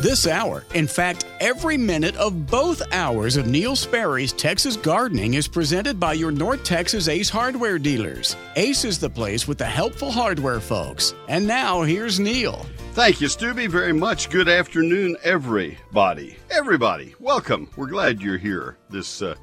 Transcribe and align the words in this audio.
This 0.00 0.28
hour, 0.28 0.62
in 0.74 0.86
fact, 0.86 1.24
every 1.40 1.76
minute 1.76 2.14
of 2.18 2.46
both 2.46 2.80
hours 2.92 3.36
of 3.36 3.48
Neil 3.48 3.74
Sperry's 3.74 4.32
Texas 4.32 4.76
Gardening 4.76 5.34
is 5.34 5.48
presented 5.48 5.98
by 5.98 6.12
your 6.12 6.30
North 6.30 6.62
Texas 6.62 7.08
Ace 7.08 7.28
hardware 7.28 7.80
dealers. 7.80 8.36
Ace 8.54 8.84
is 8.84 9.00
the 9.00 9.10
place 9.10 9.48
with 9.48 9.58
the 9.58 9.64
helpful 9.64 10.12
hardware 10.12 10.60
folks. 10.60 11.14
And 11.26 11.48
now, 11.48 11.82
here's 11.82 12.20
Neil. 12.20 12.64
Thank 12.92 13.20
you, 13.20 13.26
Stubby, 13.26 13.66
very 13.66 13.92
much. 13.92 14.30
Good 14.30 14.48
afternoon, 14.48 15.16
everybody. 15.24 16.36
Everybody, 16.48 17.16
welcome. 17.18 17.68
We're 17.74 17.88
glad 17.88 18.22
you're 18.22 18.38
here 18.38 18.76
this 18.90 19.20
uh, 19.20 19.34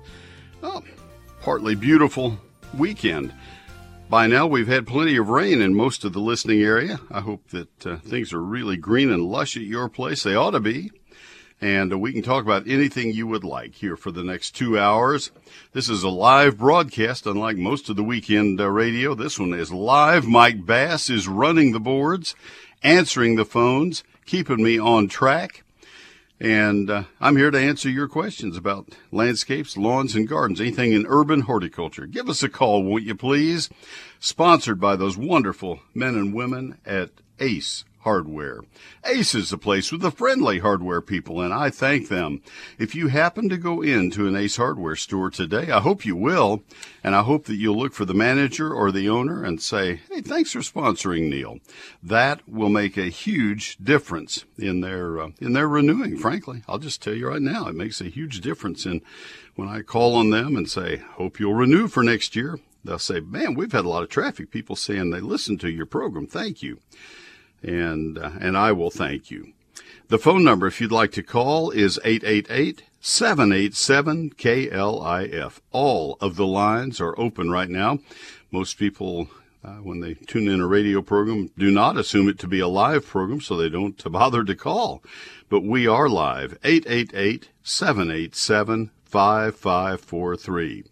oh, 0.63 0.81
partly 1.41 1.75
beautiful 1.75 2.39
weekend. 2.77 3.33
By 4.09 4.27
now, 4.27 4.45
we've 4.47 4.67
had 4.67 4.87
plenty 4.87 5.17
of 5.17 5.29
rain 5.29 5.61
in 5.61 5.73
most 5.73 6.05
of 6.05 6.13
the 6.13 6.19
listening 6.19 6.61
area. 6.61 6.99
I 7.11 7.21
hope 7.21 7.49
that 7.49 7.85
uh, 7.85 7.97
things 7.97 8.33
are 8.33 8.41
really 8.41 8.77
green 8.77 9.11
and 9.11 9.23
lush 9.23 9.57
at 9.57 9.63
your 9.63 9.89
place. 9.89 10.23
They 10.23 10.35
ought 10.35 10.51
to 10.51 10.59
be. 10.59 10.91
And 11.59 11.91
uh, 11.91 11.97
we 11.97 12.13
can 12.13 12.21
talk 12.21 12.43
about 12.43 12.67
anything 12.67 13.11
you 13.11 13.27
would 13.27 13.43
like 13.43 13.75
here 13.75 13.97
for 13.97 14.11
the 14.11 14.23
next 14.23 14.51
two 14.51 14.77
hours. 14.77 15.31
This 15.73 15.89
is 15.89 16.03
a 16.03 16.09
live 16.09 16.57
broadcast, 16.57 17.25
unlike 17.25 17.57
most 17.57 17.89
of 17.89 17.95
the 17.95 18.03
weekend 18.03 18.61
uh, 18.61 18.69
radio. 18.69 19.15
This 19.15 19.39
one 19.39 19.53
is 19.53 19.73
live. 19.73 20.27
Mike 20.27 20.65
Bass 20.65 21.09
is 21.09 21.27
running 21.27 21.71
the 21.71 21.79
boards 21.79 22.35
answering 22.85 23.35
the 23.35 23.45
phones, 23.45 24.03
keeping 24.25 24.61
me 24.63 24.79
on 24.79 25.07
track. 25.07 25.64
And 26.39 26.89
uh, 26.89 27.03
I'm 27.21 27.37
here 27.37 27.49
to 27.49 27.59
answer 27.59 27.89
your 27.89 28.09
questions 28.09 28.57
about 28.57 28.89
landscapes, 29.11 29.77
lawns, 29.77 30.15
and 30.15 30.27
gardens, 30.27 30.59
anything 30.59 30.91
in 30.91 31.05
urban 31.07 31.41
horticulture. 31.41 32.05
Give 32.05 32.29
us 32.29 32.43
a 32.43 32.49
call, 32.49 32.83
won't 32.83 33.03
you 33.03 33.15
please? 33.15 33.69
Sponsored 34.19 34.79
by 34.79 34.97
those 34.97 35.17
wonderful 35.17 35.79
men 35.93 36.15
and 36.15 36.33
women 36.33 36.77
at 36.85 37.11
ACE 37.39 37.85
Hardware. 38.05 38.61
Ace 39.03 39.33
is 39.33 39.51
a 39.51 39.57
place 39.57 39.91
with 39.91 40.01
the 40.01 40.11
friendly 40.11 40.59
hardware 40.59 41.01
people, 41.01 41.41
and 41.41 41.51
I 41.51 41.71
thank 41.71 42.07
them. 42.07 42.43
If 42.77 42.93
you 42.93 43.07
happen 43.07 43.49
to 43.49 43.57
go 43.57 43.81
into 43.81 44.27
an 44.27 44.35
Ace 44.35 44.57
Hardware 44.57 44.95
store 44.95 45.31
today, 45.31 45.71
I 45.71 45.79
hope 45.79 46.05
you 46.05 46.15
will, 46.15 46.61
and 47.03 47.15
I 47.15 47.23
hope 47.23 47.45
that 47.45 47.55
you'll 47.55 47.79
look 47.79 47.93
for 47.93 48.05
the 48.05 48.13
manager 48.13 48.71
or 48.71 48.91
the 48.91 49.09
owner 49.09 49.43
and 49.43 49.59
say, 49.59 50.01
hey, 50.11 50.21
thanks 50.21 50.51
for 50.51 50.59
sponsoring 50.59 51.31
Neil. 51.31 51.57
That 52.03 52.47
will 52.47 52.69
make 52.69 52.95
a 52.95 53.05
huge 53.05 53.75
difference 53.77 54.45
in 54.55 54.81
their, 54.81 55.19
uh, 55.19 55.29
in 55.41 55.53
their 55.53 55.67
renewing, 55.67 56.19
frankly. 56.19 56.61
I'll 56.67 56.77
just 56.77 57.01
tell 57.01 57.15
you 57.15 57.29
right 57.29 57.41
now, 57.41 57.67
it 57.67 57.75
makes 57.75 58.01
a 58.01 58.05
huge 58.05 58.39
difference 58.39 58.85
in 58.85 59.01
when 59.55 59.67
I 59.67 59.81
call 59.81 60.13
on 60.13 60.29
them 60.29 60.55
and 60.55 60.69
say, 60.69 60.97
hope 61.13 61.39
you'll 61.39 61.55
renew 61.55 61.87
for 61.87 62.03
next 62.03 62.35
year. 62.35 62.59
They'll 62.83 62.99
say, 62.99 63.19
man, 63.19 63.55
we've 63.55 63.71
had 63.71 63.85
a 63.85 63.89
lot 63.89 64.03
of 64.03 64.09
traffic, 64.09 64.51
people 64.51 64.75
saying 64.75 65.09
they 65.09 65.21
listen 65.21 65.57
to 65.57 65.71
your 65.71 65.87
program. 65.87 66.27
Thank 66.27 66.61
you 66.61 66.81
and 67.63 68.17
uh, 68.17 68.31
and 68.39 68.57
I 68.57 68.71
will 68.71 68.91
thank 68.91 69.31
you. 69.31 69.53
The 70.07 70.19
phone 70.19 70.43
number, 70.43 70.67
if 70.67 70.79
you'd 70.79 70.91
like 70.91 71.11
to 71.13 71.23
call, 71.23 71.71
is 71.71 71.99
888 72.03 72.83
787 72.99 74.31
KLIF. 74.31 75.59
All 75.71 76.17
of 76.21 76.35
the 76.35 76.45
lines 76.45 77.01
are 77.01 77.19
open 77.19 77.49
right 77.49 77.69
now. 77.69 77.99
Most 78.51 78.77
people, 78.77 79.29
uh, 79.63 79.77
when 79.77 80.01
they 80.01 80.13
tune 80.13 80.47
in 80.47 80.61
a 80.61 80.67
radio 80.67 81.01
program, 81.01 81.49
do 81.57 81.71
not 81.71 81.97
assume 81.97 82.29
it 82.29 82.37
to 82.39 82.47
be 82.47 82.59
a 82.59 82.67
live 82.67 83.05
program, 83.05 83.41
so 83.41 83.57
they 83.57 83.69
don't 83.69 84.01
bother 84.11 84.43
to 84.43 84.55
call. 84.55 85.03
But 85.49 85.63
we 85.63 85.87
are 85.87 86.07
live. 86.07 86.57
888 86.63 87.49
787 87.63 88.91
5543. 89.05 90.83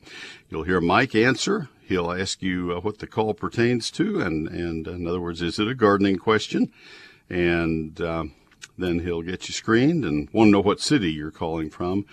You'll 0.49 0.63
hear 0.63 0.81
Mike 0.81 1.13
answer 1.13 1.69
He'll 1.85 2.11
ask 2.11 2.41
you 2.41 2.73
uh, 2.73 2.79
what 2.79 2.99
the 2.99 3.07
call 3.07 3.33
pertains 3.33 3.91
to, 3.91 4.21
and, 4.21 4.47
and 4.47 4.87
in 4.87 5.07
other 5.07 5.21
words, 5.21 5.41
is 5.41 5.59
it 5.59 5.67
a 5.67 5.75
gardening 5.75 6.17
question? 6.17 6.71
And 7.29 7.99
uh, 7.99 8.25
then 8.77 8.99
he'll 8.99 9.21
get 9.21 9.47
you 9.47 9.53
screened 9.53 10.05
and 10.05 10.29
want 10.31 10.47
to 10.47 10.51
know 10.51 10.61
what 10.61 10.79
city 10.79 11.11
you're 11.11 11.31
calling 11.31 11.69
from. 11.69 12.05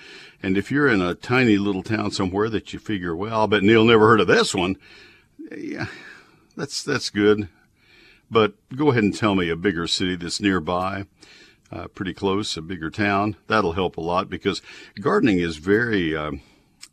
And 0.43 0.57
if 0.57 0.71
you're 0.71 0.89
in 0.89 1.01
a 1.01 1.15
tiny 1.15 1.57
little 1.57 1.83
town 1.83 2.11
somewhere 2.11 2.49
that 2.51 2.73
you 2.73 2.79
figure, 2.79 3.15
well, 3.15 3.45
I 3.45 3.47
bet 3.47 3.63
Neil 3.63 3.85
never 3.85 4.09
heard 4.09 4.21
of 4.21 4.27
this 4.27 4.55
one, 4.55 4.77
yeah, 5.57 5.87
that's 6.57 6.83
that's 6.83 7.11
good. 7.11 7.49
But 8.31 8.55
go 8.75 8.91
ahead 8.91 9.03
and 9.03 9.17
tell 9.17 9.35
me 9.35 9.49
a 9.49 9.57
bigger 9.57 9.87
city 9.87 10.17
that's 10.17 10.41
nearby. 10.41 11.07
Uh, 11.73 11.87
pretty 11.89 12.13
close, 12.13 12.57
a 12.57 12.63
bigger 12.63 12.91
town. 12.91 13.37
That'll 13.47 13.73
help 13.73 13.97
a 13.97 14.01
lot 14.01 14.29
because 14.29 14.61
gardening 15.01 15.39
is 15.39 15.57
very, 15.57 16.17
uh, 16.17 16.33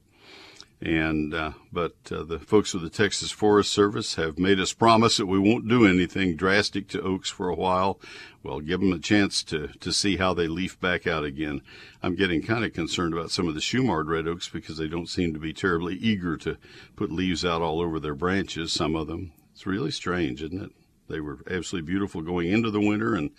and 0.81 1.33
uh, 1.33 1.53
but 1.73 1.95
uh, 2.11 2.23
the 2.23 2.39
folks 2.39 2.75
with 2.75 2.83
the 2.83 2.91
Texas 2.91 3.31
Forest 3.31 3.73
Service 3.73 4.17
have 4.17 4.39
made 4.39 4.61
us 4.61 4.75
promise 4.75 5.17
that 5.17 5.27
we 5.27 5.39
won't 5.39 5.69
do 5.69 5.87
anything 5.87 6.37
drastic 6.37 6.87
to 6.89 7.01
oaks 7.01 7.31
for 7.31 7.49
a 7.49 7.55
while. 7.55 7.99
Well, 8.43 8.61
give 8.61 8.81
them 8.81 8.93
a 8.93 8.99
chance 8.99 9.43
to 9.45 9.69
to 9.69 9.93
see 9.93 10.19
how 10.19 10.35
they 10.35 10.47
leaf 10.47 10.79
back 10.79 11.07
out 11.07 11.25
again. 11.25 11.63
I'm 12.03 12.15
getting 12.15 12.43
kind 12.43 12.65
of 12.65 12.75
concerned 12.75 13.15
about 13.15 13.31
some 13.31 13.49
of 13.49 13.55
the 13.55 13.61
Shumard 13.61 14.09
red 14.09 14.29
oaks 14.29 14.49
because 14.49 14.77
they 14.77 14.89
don't 14.89 15.09
seem 15.09 15.33
to 15.33 15.41
be 15.41 15.53
terribly 15.53 15.95
eager 15.95 16.37
to 16.39 16.59
put 16.95 17.11
leaves 17.11 17.45
out 17.45 17.63
all 17.63 17.81
over 17.81 17.99
their 17.99 18.15
branches. 18.15 18.73
Some 18.73 18.95
of 18.95 19.07
them. 19.07 19.33
It's 19.53 19.67
really 19.67 19.91
strange, 19.91 20.43
isn't 20.43 20.63
it? 20.63 20.73
They 21.09 21.21
were 21.21 21.39
absolutely 21.51 21.91
beautiful 21.91 22.21
going 22.21 22.51
into 22.53 22.71
the 22.71 22.81
winter 22.81 23.15
and 23.15 23.31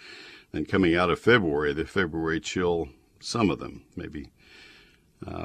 then 0.52 0.66
coming 0.66 0.96
out 0.96 1.12
of 1.12 1.20
February, 1.20 1.74
the 1.74 1.86
February 1.86 2.40
chill. 2.40 2.90
Some 3.20 3.52
of 3.52 3.60
them 3.60 3.84
maybe 3.96 4.30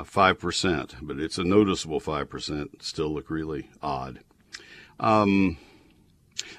five 0.04 0.36
uh, 0.36 0.38
percent, 0.38 0.94
but 1.02 1.18
it's 1.18 1.38
a 1.38 1.44
noticeable 1.44 2.00
five 2.00 2.28
percent. 2.28 2.82
Still 2.82 3.12
look 3.12 3.30
really 3.30 3.70
odd. 3.82 4.20
Um, 5.00 5.58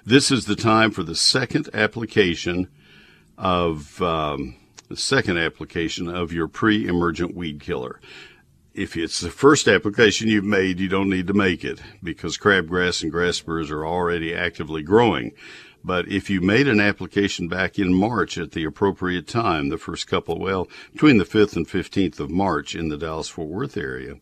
this 0.05 0.31
is 0.31 0.45
the 0.45 0.55
time 0.55 0.91
for 0.91 1.03
the 1.03 1.15
second 1.15 1.69
application 1.73 2.69
of 3.37 4.01
um, 4.01 4.55
the 4.89 4.97
second 4.97 5.37
application 5.37 6.07
of 6.07 6.33
your 6.33 6.47
pre-emergent 6.47 7.35
weed 7.35 7.59
killer. 7.59 7.99
If 8.73 8.97
it's 8.97 9.19
the 9.19 9.29
first 9.29 9.67
application 9.67 10.27
you've 10.27 10.43
made, 10.43 10.79
you 10.79 10.87
don't 10.87 11.09
need 11.09 11.27
to 11.27 11.33
make 11.33 11.63
it 11.63 11.79
because 12.01 12.37
crabgrass 12.37 13.03
and 13.03 13.11
grass 13.11 13.39
burrs 13.39 13.69
are 13.69 13.85
already 13.85 14.33
actively 14.33 14.81
growing. 14.81 15.31
But 15.83 16.07
if 16.07 16.29
you 16.29 16.39
made 16.39 16.67
an 16.67 16.79
application 16.79 17.47
back 17.47 17.77
in 17.77 17.93
March 17.93 18.37
at 18.37 18.51
the 18.51 18.63
appropriate 18.63 19.27
time, 19.27 19.69
the 19.69 19.77
first 19.77 20.07
couple, 20.07 20.39
well, 20.39 20.69
between 20.93 21.17
the 21.17 21.25
5th 21.25 21.55
and 21.55 21.67
15th 21.67 22.19
of 22.19 22.29
March 22.29 22.73
in 22.73 22.89
the 22.89 22.97
Dallas 22.97 23.29
Fort 23.29 23.49
Worth 23.49 23.75
area, 23.75 24.15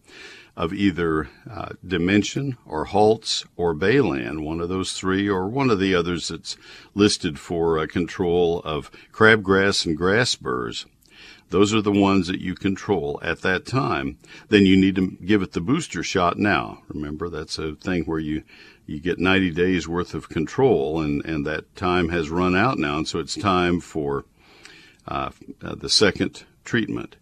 of 0.58 0.74
either 0.74 1.30
uh, 1.50 1.70
Dimension 1.86 2.58
or 2.66 2.86
Halts 2.86 3.46
or 3.56 3.74
Balan, 3.74 4.44
one 4.44 4.60
of 4.60 4.70
those 4.70 4.94
three, 4.94 5.30
or 5.30 5.48
one 5.48 5.70
of 5.70 5.80
the 5.80 5.96
others 5.96 6.28
that's 6.28 6.58
listed 6.94 7.40
for 7.40 7.80
uh, 7.80 7.88
control 7.88 8.62
of 8.66 8.92
crabgrass 9.14 9.86
and 9.86 9.96
grass 9.96 10.36
burrs, 10.36 10.86
those 11.52 11.74
are 11.74 11.82
the 11.82 11.92
ones 11.92 12.28
that 12.28 12.40
you 12.40 12.56
control 12.56 13.20
at 13.22 13.42
that 13.42 13.66
time. 13.66 14.18
Then 14.48 14.66
you 14.66 14.78
need 14.78 14.96
to 14.96 15.18
give 15.24 15.42
it 15.42 15.52
the 15.52 15.62
booster 15.62 16.02
shot 16.02 16.38
now. 16.38 16.82
Remember, 16.88 17.30
that's 17.30 17.60
a 17.60 17.76
thing 17.76 18.06
where 18.06 18.20
you 18.20 18.44
you 18.92 19.00
get 19.00 19.20
90 19.20 19.52
days 19.52 19.88
worth 19.88 20.14
of 20.14 20.30
control, 20.30 21.02
and, 21.02 21.24
and 21.26 21.46
that 21.46 21.76
time 21.76 22.10
has 22.10 22.30
run 22.30 22.56
out 22.56 22.78
now, 22.78 22.98
and 22.98 23.08
so 23.08 23.20
it's 23.20 23.36
time 23.36 23.80
for 23.80 24.26
uh, 25.08 25.32
uh, 25.64 25.76
the 25.76 25.90
second 25.90 26.44
treatment. 26.64 27.16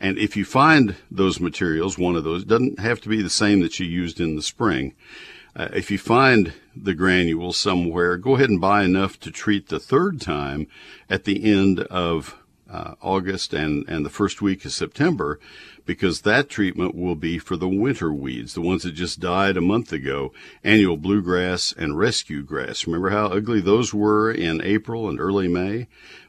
And 0.00 0.18
if 0.18 0.36
you 0.36 0.44
find 0.44 0.96
those 1.10 1.40
materials, 1.40 1.98
one 1.98 2.16
of 2.16 2.24
those 2.24 2.44
doesn't 2.44 2.78
have 2.78 3.00
to 3.02 3.08
be 3.08 3.22
the 3.22 3.30
same 3.30 3.60
that 3.60 3.78
you 3.78 3.86
used 3.86 4.20
in 4.20 4.36
the 4.36 4.42
spring. 4.42 4.94
Uh, 5.54 5.68
if 5.72 5.90
you 5.90 5.98
find 5.98 6.52
the 6.74 6.94
granules 6.94 7.56
somewhere, 7.56 8.16
go 8.18 8.36
ahead 8.36 8.50
and 8.50 8.60
buy 8.60 8.84
enough 8.84 9.18
to 9.20 9.30
treat 9.30 9.68
the 9.68 9.80
third 9.80 10.20
time 10.20 10.66
at 11.08 11.24
the 11.24 11.50
end 11.50 11.80
of 11.80 12.36
uh, 12.70 12.94
August 13.00 13.54
and, 13.54 13.84
and 13.88 14.04
the 14.04 14.10
first 14.10 14.42
week 14.42 14.64
of 14.64 14.72
September 14.72 15.40
because 15.86 16.22
that 16.22 16.50
treatment 16.50 16.94
will 16.94 17.14
be 17.14 17.38
for 17.38 17.56
the 17.56 17.68
winter 17.68 18.12
weeds, 18.12 18.54
the 18.54 18.60
ones 18.60 18.82
that 18.82 18.92
just 18.92 19.20
died 19.20 19.56
a 19.56 19.62
month 19.62 19.92
ago, 19.92 20.32
annual 20.62 20.96
bluegrass 20.96 21.72
and 21.72 21.96
rescue 21.96 22.42
grass. 22.42 22.86
Remember 22.86 23.10
how 23.10 23.26
ugly 23.26 23.60
those 23.60 23.94
were 23.94 24.30
in 24.30 24.60
April 24.60 25.08
and 25.08 25.18
early 25.18 25.48
May? 25.48 25.86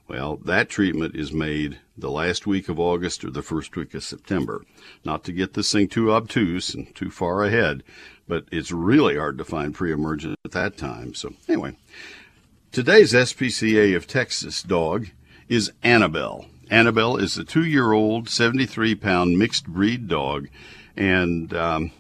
Well, 0.07 0.38
that 0.45 0.69
treatment 0.69 1.15
is 1.15 1.33
made 1.33 1.80
the 1.98 2.09
last 2.09 2.48
week 2.48 2.69
of 2.69 2.80
August 2.80 3.25
or 3.25 3.31
the 3.31 3.42
first 3.42 3.75
week 3.75 3.94
of 3.94 4.04
September. 4.04 4.63
Not 5.04 5.25
to 5.25 5.33
get 5.33 5.54
this 5.54 5.71
thing 5.71 5.89
too 5.89 6.13
obtuse 6.13 6.74
and 6.74 6.95
too 6.95 7.10
far 7.10 7.44
ahead, 7.44 7.83
but 8.27 8.45
it's 8.51 8.71
really 8.71 9.18
hard 9.18 9.38
to 9.39 9.44
find 9.44 9.74
pre-emergent 9.74 10.38
at 10.45 10.51
that 10.51 10.77
time. 10.77 11.13
So 11.13 11.33
anyway, 11.50 11.75
today's 12.71 13.12
SPCA 13.12 13.98
of 13.98 14.07
Texas 14.07 14.63
dog 14.63 15.07
is 15.50 15.74
Annabelle. 15.83 16.45
Annabelle 16.69 17.18
is 17.18 17.38
a 17.38 17.44
two-year-old, 17.44 18.28
73-pound 18.28 19.38
mixed 19.38 19.68
breed 19.68 20.08
dog, 20.08 20.50
and 20.96 21.54
um, 21.54 21.92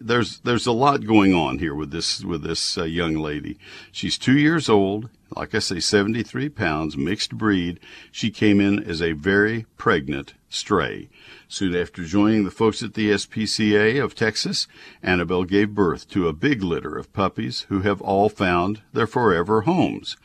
there's 0.00 0.38
there's 0.40 0.66
a 0.66 0.72
lot 0.72 1.04
going 1.04 1.34
on 1.34 1.58
here 1.58 1.74
with 1.74 1.90
this 1.90 2.22
with 2.22 2.42
this 2.42 2.78
uh, 2.78 2.84
young 2.84 3.14
lady. 3.14 3.58
She's 3.90 4.18
two 4.18 4.38
years 4.38 4.68
old, 4.68 5.08
like 5.34 5.54
I 5.54 5.58
say, 5.58 5.80
73 5.80 6.48
pounds, 6.50 6.96
mixed 6.96 7.36
breed. 7.36 7.80
She 8.12 8.30
came 8.30 8.60
in 8.60 8.82
as 8.82 9.02
a 9.02 9.12
very 9.12 9.66
pregnant 9.76 10.34
stray. 10.48 11.08
Soon 11.48 11.74
after 11.74 12.04
joining 12.04 12.44
the 12.44 12.50
folks 12.50 12.82
at 12.82 12.94
the 12.94 13.10
SPCA 13.10 14.02
of 14.02 14.14
Texas, 14.14 14.68
Annabelle 15.02 15.44
gave 15.44 15.74
birth 15.74 16.08
to 16.10 16.28
a 16.28 16.32
big 16.32 16.62
litter 16.62 16.96
of 16.96 17.12
puppies 17.12 17.66
who 17.68 17.80
have 17.80 18.00
all 18.00 18.28
found 18.28 18.82
their 18.92 19.06
forever 19.06 19.62
homes. 19.62 20.16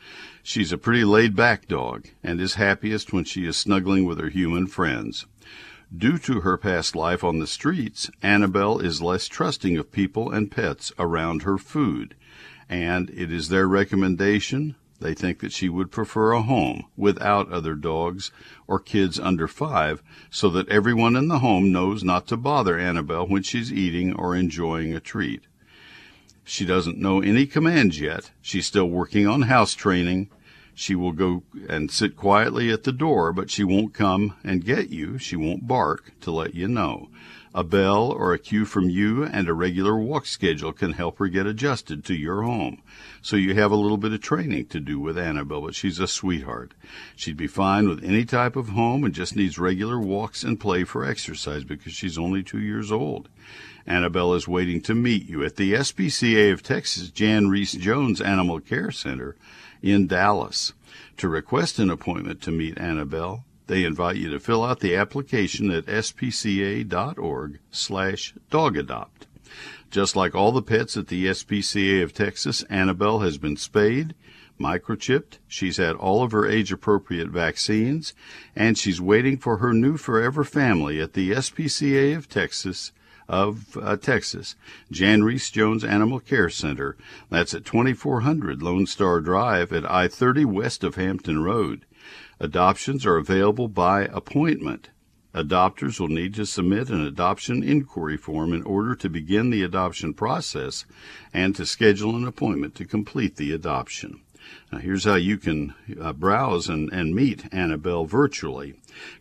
She's 0.44 0.72
a 0.72 0.78
pretty 0.78 1.04
laid 1.04 1.36
back 1.36 1.68
dog 1.68 2.08
and 2.22 2.40
is 2.40 2.54
happiest 2.54 3.12
when 3.12 3.22
she 3.22 3.46
is 3.46 3.56
snuggling 3.56 4.04
with 4.06 4.18
her 4.18 4.28
human 4.28 4.66
friends. 4.66 5.26
Due 5.96 6.18
to 6.18 6.40
her 6.40 6.56
past 6.56 6.96
life 6.96 7.22
on 7.22 7.38
the 7.38 7.46
streets, 7.46 8.10
Annabelle 8.22 8.80
is 8.80 9.00
less 9.00 9.28
trusting 9.28 9.76
of 9.76 9.92
people 9.92 10.32
and 10.32 10.50
pets 10.50 10.92
around 10.98 11.42
her 11.42 11.58
food, 11.58 12.16
and 12.68 13.08
it 13.10 13.32
is 13.32 13.50
their 13.50 13.68
recommendation 13.68 14.74
they 14.98 15.14
think 15.14 15.38
that 15.40 15.52
she 15.52 15.68
would 15.68 15.90
prefer 15.90 16.32
a 16.32 16.42
home 16.42 16.86
without 16.96 17.52
other 17.52 17.74
dogs 17.74 18.32
or 18.66 18.80
kids 18.80 19.20
under 19.20 19.46
five, 19.46 20.02
so 20.30 20.48
that 20.48 20.68
everyone 20.68 21.14
in 21.14 21.28
the 21.28 21.40
home 21.40 21.70
knows 21.70 22.02
not 22.02 22.26
to 22.28 22.36
bother 22.36 22.78
Annabelle 22.78 23.26
when 23.28 23.42
she's 23.42 23.72
eating 23.72 24.12
or 24.12 24.34
enjoying 24.34 24.92
a 24.92 25.00
treat. 25.00 25.42
She 26.44 26.64
doesn't 26.64 26.98
know 26.98 27.20
any 27.20 27.46
commands 27.46 28.00
yet. 28.00 28.30
She's 28.40 28.66
still 28.66 28.88
working 28.88 29.26
on 29.26 29.42
house 29.42 29.74
training. 29.74 30.28
She 30.74 30.94
will 30.94 31.12
go 31.12 31.42
and 31.68 31.90
sit 31.90 32.16
quietly 32.16 32.70
at 32.70 32.84
the 32.84 32.92
door, 32.92 33.32
but 33.32 33.50
she 33.50 33.62
won't 33.62 33.94
come 33.94 34.34
and 34.42 34.64
get 34.64 34.90
you. 34.90 35.18
She 35.18 35.36
won't 35.36 35.68
bark 35.68 36.12
to 36.22 36.30
let 36.30 36.54
you 36.54 36.66
know. 36.66 37.08
A 37.54 37.62
bell 37.62 38.10
or 38.10 38.32
a 38.32 38.38
cue 38.38 38.64
from 38.64 38.88
you 38.88 39.24
and 39.24 39.46
a 39.46 39.52
regular 39.52 39.94
walk 39.94 40.24
schedule 40.24 40.72
can 40.72 40.92
help 40.92 41.18
her 41.18 41.28
get 41.28 41.46
adjusted 41.46 42.02
to 42.06 42.14
your 42.14 42.42
home. 42.42 42.80
So 43.20 43.36
you 43.36 43.54
have 43.54 43.70
a 43.70 43.76
little 43.76 43.98
bit 43.98 44.14
of 44.14 44.22
training 44.22 44.66
to 44.66 44.80
do 44.80 44.98
with 44.98 45.18
Annabelle, 45.18 45.60
but 45.60 45.74
she's 45.74 45.98
a 45.98 46.06
sweetheart. 46.06 46.72
She'd 47.14 47.36
be 47.36 47.46
fine 47.46 47.90
with 47.90 48.02
any 48.02 48.24
type 48.24 48.56
of 48.56 48.70
home 48.70 49.04
and 49.04 49.14
just 49.14 49.36
needs 49.36 49.58
regular 49.58 50.00
walks 50.00 50.42
and 50.42 50.58
play 50.58 50.84
for 50.84 51.04
exercise 51.04 51.62
because 51.62 51.92
she's 51.92 52.16
only 52.16 52.42
two 52.42 52.60
years 52.60 52.90
old. 52.90 53.28
Annabelle 53.86 54.32
is 54.32 54.48
waiting 54.48 54.80
to 54.82 54.94
meet 54.94 55.28
you 55.28 55.44
at 55.44 55.56
the 55.56 55.74
SPCA 55.74 56.52
of 56.52 56.62
Texas 56.62 57.10
Jan 57.10 57.48
Rees-Jones 57.48 58.22
Animal 58.22 58.60
Care 58.60 58.90
Center 58.90 59.36
in 59.82 60.06
Dallas. 60.06 60.72
To 61.18 61.28
request 61.28 61.78
an 61.78 61.90
appointment 61.90 62.40
to 62.42 62.50
meet 62.50 62.78
Annabelle, 62.78 63.44
they 63.72 63.84
invite 63.84 64.16
you 64.16 64.28
to 64.28 64.38
fill 64.38 64.62
out 64.62 64.80
the 64.80 64.94
application 64.94 65.70
at 65.70 65.86
spca.org 65.86 67.58
slash 67.70 68.34
dogadopt. 68.50 69.26
Just 69.90 70.14
like 70.14 70.34
all 70.34 70.52
the 70.52 70.60
pets 70.60 70.94
at 70.98 71.06
the 71.06 71.24
SPCA 71.28 72.02
of 72.02 72.12
Texas, 72.12 72.64
Annabelle 72.64 73.20
has 73.20 73.38
been 73.38 73.56
spayed, 73.56 74.14
microchipped, 74.60 75.38
she's 75.48 75.78
had 75.78 75.96
all 75.96 76.22
of 76.22 76.32
her 76.32 76.46
age 76.46 76.70
appropriate 76.70 77.30
vaccines, 77.30 78.12
and 78.54 78.76
she's 78.76 79.00
waiting 79.00 79.38
for 79.38 79.56
her 79.56 79.72
new 79.72 79.96
forever 79.96 80.44
family 80.44 81.00
at 81.00 81.14
the 81.14 81.30
SPCA 81.30 82.14
of 82.14 82.28
Texas 82.28 82.92
of 83.26 83.78
uh, 83.80 83.96
Texas, 83.96 84.54
Jan 84.90 85.24
Rees-Jones 85.24 85.82
Animal 85.82 86.20
Care 86.20 86.50
Center. 86.50 86.98
That's 87.30 87.54
at 87.54 87.64
2400 87.64 88.62
Lone 88.62 88.84
Star 88.84 89.22
Drive 89.22 89.72
at 89.72 89.90
I 89.90 90.08
30 90.08 90.44
west 90.44 90.84
of 90.84 90.96
Hampton 90.96 91.42
Road. 91.42 91.86
Adoptions 92.42 93.06
are 93.06 93.16
available 93.18 93.68
by 93.68 94.02
appointment. 94.06 94.90
Adopters 95.32 96.00
will 96.00 96.08
need 96.08 96.34
to 96.34 96.44
submit 96.44 96.90
an 96.90 97.00
adoption 97.00 97.62
inquiry 97.62 98.16
form 98.16 98.52
in 98.52 98.64
order 98.64 98.96
to 98.96 99.08
begin 99.08 99.50
the 99.50 99.62
adoption 99.62 100.12
process 100.12 100.84
and 101.32 101.54
to 101.54 101.64
schedule 101.64 102.16
an 102.16 102.26
appointment 102.26 102.74
to 102.74 102.84
complete 102.84 103.36
the 103.36 103.52
adoption. 103.52 104.22
Now, 104.72 104.78
here's 104.78 105.04
how 105.04 105.14
you 105.14 105.38
can 105.38 105.74
uh, 106.00 106.12
browse 106.14 106.68
and, 106.68 106.92
and 106.92 107.14
meet 107.14 107.44
Annabelle 107.54 108.06
virtually. 108.06 108.74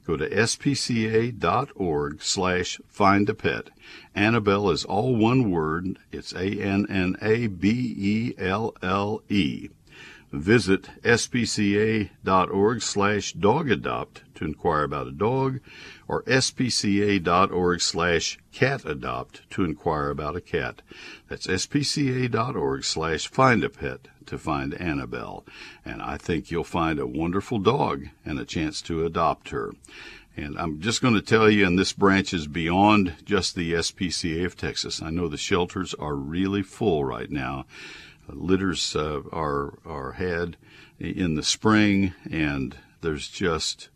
Go 0.07 0.18
to 0.18 0.27
spca.org 0.27 2.23
slash 2.23 2.81
find 2.88 3.29
a 3.29 3.35
pet. 3.35 3.69
Annabelle 4.15 4.71
is 4.71 4.83
all 4.83 5.15
one 5.15 5.51
word. 5.51 6.00
It's 6.12 6.33
A-N-N-A-B-E-L-L-E. 6.33 7.29
Visit 10.31 10.83
spca.org 11.04 12.81
slash 12.81 13.33
dogadopt 13.33 14.22
to 14.36 14.45
inquire 14.45 14.83
about 14.83 15.07
a 15.07 15.12
dog 15.12 15.60
or 16.07 16.24
spca.org 16.24 17.81
slash 17.81 18.39
catadopt 18.54 19.42
to 19.50 19.63
inquire 19.63 20.10
about 20.10 20.38
a 20.38 20.42
cat. 20.42 20.81
That's 21.28 21.48
spca.org 21.48 22.83
slash 22.86 23.28
find 23.28 23.63
a 23.63 23.69
pet 23.69 24.07
to 24.28 24.38
find 24.38 24.74
Annabelle. 24.74 25.45
And 25.83 26.01
I 26.01 26.18
think 26.18 26.50
you'll 26.50 26.63
find 26.63 26.98
a 27.00 27.07
wonderful 27.07 27.60
dog 27.60 28.07
and 28.25 28.39
a 28.39 28.45
chance 28.45 28.81
to 28.83 29.06
adopt 29.06 29.50
her. 29.50 29.74
And 30.38 30.57
I'm 30.57 30.80
just 30.80 31.01
going 31.01 31.13
to 31.13 31.22
tell 31.22 31.50
you, 31.50 31.68
and 31.68 31.78
this 31.78 31.92
branch 31.92 32.33
is 32.33 32.48
beyond 32.48 33.16
just 33.25 33.54
the 33.54 33.74
SPCA 33.74 34.45
of 34.45 34.56
Texas. 34.56 35.01
I 35.01 35.10
know 35.10 35.28
the 35.28 35.38
shelters 35.38 35.94
are 35.95 36.16
really 36.16 36.63
full 36.63 37.04
right 37.04 37.30
now. 37.30 37.66
Litters 38.33 38.95
uh, 38.95 39.22
are 39.31 39.80
are 39.86 40.13
had 40.13 40.57
in 41.00 41.36
the 41.36 41.44
spring, 41.44 42.13
and 42.30 42.78
there's 43.01 43.28
just 43.28 43.89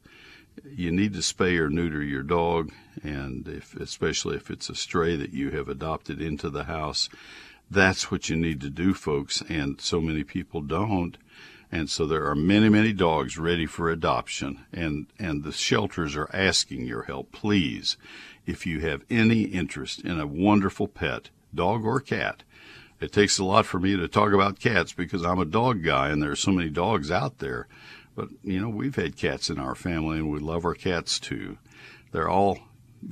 you 0.65 0.91
need 0.91 1.13
to 1.13 1.19
spay 1.19 1.59
or 1.59 1.69
neuter 1.69 2.01
your 2.01 2.23
dog, 2.23 2.71
and 3.03 3.47
if 3.47 3.75
especially 3.75 4.37
if 4.37 4.49
it's 4.49 4.69
a 4.69 4.75
stray 4.75 5.15
that 5.15 5.33
you 5.33 5.51
have 5.51 5.67
adopted 5.67 6.21
into 6.21 6.49
the 6.49 6.65
house, 6.65 7.09
that's 7.69 8.11
what 8.11 8.29
you 8.29 8.35
need 8.35 8.61
to 8.61 8.69
do, 8.69 8.93
folks. 8.93 9.41
And 9.49 9.79
so 9.81 9.99
many 9.99 10.23
people 10.23 10.61
don't. 10.61 11.17
And 11.71 11.89
so 11.89 12.05
there 12.05 12.25
are 12.27 12.35
many, 12.35 12.69
many 12.69 12.93
dogs 12.93 13.37
ready 13.37 13.65
for 13.65 13.89
adoption, 13.89 14.65
and, 14.71 15.07
and 15.19 15.43
the 15.43 15.51
shelters 15.51 16.15
are 16.15 16.29
asking 16.31 16.85
your 16.85 17.03
help. 17.03 17.31
Please, 17.31 17.97
if 18.45 18.65
you 18.65 18.79
have 18.81 19.03
any 19.09 19.41
interest 19.41 20.01
in 20.01 20.19
a 20.19 20.27
wonderful 20.27 20.87
pet, 20.87 21.31
dog 21.53 21.83
or 21.83 21.99
cat, 21.99 22.43
it 22.99 23.11
takes 23.11 23.37
a 23.37 23.43
lot 23.43 23.65
for 23.65 23.79
me 23.79 23.95
to 23.95 24.07
talk 24.07 24.33
about 24.33 24.59
cats 24.59 24.93
because 24.93 25.23
I'm 25.23 25.39
a 25.39 25.45
dog 25.45 25.83
guy 25.83 26.09
and 26.09 26.21
there 26.21 26.31
are 26.31 26.35
so 26.35 26.51
many 26.51 26.69
dogs 26.69 27.11
out 27.11 27.39
there. 27.39 27.67
But, 28.15 28.29
you 28.43 28.61
know, 28.61 28.69
we've 28.69 28.95
had 28.95 29.17
cats 29.17 29.49
in 29.49 29.59
our 29.59 29.75
family 29.75 30.17
and 30.17 30.31
we 30.31 30.39
love 30.39 30.65
our 30.65 30.73
cats 30.73 31.19
too. 31.19 31.57
They're 32.11 32.29
all 32.29 32.59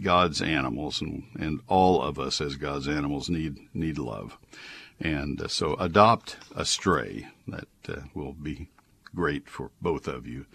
God's 0.02 0.42
animals, 0.42 1.02
and, 1.02 1.24
and 1.36 1.60
all 1.68 2.02
of 2.02 2.18
us 2.18 2.42
as 2.42 2.56
God's 2.56 2.88
animals 2.88 3.30
need 3.30 3.58
need 3.74 3.98
love. 3.98 4.38
And 5.00 5.42
uh, 5.42 5.48
so 5.48 5.76
adopt 5.76 6.38
a 6.56 6.66
stray. 6.66 7.28
That 7.48 7.68
uh, 7.90 8.02
will 8.14 8.34
be 8.34 8.70
great 9.14 9.50
for 9.50 9.72
both 9.82 10.08
of 10.08 10.26
you. 10.26 10.46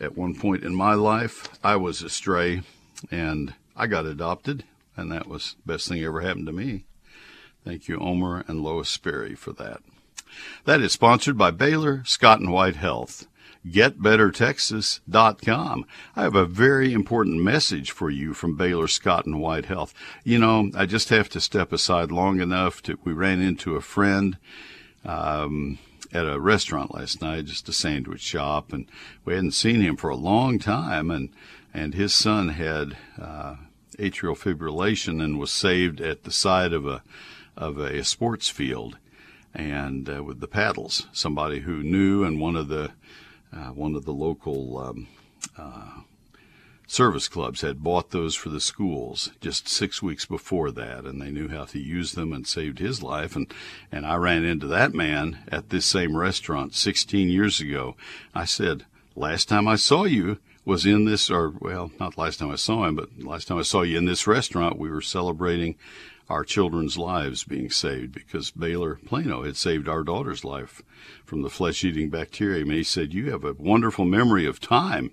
At 0.00 0.16
one 0.16 0.34
point 0.34 0.64
in 0.64 0.74
my 0.74 0.94
life, 0.94 1.48
I 1.64 1.76
was 1.76 2.02
a 2.02 2.10
stray, 2.10 2.62
and 3.10 3.54
I 3.76 3.86
got 3.86 4.06
adopted, 4.06 4.64
and 4.96 5.10
that 5.10 5.26
was 5.26 5.56
the 5.64 5.72
best 5.72 5.88
thing 5.88 6.02
ever 6.04 6.20
happened 6.20 6.46
to 6.46 6.52
me. 6.52 6.84
Thank 7.64 7.88
you, 7.88 7.98
Omer 7.98 8.44
and 8.46 8.62
Lois 8.62 8.88
Sperry, 8.88 9.34
for 9.34 9.52
that. 9.54 9.80
That 10.64 10.80
is 10.80 10.92
sponsored 10.92 11.38
by 11.38 11.50
Baylor 11.50 12.02
Scott 12.04 12.40
and 12.40 12.52
White 12.52 12.76
Health 12.76 13.26
getbettertexas.com. 13.66 15.86
I 16.14 16.22
have 16.22 16.34
a 16.34 16.44
very 16.44 16.92
important 16.92 17.42
message 17.42 17.92
for 17.92 18.10
you 18.10 18.34
from 18.34 18.56
Baylor 18.56 18.88
Scott 18.88 19.24
and 19.24 19.40
White 19.40 19.64
Health. 19.64 19.94
You 20.22 20.38
know, 20.38 20.70
I 20.74 20.84
just 20.84 21.08
have 21.08 21.30
to 21.30 21.40
step 21.40 21.72
aside 21.72 22.12
long 22.12 22.40
enough 22.40 22.82
to, 22.82 22.98
we 23.04 23.14
ran 23.14 23.40
into 23.40 23.76
a 23.76 23.80
friend, 23.80 24.36
um, 25.04 25.78
at 26.12 26.26
a 26.26 26.38
restaurant 26.38 26.94
last 26.94 27.20
night, 27.20 27.46
just 27.46 27.68
a 27.68 27.72
sandwich 27.72 28.20
shop, 28.20 28.72
and 28.72 28.86
we 29.24 29.34
hadn't 29.34 29.50
seen 29.52 29.80
him 29.80 29.96
for 29.96 30.10
a 30.10 30.16
long 30.16 30.58
time, 30.58 31.10
and 31.10 31.30
and 31.76 31.94
his 31.94 32.14
son 32.14 32.50
had 32.50 32.96
uh, 33.20 33.56
atrial 33.98 34.38
fibrillation 34.38 35.20
and 35.20 35.40
was 35.40 35.50
saved 35.50 36.00
at 36.00 36.22
the 36.22 36.30
side 36.30 36.72
of 36.72 36.86
a 36.86 37.02
of 37.56 37.78
a 37.78 38.04
sports 38.04 38.48
field, 38.48 38.98
and 39.54 40.08
uh, 40.08 40.22
with 40.22 40.40
the 40.40 40.48
paddles. 40.48 41.06
Somebody 41.12 41.60
who 41.60 41.82
knew, 41.82 42.24
and 42.24 42.40
one 42.40 42.56
of 42.56 42.68
the 42.68 42.92
uh, 43.52 43.68
one 43.68 43.94
of 43.94 44.04
the 44.04 44.12
local 44.12 44.78
um, 44.78 45.06
uh, 45.56 46.00
service 46.86 47.28
clubs 47.28 47.60
had 47.60 47.82
bought 47.82 48.10
those 48.10 48.34
for 48.34 48.48
the 48.48 48.60
schools 48.60 49.30
just 49.40 49.68
six 49.68 50.02
weeks 50.02 50.24
before 50.24 50.70
that, 50.70 51.04
and 51.04 51.20
they 51.20 51.30
knew 51.30 51.48
how 51.48 51.64
to 51.64 51.78
use 51.78 52.12
them 52.12 52.32
and 52.32 52.46
saved 52.46 52.78
his 52.78 53.02
life. 53.02 53.36
And, 53.36 53.52
and 53.90 54.06
I 54.06 54.16
ran 54.16 54.44
into 54.44 54.66
that 54.68 54.94
man 54.94 55.44
at 55.48 55.70
this 55.70 55.86
same 55.86 56.16
restaurant 56.16 56.74
16 56.74 57.28
years 57.28 57.60
ago. 57.60 57.96
I 58.34 58.44
said, 58.44 58.84
Last 59.16 59.48
time 59.48 59.68
I 59.68 59.76
saw 59.76 60.04
you 60.04 60.38
was 60.64 60.84
in 60.84 61.04
this, 61.04 61.30
or, 61.30 61.54
well, 61.60 61.92
not 62.00 62.18
last 62.18 62.38
time 62.38 62.50
I 62.50 62.56
saw 62.56 62.84
him, 62.84 62.96
but 62.96 63.10
last 63.18 63.46
time 63.46 63.58
I 63.58 63.62
saw 63.62 63.82
you 63.82 63.96
in 63.96 64.06
this 64.06 64.26
restaurant, 64.26 64.78
we 64.78 64.90
were 64.90 65.00
celebrating 65.00 65.76
our 66.28 66.44
children's 66.44 66.96
lives 66.96 67.44
being 67.44 67.70
saved 67.70 68.12
because 68.12 68.50
Baylor 68.50 68.96
Plano 69.04 69.42
had 69.42 69.56
saved 69.56 69.88
our 69.88 70.02
daughter's 70.02 70.44
life 70.44 70.82
from 71.24 71.42
the 71.42 71.50
flesh 71.50 71.84
eating 71.84 72.08
bacteria. 72.10 72.62
And 72.62 72.72
he 72.72 72.82
said, 72.82 73.12
You 73.12 73.30
have 73.30 73.44
a 73.44 73.52
wonderful 73.52 74.04
memory 74.04 74.46
of 74.46 74.60
time 74.60 75.10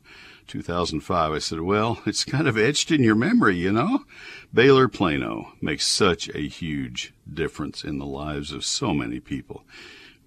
2005. 0.52 1.32
I 1.32 1.40
said, 1.40 1.62
well, 1.62 2.02
it's 2.06 2.26
kind 2.26 2.48
of 2.48 2.58
etched 2.58 2.92
in 2.92 3.04
your 3.04 3.16
memory, 3.16 3.56
you 3.56 3.72
know? 3.72 4.06
Baylor 4.54 4.88
Plano 4.88 5.54
makes 5.62 5.88
such 5.88 6.30
a 6.30 6.48
huge 6.48 7.14
difference 7.32 7.84
in 7.84 8.00
the 8.00 8.06
lives 8.06 8.52
of 8.52 8.66
so 8.66 8.94
many 8.94 9.20
people. 9.20 9.64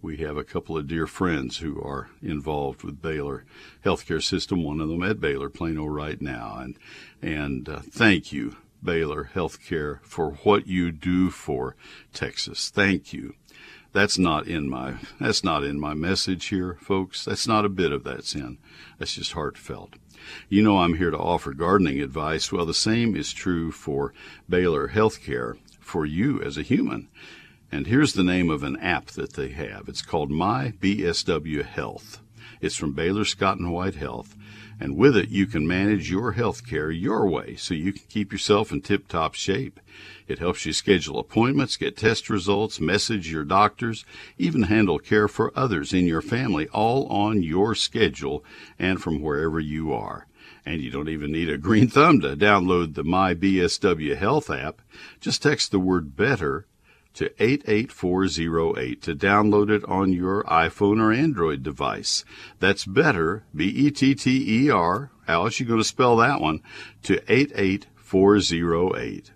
We 0.01 0.19
have 0.19 0.37
a 0.37 0.45
couple 0.45 0.77
of 0.77 0.87
dear 0.87 1.07
friends 1.07 1.59
who 1.59 1.81
are 1.81 2.11
involved 2.23 2.83
with 2.83 3.01
Baylor 3.01 3.45
healthcare 3.85 4.23
system, 4.23 4.63
one 4.63 4.81
of 4.81 4.89
them 4.89 5.03
at 5.03 5.21
Baylor 5.21 5.49
Plano 5.49 5.87
right 5.87 6.21
now. 6.21 6.57
And, 6.59 6.79
and 7.23 7.69
uh, 7.69 7.81
thank 7.81 8.33
you, 8.33 8.57
Baylor 8.85 9.31
Healthcare, 9.35 10.01
for 10.03 10.33
what 10.43 10.67
you 10.67 10.93
do 10.93 11.31
for 11.31 11.77
Texas. 12.13 12.71
Thank 12.71 13.13
you 13.13 13.35
that's 13.93 14.19
not 14.19 14.49
in 14.49 14.69
my 14.69 14.95
that's 15.21 15.45
not 15.45 15.63
in 15.63 15.79
my 15.79 15.95
message 15.95 16.47
here 16.47 16.77
folks 16.81 17.25
that's 17.25 17.47
not 17.47 17.65
a 17.65 17.69
bit 17.69 17.93
of 17.93 18.03
that's 18.03 18.35
in 18.35 18.59
that's 18.99 19.15
just 19.15 19.35
heartfelt 19.35 19.95
you 20.49 20.63
know 20.63 20.79
I'm 20.79 20.97
here 20.97 21.11
to 21.11 21.19
offer 21.19 21.53
gardening 21.53 22.01
advice. 22.01 22.53
Well, 22.53 22.67
the 22.67 22.75
same 22.75 23.17
is 23.17 23.33
true 23.33 23.71
for 23.71 24.13
Baylor 24.49 24.89
Healthcare 24.89 25.59
for 25.81 26.07
you 26.07 26.41
as 26.43 26.57
a 26.57 26.63
human. 26.63 27.09
And 27.71 27.87
here's 27.87 28.13
the 28.13 28.23
name 28.23 28.51
of 28.51 28.63
an 28.63 28.77
app 28.77 29.07
that 29.13 29.35
they 29.35 29.49
have. 29.49 29.89
It's 29.89 30.03
called 30.03 30.31
My 30.31 30.73
BSW 30.81 31.65
Health. 31.65 32.21
It's 32.61 32.77
from 32.77 32.93
Baylor 32.93 33.25
Scott 33.25 33.59
and 33.59 33.73
White 33.73 33.97
Health. 33.97 34.37
And 34.81 34.97
with 34.97 35.17
it, 35.17 35.29
you 35.29 35.47
can 35.47 35.67
manage 35.67 36.11
your 36.11 36.33
health 36.33 36.67
care 36.67 36.91
your 36.91 37.29
way 37.29 37.57
so 37.57 37.75
you 37.75 37.93
can 37.93 38.05
keep 38.09 38.33
yourself 38.33 38.73
in 38.73 38.81
tip 38.81 39.09
top 39.09 39.35
shape. 39.35 39.81
It 40.27 40.39
helps 40.39 40.67
you 40.67 40.73
schedule 40.73 41.19
appointments, 41.19 41.77
get 41.77 41.97
test 41.97 42.29
results, 42.29 42.81
message 42.81 43.31
your 43.31 43.45
doctors, 43.45 44.05
even 44.39 44.65
handle 44.65 44.99
care 44.99 45.29
for 45.29 45.53
others 45.57 45.93
in 45.93 46.07
your 46.07 46.23
family, 46.23 46.67
all 46.69 47.07
on 47.09 47.43
your 47.43 47.75
schedule 47.75 48.45
and 48.79 49.01
from 49.01 49.21
wherever 49.21 49.61
you 49.61 49.93
are. 49.93 50.27
And 50.67 50.81
you 50.81 50.91
don't 50.91 51.11
even 51.11 51.31
need 51.31 51.51
a 51.51 51.59
green 51.59 51.89
thumb 51.89 52.21
to 52.21 52.37
download 52.37 52.95
the 52.95 53.05
My 53.05 53.35
BSW 53.35 54.17
Health 54.17 54.51
app. 54.51 54.81
Just 55.21 55.43
text 55.43 55.71
the 55.71 55.79
word 55.79 56.17
better 56.17 56.67
to 57.15 57.31
88408 57.43 59.03
to 59.03 59.15
download 59.15 59.71
it 59.71 59.83
on 59.85 60.13
your 60.13 60.45
iPhone 60.45 61.01
or 61.01 61.13
Android 61.13 61.63
device. 61.63 62.25
That's 62.61 62.85
better, 62.85 63.45
B 63.55 63.65
E 63.67 63.91
T 63.91 64.15
T 64.15 64.67
E 64.67 64.71
R. 64.71 65.11
Else 65.27 65.59
you 65.59 65.67
going 65.67 65.81
to 65.81 65.85
spell 65.85 66.19
that 66.19 66.41
one? 66.41 66.61
To 67.05 67.21
88408. 67.33 69.31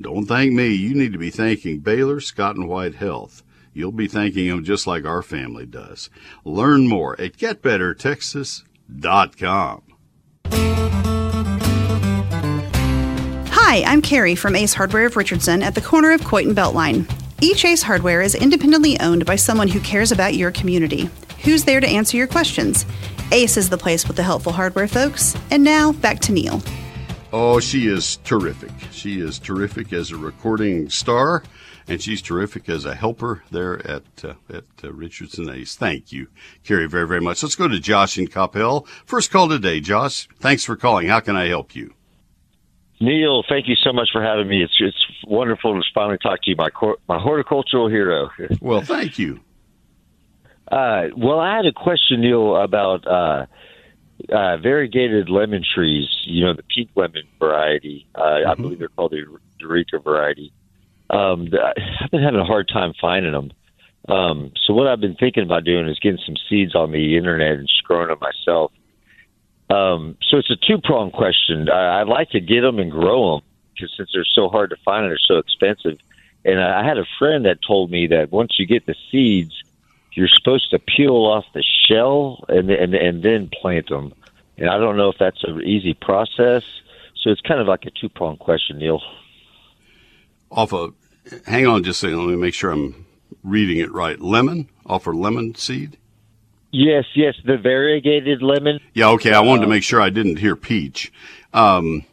Don't 0.00 0.26
thank 0.26 0.52
me. 0.52 0.68
You 0.68 0.94
need 0.94 1.12
to 1.12 1.18
be 1.18 1.30
thanking 1.30 1.80
Baylor 1.80 2.20
Scott 2.20 2.56
and 2.56 2.68
White 2.68 2.96
Health. 2.96 3.42
You'll 3.72 3.92
be 3.92 4.08
thanking 4.08 4.48
them 4.48 4.64
just 4.64 4.84
like 4.86 5.04
our 5.04 5.22
family 5.22 5.66
does. 5.66 6.10
Learn 6.44 6.88
more 6.88 7.20
at 7.20 7.36
getbettertexas.com. 7.36 9.82
Hi, 13.72 13.84
I'm 13.84 14.02
Carrie 14.02 14.34
from 14.34 14.56
Ace 14.56 14.74
Hardware 14.74 15.06
of 15.06 15.16
Richardson 15.16 15.62
at 15.62 15.76
the 15.76 15.80
corner 15.80 16.10
of 16.10 16.24
Coit 16.24 16.46
and 16.46 16.56
Beltline. 16.56 17.06
Each 17.42 17.64
Ace 17.64 17.82
Hardware 17.82 18.20
is 18.20 18.34
independently 18.34 19.00
owned 19.00 19.24
by 19.24 19.36
someone 19.36 19.68
who 19.68 19.80
cares 19.80 20.12
about 20.12 20.34
your 20.34 20.50
community. 20.50 21.08
Who's 21.42 21.64
there 21.64 21.80
to 21.80 21.86
answer 21.86 22.18
your 22.18 22.26
questions? 22.26 22.84
Ace 23.32 23.56
is 23.56 23.70
the 23.70 23.78
place 23.78 24.06
with 24.06 24.18
the 24.18 24.22
helpful 24.22 24.52
hardware 24.52 24.86
folks. 24.86 25.34
And 25.50 25.64
now, 25.64 25.92
back 25.92 26.20
to 26.20 26.32
Neil. 26.32 26.62
Oh, 27.32 27.58
she 27.58 27.86
is 27.86 28.18
terrific. 28.24 28.72
She 28.90 29.20
is 29.20 29.38
terrific 29.38 29.94
as 29.94 30.10
a 30.10 30.18
recording 30.18 30.90
star, 30.90 31.42
and 31.88 32.02
she's 32.02 32.20
terrific 32.20 32.68
as 32.68 32.84
a 32.84 32.94
helper 32.94 33.42
there 33.50 33.86
at 33.88 34.02
uh, 34.22 34.34
at 34.52 34.64
uh, 34.84 34.92
Richardson 34.92 35.48
Ace. 35.48 35.76
Thank 35.76 36.12
you, 36.12 36.26
Carrie, 36.64 36.88
very 36.88 37.06
very 37.06 37.20
much. 37.20 37.42
Let's 37.42 37.54
go 37.54 37.68
to 37.68 37.78
Josh 37.78 38.18
in 38.18 38.26
Coppell. 38.26 38.86
First 39.06 39.30
call 39.30 39.48
today, 39.48 39.80
Josh. 39.80 40.28
Thanks 40.40 40.64
for 40.64 40.76
calling. 40.76 41.06
How 41.06 41.20
can 41.20 41.36
I 41.36 41.46
help 41.46 41.76
you? 41.76 41.94
Neil, 43.00 43.42
thank 43.48 43.66
you 43.66 43.76
so 43.82 43.92
much 43.92 44.10
for 44.12 44.22
having 44.22 44.46
me. 44.46 44.62
It's 44.62 44.76
it's 44.78 45.06
wonderful 45.26 45.74
to 45.74 45.82
finally 45.94 46.18
talk 46.18 46.42
to 46.42 46.50
you, 46.50 46.56
my 46.56 46.68
cor- 46.68 46.98
my 47.08 47.18
horticultural 47.18 47.88
hero. 47.88 48.30
well, 48.60 48.82
thank 48.82 49.18
you. 49.18 49.40
Uh, 50.70 51.08
well, 51.16 51.40
I 51.40 51.56
had 51.56 51.66
a 51.66 51.72
question, 51.72 52.20
Neil, 52.20 52.56
about 52.56 53.06
uh, 53.06 53.46
uh, 54.30 54.56
variegated 54.58 55.30
lemon 55.30 55.64
trees. 55.64 56.08
You 56.24 56.44
know, 56.44 56.54
the 56.54 56.62
pink 56.62 56.90
lemon 56.94 57.22
variety. 57.38 58.06
Uh, 58.14 58.20
mm-hmm. 58.20 58.50
I 58.50 58.54
believe 58.54 58.78
they're 58.78 58.88
called 58.88 59.12
the 59.12 59.24
Eureka 59.58 59.98
variety. 59.98 60.52
Um, 61.08 61.48
I've 61.52 62.10
been 62.10 62.22
having 62.22 62.40
a 62.40 62.44
hard 62.44 62.68
time 62.68 62.92
finding 63.00 63.32
them. 63.32 63.50
Um, 64.08 64.52
so 64.66 64.74
what 64.74 64.86
I've 64.86 65.00
been 65.00 65.16
thinking 65.16 65.42
about 65.42 65.64
doing 65.64 65.88
is 65.88 65.98
getting 65.98 66.20
some 66.24 66.36
seeds 66.48 66.74
on 66.74 66.92
the 66.92 67.16
internet 67.16 67.52
and 67.52 67.66
just 67.66 67.84
growing 67.84 68.08
them 68.08 68.18
myself. 68.20 68.72
Um, 69.70 70.16
so 70.28 70.38
it's 70.38 70.50
a 70.50 70.56
two 70.56 70.78
pronged 70.82 71.12
question. 71.12 71.68
I, 71.68 72.00
I'd 72.00 72.08
like 72.08 72.30
to 72.30 72.40
get 72.40 72.62
them 72.62 72.78
and 72.78 72.90
grow 72.90 73.36
them 73.36 73.46
because 73.72 73.94
since 73.96 74.10
they're 74.12 74.24
so 74.24 74.48
hard 74.48 74.70
to 74.70 74.76
find 74.84 75.04
and 75.04 75.10
they're 75.10 75.18
so 75.18 75.38
expensive. 75.38 75.98
And 76.44 76.60
I, 76.60 76.80
I 76.80 76.84
had 76.84 76.98
a 76.98 77.06
friend 77.18 77.44
that 77.44 77.58
told 77.66 77.90
me 77.90 78.08
that 78.08 78.32
once 78.32 78.58
you 78.58 78.66
get 78.66 78.86
the 78.86 78.96
seeds, 79.10 79.62
you're 80.12 80.28
supposed 80.28 80.70
to 80.70 80.78
peel 80.78 81.14
off 81.14 81.44
the 81.54 81.62
shell 81.86 82.44
and 82.48 82.70
and 82.70 82.94
and 82.94 83.22
then 83.22 83.48
plant 83.60 83.88
them. 83.88 84.12
And 84.58 84.68
I 84.68 84.78
don't 84.78 84.96
know 84.96 85.08
if 85.08 85.18
that's 85.18 85.42
an 85.44 85.62
easy 85.62 85.94
process. 85.94 86.64
So 87.22 87.30
it's 87.30 87.40
kind 87.40 87.60
of 87.60 87.66
like 87.66 87.84
a 87.84 87.90
two 87.90 88.08
pronged 88.08 88.40
question, 88.40 88.78
Neil. 88.78 89.00
Off 90.50 90.72
a, 90.72 90.88
hang 91.46 91.66
on 91.66 91.84
just 91.84 92.02
a 92.02 92.06
second. 92.06 92.26
Let 92.26 92.34
me 92.34 92.36
make 92.36 92.54
sure 92.54 92.70
I'm 92.72 93.06
reading 93.44 93.78
it 93.78 93.92
right. 93.92 94.20
Lemon, 94.20 94.68
off 94.84 95.06
a 95.06 95.10
lemon 95.10 95.54
seed. 95.54 95.96
Yes, 96.72 97.04
yes, 97.14 97.34
the 97.44 97.56
variegated 97.56 98.42
lemon. 98.42 98.78
Yeah, 98.94 99.08
okay. 99.10 99.32
I 99.32 99.40
wanted 99.40 99.62
to 99.62 99.66
uh, 99.66 99.70
make 99.70 99.82
sure 99.82 100.00
I 100.00 100.10
didn't 100.10 100.36
hear 100.36 100.54
peach. 100.54 101.12
Um, 101.52 102.04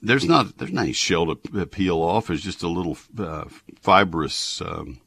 there's 0.00 0.24
not 0.24 0.58
there's 0.58 0.72
not 0.72 0.82
any 0.82 0.92
shell 0.92 1.34
to 1.34 1.66
peel 1.66 1.98
off. 1.98 2.30
It's 2.30 2.42
just 2.42 2.62
a 2.62 2.68
little 2.68 2.96
uh, 3.18 3.44
fibrous, 3.80 4.60
um, 4.60 5.00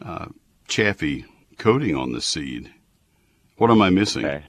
uh, 0.00 0.26
chaffy 0.68 1.24
coating 1.58 1.96
on 1.96 2.12
the 2.12 2.20
seed. 2.20 2.72
What 3.56 3.70
am 3.70 3.82
I 3.82 3.90
missing? 3.90 4.24
Okay. 4.24 4.44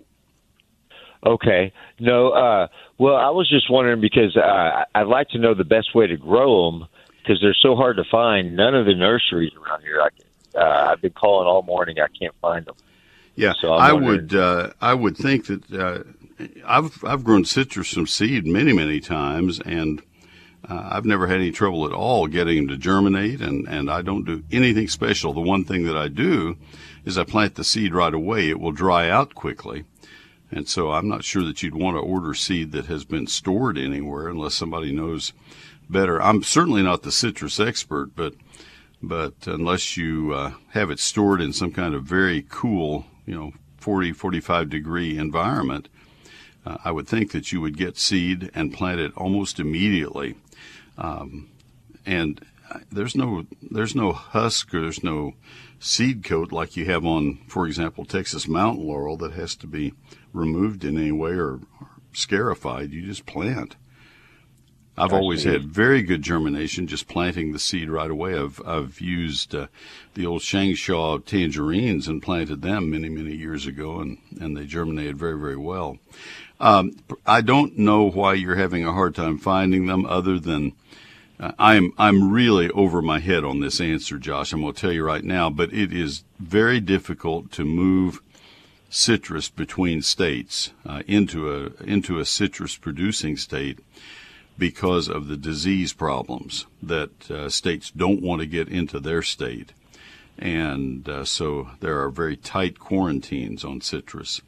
Okay. 1.26 1.74
No. 2.00 2.30
Uh, 2.30 2.68
well, 2.98 3.16
I 3.16 3.30
was 3.30 3.50
just 3.50 3.72
wondering 3.72 4.02
because 4.02 4.36
uh, 4.36 4.84
I'd 4.94 5.08
like 5.08 5.30
to 5.30 5.40
know 5.40 5.54
the 5.54 5.64
best 5.64 5.96
way 5.96 6.08
to 6.08 6.18
grow 6.18 6.72
them 6.72 6.88
because 7.22 7.40
they're 7.42 7.56
so 7.62 7.76
hard 7.76 7.98
to 7.98 8.04
find. 8.12 8.56
None 8.56 8.76
of 8.76 8.86
the 8.86 8.96
nurseries 8.96 9.54
around 9.54 9.82
here. 9.82 10.02
I, 10.02 10.60
uh, 10.60 10.92
I've 10.92 11.02
been 11.02 11.14
calling 11.14 11.48
all 11.48 11.64
morning. 11.64 11.98
I 12.00 12.08
can't 12.20 12.36
find 12.42 12.66
them. 12.66 12.76
Yeah, 13.36 13.54
so 13.60 13.74
I 13.74 13.94
would. 13.94 14.36
Uh, 14.36 14.72
I 14.80 14.94
would 14.94 15.18
think 15.18 15.48
that 15.48 15.72
uh, 15.72 16.04
I've 16.66 17.04
I've 17.04 17.24
grown 17.24 17.46
citrus 17.46 17.94
from 17.94 18.08
seed 18.08 18.46
many 18.46 18.74
many 18.74 19.00
times, 19.00 19.60
and 19.60 20.02
uh, 20.70 20.90
I've 20.92 21.06
never 21.06 21.28
had 21.28 21.38
any 21.38 21.52
trouble 21.52 21.86
at 21.86 21.94
all 21.94 22.28
getting 22.28 22.58
them 22.58 22.68
to 22.68 22.78
germinate, 22.78 23.42
and 23.42 23.68
and 23.68 23.90
I 23.90 24.02
don't 24.02 24.26
do 24.26 24.44
anything 24.52 24.88
special. 24.88 25.34
The 25.34 25.42
one 25.42 25.66
thing 25.66 25.86
that 25.86 25.98
I 25.98 26.10
do 26.10 26.58
is 27.06 27.18
I 27.18 27.24
plant 27.24 27.56
the 27.56 27.64
seed 27.64 27.94
right 27.94 28.14
away. 28.14 28.50
It 28.50 28.60
will 28.60 28.72
dry 28.72 29.10
out 29.10 29.34
quickly. 29.34 29.86
And 30.52 30.70
so 30.70 30.92
I'm 30.92 31.08
not 31.08 31.24
sure 31.24 31.44
that 31.44 31.64
you'd 31.64 31.74
want 31.74 31.98
to 31.98 32.02
order 32.02 32.36
seed 32.36 32.74
that 32.74 32.86
has 32.86 33.06
been 33.06 33.26
stored 33.26 33.76
anywhere 33.76 34.28
unless 34.28 34.54
somebody 34.54 34.92
knows 34.92 35.34
better. 35.90 36.22
I'm 36.22 36.44
certainly 36.44 36.84
not 36.84 37.02
the 37.02 37.12
citrus 37.12 37.60
expert, 37.60 38.16
but 38.16 38.36
but 39.02 39.34
unless 39.48 39.98
you 39.98 40.34
uh, 40.34 40.54
have 40.70 40.90
it 40.90 41.00
stored 41.00 41.42
in 41.42 41.52
some 41.52 41.72
kind 41.72 41.94
of 41.94 42.04
very 42.04 42.46
cool, 42.48 43.06
you 43.26 43.36
know, 43.36 43.54
40, 43.78 44.14
45 44.14 44.70
degree 44.70 45.18
environment, 45.18 45.90
uh, 46.66 46.78
I 46.86 46.92
would 46.92 47.08
think 47.08 47.32
that 47.32 47.52
you 47.52 47.62
would 47.62 47.78
get 47.78 47.98
seed 47.98 48.50
and 48.54 48.74
plant 48.74 49.00
it 49.00 49.12
almost 49.16 49.60
immediately. 49.60 50.36
Um, 50.98 51.50
and 52.06 52.46
there's 52.92 53.16
no 53.16 53.46
there's 53.62 53.96
no 53.96 54.14
husk 54.14 54.74
or 54.74 54.82
there's 54.82 55.04
no 55.04 55.34
seed 55.80 56.24
coat 56.24 56.52
like 56.52 56.78
you 56.78 56.86
have 56.86 57.06
on, 57.06 57.40
for 57.48 57.68
example, 57.68 58.06
Texas 58.06 58.48
mountain 58.48 58.88
laurel 58.88 59.18
that 59.18 59.34
has 59.34 59.56
to 59.56 59.68
be 59.68 59.94
removed 60.32 60.84
in 60.84 60.98
any 60.98 61.12
way 61.12 61.32
or, 61.32 61.60
or 61.80 61.90
scarified. 62.14 62.92
You 62.92 63.02
just 63.02 63.26
plant. 63.26 63.76
I've 64.96 65.14
always 65.14 65.44
had 65.44 65.64
very 65.64 66.04
good 66.04 66.22
germination 66.22 66.86
just 66.86 67.08
planting 67.08 67.52
the 67.52 67.60
seed 67.60 67.90
right 67.90 68.12
away. 68.12 68.38
I've 68.38 68.62
I've 68.66 69.02
used 69.02 69.56
uh, 69.56 69.68
the 70.14 70.26
old 70.26 70.42
Changsha 70.42 71.26
tangerines 71.26 72.08
and 72.08 72.22
planted 72.22 72.62
them 72.62 72.92
many 72.92 73.10
many 73.10 73.36
years 73.36 73.66
ago, 73.66 74.00
and 74.00 74.20
and 74.40 74.56
they 74.56 74.66
germinated 74.66 75.18
very 75.18 75.38
very 75.38 75.58
well. 75.58 75.98
Um, 76.60 76.96
I 77.26 77.42
don't 77.42 77.78
know 77.78 78.10
why 78.10 78.36
you're 78.36 78.56
having 78.56 78.86
a 78.86 78.94
hard 78.94 79.16
time 79.16 79.40
finding 79.40 79.88
them, 79.88 80.06
other 80.06 80.38
than 80.38 80.74
uh, 81.40 81.54
I'm 81.58 81.94
I'm 81.98 82.32
really 82.32 82.70
over 82.70 83.02
my 83.02 83.20
head 83.20 83.44
on 83.44 83.62
this 83.62 83.82
answer, 83.82 84.20
Josh. 84.20 84.54
I'm 84.54 84.62
going 84.62 84.74
to 84.74 84.80
tell 84.80 84.92
you 84.92 85.04
right 85.04 85.24
now, 85.24 85.50
but 85.50 85.74
it 85.74 85.92
is 85.92 86.24
very 86.40 86.80
difficult 86.80 87.52
to 87.54 87.66
move 87.66 88.22
citrus 88.92 89.50
between 89.50 90.04
states 90.04 90.72
uh, 90.86 91.02
into 91.08 91.52
a 91.52 91.84
into 91.84 92.20
a 92.20 92.26
citrus 92.26 92.78
producing 92.78 93.38
state 93.38 93.80
because 94.58 95.10
of 95.10 95.28
the 95.28 95.38
disease 95.38 95.94
problems 95.94 96.66
that 96.82 97.30
uh, 97.32 97.50
states 97.50 97.92
don't 97.92 98.22
want 98.22 98.42
to 98.42 98.48
get 98.48 98.68
into 98.68 99.00
their 99.00 99.22
state. 99.22 99.74
And 100.38 101.08
uh, 101.08 101.26
so 101.26 101.70
there 101.80 102.00
are 102.02 102.10
very 102.10 102.36
tight 102.36 102.80
quarantines 102.80 103.64
on 103.64 103.82
citrus. 103.82 104.42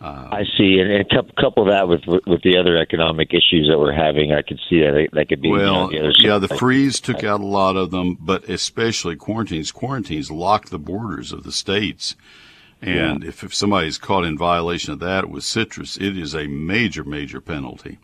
Uh, 0.00 0.28
I 0.32 0.44
see, 0.56 0.78
and, 0.80 0.90
and 0.90 1.06
couple, 1.36 1.66
that 1.66 1.86
with 1.86 2.00
with 2.06 2.40
the 2.42 2.56
other 2.56 2.78
economic 2.78 3.34
issues 3.34 3.68
that 3.68 3.78
we're 3.78 3.92
having, 3.92 4.32
I 4.32 4.40
could 4.40 4.58
see 4.68 4.80
that 4.80 5.08
that 5.12 5.28
could 5.28 5.42
be. 5.42 5.50
Well, 5.50 5.92
you 5.92 6.00
know, 6.00 6.08
the 6.08 6.14
yeah, 6.20 6.38
the 6.38 6.48
freeze 6.48 7.00
took 7.00 7.22
out 7.22 7.40
a 7.40 7.46
lot 7.46 7.76
of 7.76 7.90
them, 7.90 8.16
but 8.18 8.48
especially 8.48 9.16
quarantines. 9.16 9.70
Quarantines 9.72 10.30
lock 10.30 10.70
the 10.70 10.78
borders 10.78 11.32
of 11.32 11.42
the 11.42 11.52
states, 11.52 12.16
and 12.80 13.22
yeah. 13.22 13.28
if, 13.28 13.44
if 13.44 13.54
somebody's 13.54 13.98
caught 13.98 14.24
in 14.24 14.38
violation 14.38 14.94
of 14.94 15.00
that 15.00 15.28
with 15.28 15.44
citrus, 15.44 15.98
it 15.98 16.16
is 16.16 16.34
a 16.34 16.46
major, 16.46 17.04
major 17.04 17.42
penalty 17.42 17.98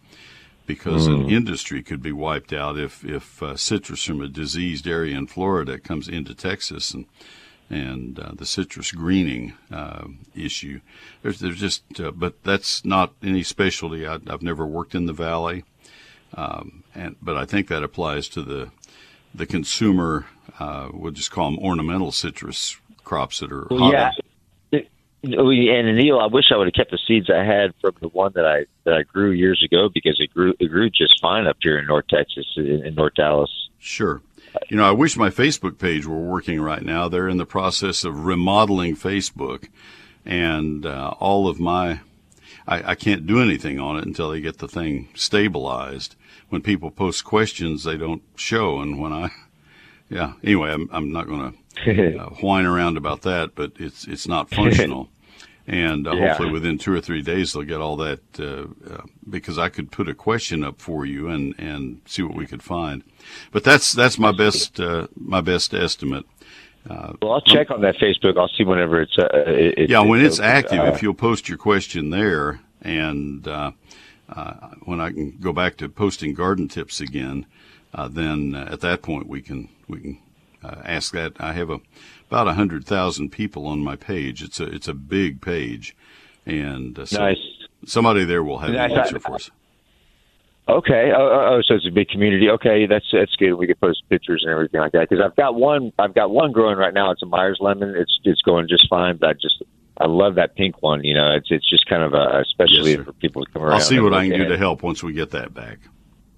because 0.66 1.08
mm. 1.08 1.14
an 1.14 1.22
hmm. 1.24 1.30
industry 1.30 1.82
could 1.82 2.02
be 2.02 2.12
wiped 2.12 2.52
out 2.52 2.78
if 2.78 3.04
if 3.04 3.42
uh, 3.42 3.56
citrus 3.56 4.04
from 4.04 4.20
a 4.20 4.28
diseased 4.28 4.86
area 4.86 5.16
in 5.16 5.26
Florida 5.26 5.78
comes 5.78 6.08
into 6.08 6.34
Texas 6.34 6.92
and 6.92 7.06
and 7.68 8.18
uh, 8.18 8.32
the 8.34 8.46
citrus 8.46 8.92
greening 8.92 9.54
uh, 9.72 10.04
issue. 10.34 10.80
There's 11.22 11.40
there's 11.40 11.60
just 11.60 11.82
uh, 12.00 12.10
but 12.10 12.42
that's 12.42 12.84
not 12.84 13.14
any 13.22 13.42
specialty. 13.42 14.06
I, 14.06 14.18
have 14.28 14.42
never 14.42 14.66
worked 14.66 14.94
in 14.94 15.06
the 15.06 15.12
valley, 15.12 15.64
um, 16.34 16.84
and 16.94 17.16
but 17.20 17.36
I 17.36 17.44
think 17.44 17.68
that 17.68 17.82
applies 17.82 18.28
to 18.28 18.42
the 18.42 18.70
the 19.34 19.46
consumer. 19.46 20.26
Uh, 20.58 20.88
we'll 20.92 21.12
just 21.12 21.30
call 21.30 21.50
them 21.50 21.58
ornamental 21.58 22.12
citrus 22.12 22.76
crops 23.04 23.40
that 23.40 23.52
are 23.52 23.66
yeah. 23.70 24.10
And 25.34 25.96
Neil, 25.96 26.18
I 26.18 26.26
wish 26.26 26.46
I 26.52 26.56
would 26.56 26.66
have 26.66 26.74
kept 26.74 26.90
the 26.90 26.98
seeds 27.06 27.30
I 27.30 27.44
had 27.44 27.74
from 27.80 27.94
the 28.00 28.08
one 28.08 28.32
that 28.34 28.46
I 28.46 28.66
that 28.84 28.94
I 28.94 29.02
grew 29.02 29.30
years 29.30 29.62
ago 29.62 29.88
because 29.92 30.20
it 30.20 30.32
grew 30.32 30.54
it 30.58 30.66
grew 30.68 30.90
just 30.90 31.20
fine 31.20 31.46
up 31.46 31.56
here 31.60 31.78
in 31.78 31.86
North 31.86 32.06
Texas 32.08 32.46
in, 32.56 32.84
in 32.84 32.94
North 32.94 33.14
Dallas. 33.14 33.50
Sure. 33.78 34.22
You 34.68 34.76
know, 34.76 34.84
I 34.84 34.92
wish 34.92 35.16
my 35.16 35.28
Facebook 35.28 35.78
page 35.78 36.06
were 36.06 36.16
working 36.16 36.60
right 36.60 36.82
now. 36.82 37.08
They're 37.08 37.28
in 37.28 37.36
the 37.36 37.46
process 37.46 38.04
of 38.04 38.24
remodeling 38.24 38.96
Facebook, 38.96 39.68
and 40.24 40.86
uh, 40.86 41.14
all 41.18 41.46
of 41.46 41.60
my 41.60 42.00
I, 42.66 42.92
I 42.92 42.94
can't 42.94 43.26
do 43.26 43.40
anything 43.40 43.78
on 43.78 43.96
it 43.96 44.06
until 44.06 44.30
they 44.30 44.40
get 44.40 44.58
the 44.58 44.68
thing 44.68 45.08
stabilized. 45.14 46.16
When 46.48 46.62
people 46.62 46.90
post 46.90 47.24
questions, 47.24 47.84
they 47.84 47.96
don't 47.96 48.22
show, 48.36 48.80
and 48.80 49.00
when 49.00 49.12
I 49.12 49.30
yeah. 50.08 50.34
Anyway, 50.42 50.70
I'm 50.70 50.88
I'm 50.92 51.12
not 51.12 51.26
going 51.26 51.58
to 51.84 52.18
uh, 52.18 52.30
whine 52.40 52.66
around 52.66 52.96
about 52.96 53.22
that, 53.22 53.54
but 53.54 53.72
it's 53.78 54.06
it's 54.06 54.28
not 54.28 54.50
functional 54.50 55.10
and 55.66 56.06
uh, 56.06 56.12
yeah. 56.12 56.28
hopefully 56.28 56.50
within 56.50 56.78
two 56.78 56.92
or 56.92 57.00
three 57.00 57.22
days 57.22 57.52
they'll 57.52 57.62
get 57.62 57.80
all 57.80 57.96
that 57.96 58.20
uh, 58.38 58.66
uh, 58.92 59.02
because 59.28 59.58
I 59.58 59.68
could 59.68 59.90
put 59.90 60.08
a 60.08 60.14
question 60.14 60.62
up 60.62 60.80
for 60.80 61.04
you 61.04 61.28
and 61.28 61.54
and 61.58 62.00
see 62.06 62.22
what 62.22 62.36
we 62.36 62.46
could 62.46 62.62
find. 62.62 63.02
But 63.50 63.64
that's 63.64 63.92
that's 63.92 64.18
my 64.18 64.32
best 64.32 64.78
uh, 64.78 65.08
my 65.16 65.40
best 65.40 65.74
estimate. 65.74 66.24
Uh, 66.88 67.14
well, 67.20 67.32
I'll 67.32 67.40
check 67.40 67.72
on 67.72 67.80
that 67.80 67.96
Facebook. 67.96 68.38
I'll 68.38 68.48
see 68.48 68.62
whenever 68.62 69.00
it's. 69.00 69.18
Uh, 69.18 69.26
it, 69.34 69.90
yeah, 69.90 70.00
when 70.00 70.20
it's, 70.20 70.38
it's 70.38 70.40
active, 70.40 70.84
if 70.94 71.02
you'll 71.02 71.14
post 71.14 71.48
your 71.48 71.58
question 71.58 72.10
there, 72.10 72.60
and 72.82 73.44
when 74.84 75.00
I 75.00 75.10
can 75.10 75.36
go 75.40 75.52
back 75.52 75.76
to 75.78 75.88
posting 75.88 76.32
garden 76.32 76.68
tips 76.68 77.00
again, 77.00 77.46
then 78.10 78.54
at 78.54 78.80
that 78.80 79.02
point 79.02 79.26
we 79.26 79.42
can 79.42 79.68
we 79.88 80.00
can 80.00 80.18
ask 80.62 81.12
that. 81.12 81.32
I 81.40 81.54
have 81.54 81.70
a 81.70 81.80
about 82.28 82.48
a 82.48 82.54
hundred 82.54 82.84
thousand 82.84 83.30
people 83.30 83.66
on 83.66 83.80
my 83.80 83.96
page. 83.96 84.42
It's 84.42 84.60
a 84.60 84.64
it's 84.64 84.88
a 84.88 84.94
big 84.94 85.40
page, 85.40 85.96
and 86.44 86.98
uh, 86.98 87.06
so 87.06 87.20
nice. 87.20 87.38
somebody 87.84 88.24
there 88.24 88.42
will 88.42 88.58
have 88.58 88.70
nice. 88.70 88.92
an 88.92 88.98
answer 88.98 89.18
for 89.20 89.34
us. 89.34 89.50
Okay. 90.68 91.12
Oh, 91.16 91.20
oh, 91.20 91.54
oh, 91.54 91.62
so 91.62 91.74
it's 91.74 91.86
a 91.86 91.92
big 91.92 92.08
community. 92.08 92.50
Okay, 92.50 92.86
that's 92.86 93.06
that's 93.12 93.34
good. 93.36 93.54
We 93.54 93.68
can 93.68 93.76
post 93.76 94.02
pictures 94.08 94.42
and 94.42 94.50
everything 94.50 94.80
like 94.80 94.92
that. 94.92 95.08
Because 95.08 95.24
I've 95.24 95.36
got 95.36 95.54
one. 95.54 95.92
I've 95.98 96.14
got 96.14 96.30
one 96.30 96.50
growing 96.52 96.76
right 96.76 96.92
now. 96.92 97.12
It's 97.12 97.22
a 97.22 97.26
Myers 97.26 97.58
lemon. 97.60 97.94
It's 97.96 98.18
it's 98.24 98.42
going 98.42 98.66
just 98.68 98.88
fine. 98.88 99.16
But 99.16 99.30
I 99.30 99.32
just 99.34 99.62
I 99.98 100.06
love 100.06 100.34
that 100.34 100.56
pink 100.56 100.82
one. 100.82 101.04
You 101.04 101.14
know, 101.14 101.32
it's 101.36 101.50
it's 101.50 101.68
just 101.68 101.86
kind 101.86 102.02
of 102.02 102.14
a 102.14 102.40
especially 102.40 102.92
yes, 102.92 103.04
for 103.04 103.12
people 103.12 103.44
to 103.44 103.50
come 103.52 103.62
around. 103.62 103.74
I'll 103.74 103.80
see 103.80 104.00
what 104.00 104.12
I 104.12 104.28
can 104.28 104.40
do 104.40 104.48
to 104.48 104.58
help 104.58 104.82
once 104.82 105.04
we 105.04 105.12
get 105.12 105.30
that 105.30 105.54
back. 105.54 105.78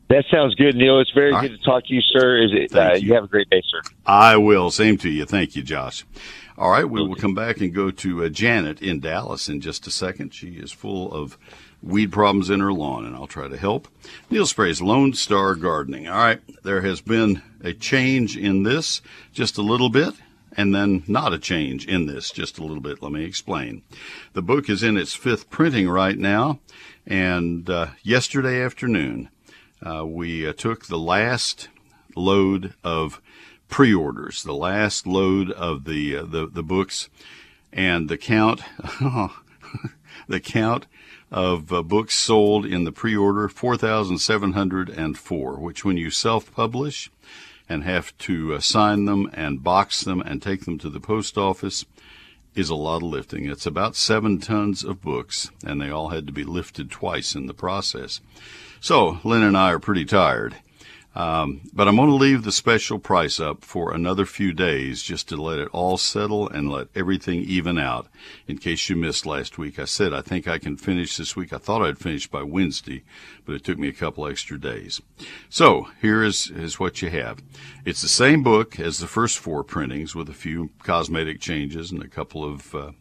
That 0.08 0.24
sounds 0.30 0.54
good, 0.54 0.74
Neil. 0.74 1.00
It's 1.00 1.10
very 1.10 1.32
All 1.32 1.40
good 1.40 1.50
right. 1.50 1.60
to 1.60 1.64
talk 1.64 1.86
to 1.86 1.94
you, 1.94 2.00
sir. 2.00 2.42
Is 2.42 2.50
it? 2.52 2.74
Uh, 2.74 2.94
you. 2.94 3.08
you. 3.08 3.14
have 3.14 3.24
a 3.24 3.28
great 3.28 3.50
day, 3.50 3.62
sir. 3.70 3.82
I 4.06 4.36
will. 4.38 4.70
Same 4.70 4.96
to 4.98 5.10
you. 5.10 5.26
Thank 5.26 5.54
you, 5.54 5.62
Josh. 5.62 6.04
All 6.56 6.70
right, 6.70 6.88
we 6.88 7.00
will 7.06 7.14
come 7.14 7.34
back 7.34 7.60
and 7.60 7.72
go 7.72 7.90
to 7.92 8.24
uh, 8.24 8.28
Janet 8.28 8.82
in 8.82 8.98
Dallas 8.98 9.48
in 9.48 9.60
just 9.60 9.86
a 9.86 9.92
second. 9.92 10.34
She 10.34 10.54
is 10.54 10.72
full 10.72 11.12
of 11.12 11.38
weed 11.82 12.10
problems 12.10 12.50
in 12.50 12.58
her 12.58 12.72
lawn, 12.72 13.04
and 13.04 13.14
I'll 13.14 13.28
try 13.28 13.46
to 13.48 13.56
help. 13.56 13.86
Neil 14.30 14.46
Sperry's 14.46 14.82
Lone 14.82 15.12
Star 15.12 15.54
Gardening. 15.54 16.08
All 16.08 16.18
right, 16.18 16.40
there 16.64 16.80
has 16.80 17.00
been 17.00 17.42
a 17.62 17.72
change 17.72 18.36
in 18.36 18.64
this 18.64 19.02
just 19.32 19.56
a 19.58 19.62
little 19.62 19.88
bit, 19.90 20.14
and 20.56 20.74
then 20.74 21.04
not 21.06 21.32
a 21.32 21.38
change 21.38 21.86
in 21.86 22.06
this 22.06 22.30
just 22.32 22.58
a 22.58 22.62
little 22.62 22.82
bit. 22.82 23.02
Let 23.02 23.12
me 23.12 23.24
explain. 23.24 23.82
The 24.32 24.42
book 24.42 24.68
is 24.68 24.82
in 24.82 24.96
its 24.96 25.14
fifth 25.14 25.50
printing 25.50 25.88
right 25.88 26.18
now, 26.18 26.58
and 27.06 27.70
uh, 27.70 27.88
yesterday 28.02 28.60
afternoon, 28.60 29.28
uh, 29.84 30.04
we 30.04 30.46
uh, 30.46 30.52
took 30.52 30.86
the 30.86 30.98
last 30.98 31.68
load 32.16 32.74
of 32.82 33.20
pre-orders, 33.68 34.42
the 34.42 34.54
last 34.54 35.06
load 35.06 35.50
of 35.50 35.84
the 35.84 36.16
uh, 36.16 36.24
the, 36.24 36.46
the 36.46 36.62
books, 36.62 37.08
and 37.72 38.08
the 38.08 38.18
count, 38.18 38.62
the 40.28 40.40
count 40.40 40.86
of 41.30 41.72
uh, 41.72 41.82
books 41.82 42.14
sold 42.14 42.64
in 42.64 42.84
the 42.84 42.92
pre-order 42.92 43.48
four 43.48 43.76
thousand 43.76 44.18
seven 44.18 44.52
hundred 44.52 44.88
and 44.88 45.18
four. 45.18 45.58
Which, 45.58 45.84
when 45.84 45.96
you 45.96 46.10
self-publish 46.10 47.10
and 47.68 47.84
have 47.84 48.16
to 48.18 48.54
uh, 48.54 48.60
sign 48.60 49.04
them 49.04 49.30
and 49.34 49.62
box 49.62 50.02
them 50.02 50.20
and 50.22 50.40
take 50.40 50.64
them 50.64 50.78
to 50.78 50.88
the 50.88 51.00
post 51.00 51.36
office, 51.36 51.84
is 52.54 52.70
a 52.70 52.74
lot 52.74 52.96
of 52.96 53.02
lifting. 53.04 53.46
It's 53.46 53.66
about 53.66 53.94
seven 53.94 54.40
tons 54.40 54.82
of 54.82 55.02
books, 55.02 55.50
and 55.64 55.80
they 55.80 55.90
all 55.90 56.08
had 56.08 56.26
to 56.26 56.32
be 56.32 56.44
lifted 56.44 56.90
twice 56.90 57.34
in 57.34 57.46
the 57.46 57.54
process. 57.54 58.20
So 58.80 59.18
Lynn 59.24 59.42
and 59.42 59.56
I 59.56 59.72
are 59.72 59.78
pretty 59.78 60.04
tired. 60.04 60.56
Um, 61.18 61.62
but 61.72 61.88
I'm 61.88 61.96
going 61.96 62.10
to 62.10 62.14
leave 62.14 62.44
the 62.44 62.52
special 62.52 63.00
price 63.00 63.40
up 63.40 63.64
for 63.64 63.92
another 63.92 64.24
few 64.24 64.52
days 64.52 65.02
just 65.02 65.28
to 65.30 65.36
let 65.36 65.58
it 65.58 65.66
all 65.72 65.96
settle 65.96 66.48
and 66.48 66.70
let 66.70 66.86
everything 66.94 67.40
even 67.40 67.76
out. 67.76 68.06
In 68.46 68.58
case 68.58 68.88
you 68.88 68.94
missed 68.94 69.26
last 69.26 69.58
week, 69.58 69.80
I 69.80 69.84
said 69.84 70.14
I 70.14 70.20
think 70.20 70.46
I 70.46 70.58
can 70.58 70.76
finish 70.76 71.16
this 71.16 71.34
week. 71.34 71.52
I 71.52 71.58
thought 71.58 71.82
I'd 71.82 71.98
finish 71.98 72.28
by 72.28 72.44
Wednesday, 72.44 73.02
but 73.44 73.56
it 73.56 73.64
took 73.64 73.78
me 73.78 73.88
a 73.88 73.92
couple 73.92 74.28
extra 74.28 74.60
days. 74.60 75.02
So 75.48 75.88
here 76.00 76.22
is, 76.22 76.50
is 76.50 76.78
what 76.78 77.02
you 77.02 77.10
have. 77.10 77.42
It's 77.84 78.02
the 78.02 78.06
same 78.06 78.44
book 78.44 78.78
as 78.78 79.00
the 79.00 79.08
first 79.08 79.38
four 79.38 79.64
printings 79.64 80.14
with 80.14 80.28
a 80.28 80.34
few 80.34 80.70
cosmetic 80.84 81.40
changes 81.40 81.90
and 81.90 82.00
a 82.00 82.08
couple 82.08 82.44
of, 82.44 82.72
uh, 82.76 82.92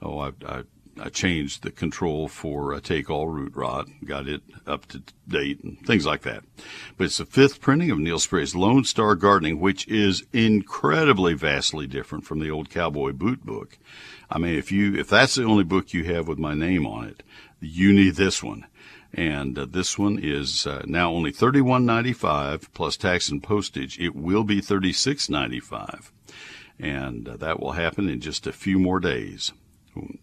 oh, 0.00 0.20
I, 0.20 0.32
I 0.46 0.62
I 1.00 1.08
changed 1.08 1.62
the 1.62 1.70
control 1.70 2.28
for 2.28 2.74
uh, 2.74 2.80
take 2.80 3.08
all 3.10 3.28
root 3.28 3.54
rot, 3.54 3.88
got 4.04 4.26
it 4.26 4.42
up 4.66 4.86
to 4.86 5.02
date 5.26 5.62
and 5.62 5.78
things 5.86 6.04
like 6.04 6.22
that. 6.22 6.44
But 6.96 7.04
it's 7.04 7.18
the 7.18 7.26
fifth 7.26 7.60
printing 7.60 7.90
of 7.90 7.98
Neil 7.98 8.18
Sperry's 8.18 8.54
Lone 8.54 8.84
Star 8.84 9.14
Gardening, 9.14 9.60
which 9.60 9.86
is 9.88 10.24
incredibly 10.32 11.34
vastly 11.34 11.86
different 11.86 12.24
from 12.24 12.40
the 12.40 12.50
old 12.50 12.70
cowboy 12.70 13.12
boot 13.12 13.44
book. 13.44 13.78
I 14.30 14.38
mean, 14.38 14.54
if 14.54 14.70
you, 14.72 14.94
if 14.94 15.08
that's 15.08 15.36
the 15.36 15.44
only 15.44 15.64
book 15.64 15.92
you 15.92 16.04
have 16.04 16.28
with 16.28 16.38
my 16.38 16.54
name 16.54 16.86
on 16.86 17.06
it, 17.06 17.22
you 17.60 17.92
need 17.92 18.16
this 18.16 18.42
one. 18.42 18.66
And 19.14 19.58
uh, 19.58 19.64
this 19.64 19.98
one 19.98 20.18
is 20.22 20.66
uh, 20.66 20.82
now 20.86 21.10
only 21.10 21.32
thirty-one 21.32 21.86
ninety-five 21.86 22.72
plus 22.74 22.96
tax 22.98 23.30
and 23.30 23.42
postage. 23.42 23.98
It 23.98 24.14
will 24.14 24.44
be 24.44 24.60
thirty-six 24.60 25.30
ninety-five, 25.30 26.12
and 26.78 27.26
uh, 27.26 27.36
that 27.38 27.58
will 27.58 27.72
happen 27.72 28.10
in 28.10 28.20
just 28.20 28.46
a 28.46 28.52
few 28.52 28.78
more 28.78 29.00
days. 29.00 29.52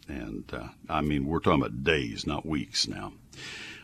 And 0.07 0.45
uh, 0.53 0.67
I 0.89 1.01
mean, 1.01 1.25
we're 1.25 1.39
talking 1.39 1.61
about 1.61 1.83
days, 1.83 2.25
not 2.25 2.45
weeks 2.45 2.87
now. 2.87 3.13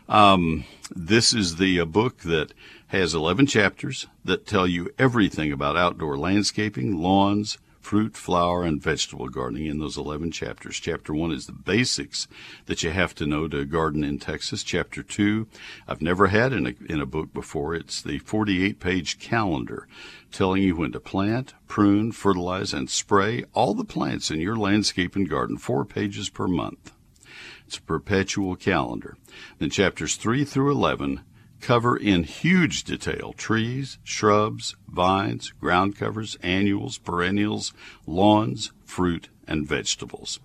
Um, 0.08 0.66
this 0.94 1.34
is 1.34 1.56
the 1.56 1.80
uh, 1.80 1.86
book 1.86 2.20
that 2.20 2.54
has 2.88 3.14
11 3.14 3.46
chapters 3.46 4.08
that 4.26 4.46
tell 4.46 4.68
you 4.68 4.90
everything 5.00 5.52
about 5.52 5.78
outdoor 5.78 6.18
landscaping, 6.18 6.98
lawns, 6.98 7.58
fruit, 7.80 8.16
flower, 8.16 8.64
and 8.64 8.82
vegetable 8.82 9.28
gardening 9.28 9.66
in 9.66 9.80
those 9.80 9.98
11 9.98 10.32
chapters. 10.32 10.80
Chapter 10.80 11.14
1 11.14 11.32
is 11.32 11.48
the 11.48 11.52
basics 11.52 12.28
that 12.66 12.84
you 12.84 12.92
have 12.92 13.16
to 13.16 13.26
know 13.26 13.48
to 13.48 13.66
garden 13.66 14.04
in 14.04 14.20
Texas. 14.20 14.64
Chapter 14.64 15.02
2, 15.02 15.48
I've 15.88 16.02
never 16.02 16.28
had 16.28 16.54
in 16.54 16.68
a, 16.68 16.74
in 16.92 17.02
a 17.02 17.06
book 17.06 17.34
before. 17.34 17.74
It's 17.74 18.02
the 18.02 18.20
48 18.20 18.80
page 18.80 19.20
calendar 19.20 19.88
telling 20.32 20.64
you 20.64 20.76
when 20.76 20.92
to 20.92 21.00
plant, 21.00 21.54
prune, 21.68 22.12
fertilize, 22.12 22.74
and 22.74 22.90
spray 22.90 23.44
all 23.54 23.74
the 23.74 23.84
plants 23.84 24.32
in 24.32 24.40
your 24.40 24.56
landscape 24.56 25.16
and 25.16 25.30
garden, 25.30 25.58
four 25.58 25.86
pages 25.86 26.30
per 26.30 26.48
month. 26.48 26.92
It's 27.68 27.78
a 27.78 27.82
perpetual 27.82 28.56
calendar. 28.56 29.18
Then 29.60 29.70
chapters 29.70 30.16
3 30.16 30.44
through 30.44 30.72
11 30.72 31.22
cover 31.62 31.96
in 31.96 32.24
huge 32.24 32.84
detail 32.84 33.34
trees, 33.34 34.00
shrubs, 34.04 34.76
vines, 34.88 35.52
ground 35.52 35.96
covers, 35.96 36.36
annuals, 36.42 36.98
perennials, 36.98 37.72
lawns, 38.06 38.72
fruit, 38.84 39.30
and 39.48 39.68
vegetables. 39.68 40.40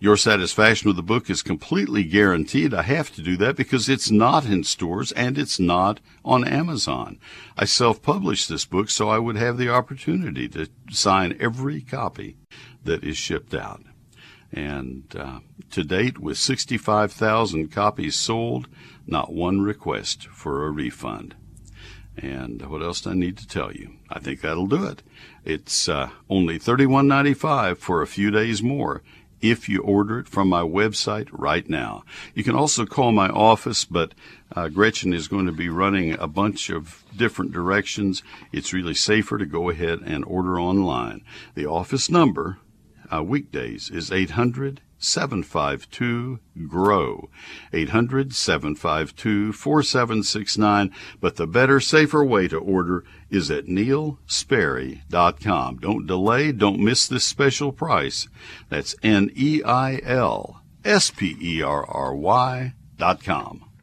Your 0.00 0.16
satisfaction 0.16 0.88
with 0.88 0.96
the 0.96 1.02
book 1.02 1.28
is 1.28 1.42
completely 1.42 2.04
guaranteed. 2.04 2.72
I 2.72 2.82
have 2.82 3.12
to 3.16 3.22
do 3.22 3.36
that 3.38 3.56
because 3.56 3.88
it's 3.88 4.12
not 4.12 4.44
in 4.46 4.62
stores 4.62 5.10
and 5.12 5.36
it's 5.36 5.58
not 5.58 5.98
on 6.24 6.46
Amazon. 6.46 7.18
I 7.56 7.64
self 7.64 8.00
published 8.00 8.48
this 8.48 8.64
book 8.64 8.90
so 8.90 9.08
I 9.08 9.18
would 9.18 9.34
have 9.34 9.58
the 9.58 9.70
opportunity 9.70 10.48
to 10.50 10.68
sign 10.88 11.36
every 11.40 11.80
copy 11.80 12.36
that 12.84 13.02
is 13.02 13.16
shipped 13.16 13.54
out. 13.54 13.82
And 14.52 15.12
uh, 15.18 15.40
to 15.72 15.82
date, 15.82 16.20
with 16.20 16.38
65,000 16.38 17.72
copies 17.72 18.14
sold, 18.14 18.68
not 19.04 19.32
one 19.32 19.62
request 19.62 20.28
for 20.28 20.64
a 20.64 20.70
refund. 20.70 21.34
And 22.16 22.62
what 22.66 22.82
else 22.82 23.00
do 23.00 23.10
I 23.10 23.14
need 23.14 23.36
to 23.38 23.48
tell 23.48 23.72
you? 23.72 23.96
I 24.08 24.20
think 24.20 24.40
that'll 24.40 24.66
do 24.66 24.84
it. 24.84 25.02
It's 25.44 25.88
uh, 25.88 26.10
only 26.30 26.58
$31.95 26.58 27.78
for 27.78 28.00
a 28.00 28.06
few 28.06 28.30
days 28.30 28.62
more 28.62 29.02
if 29.40 29.68
you 29.68 29.80
order 29.82 30.18
it 30.18 30.28
from 30.28 30.48
my 30.48 30.62
website 30.62 31.28
right 31.32 31.68
now. 31.68 32.04
You 32.34 32.44
can 32.44 32.54
also 32.54 32.86
call 32.86 33.12
my 33.12 33.28
office, 33.28 33.84
but 33.84 34.14
uh, 34.54 34.68
Gretchen 34.68 35.12
is 35.12 35.28
going 35.28 35.46
to 35.46 35.52
be 35.52 35.68
running 35.68 36.12
a 36.18 36.26
bunch 36.26 36.70
of 36.70 37.04
different 37.16 37.52
directions. 37.52 38.22
It's 38.52 38.72
really 38.72 38.94
safer 38.94 39.38
to 39.38 39.46
go 39.46 39.70
ahead 39.70 40.00
and 40.04 40.24
order 40.24 40.58
online. 40.60 41.22
The 41.54 41.66
office 41.66 42.10
number, 42.10 42.58
uh, 43.12 43.22
weekdays, 43.22 43.90
is 43.90 44.10
800 44.10 44.80
752 44.98 46.40
GROW. 46.66 47.30
800 47.72 48.34
752 48.34 49.52
4769. 49.52 50.92
But 51.20 51.36
the 51.36 51.46
better, 51.46 51.78
safer 51.80 52.24
way 52.24 52.48
to 52.48 52.58
order 52.58 53.04
is 53.30 53.50
at 53.50 53.66
neilsperry.com. 53.66 55.76
Don't 55.78 56.06
delay, 56.06 56.52
don't 56.52 56.80
miss 56.80 57.06
this 57.06 57.24
special 57.24 57.72
price. 57.72 58.28
That's 58.68 58.94
N 59.02 59.30
E 59.34 59.62
I 59.62 60.00
L 60.04 60.62
S 60.84 61.10
P 61.10 61.36
E 61.40 61.62
R 61.62 61.86
R 61.86 62.14
Y 62.14 62.74
dot 62.96 63.22
com. 63.22 63.67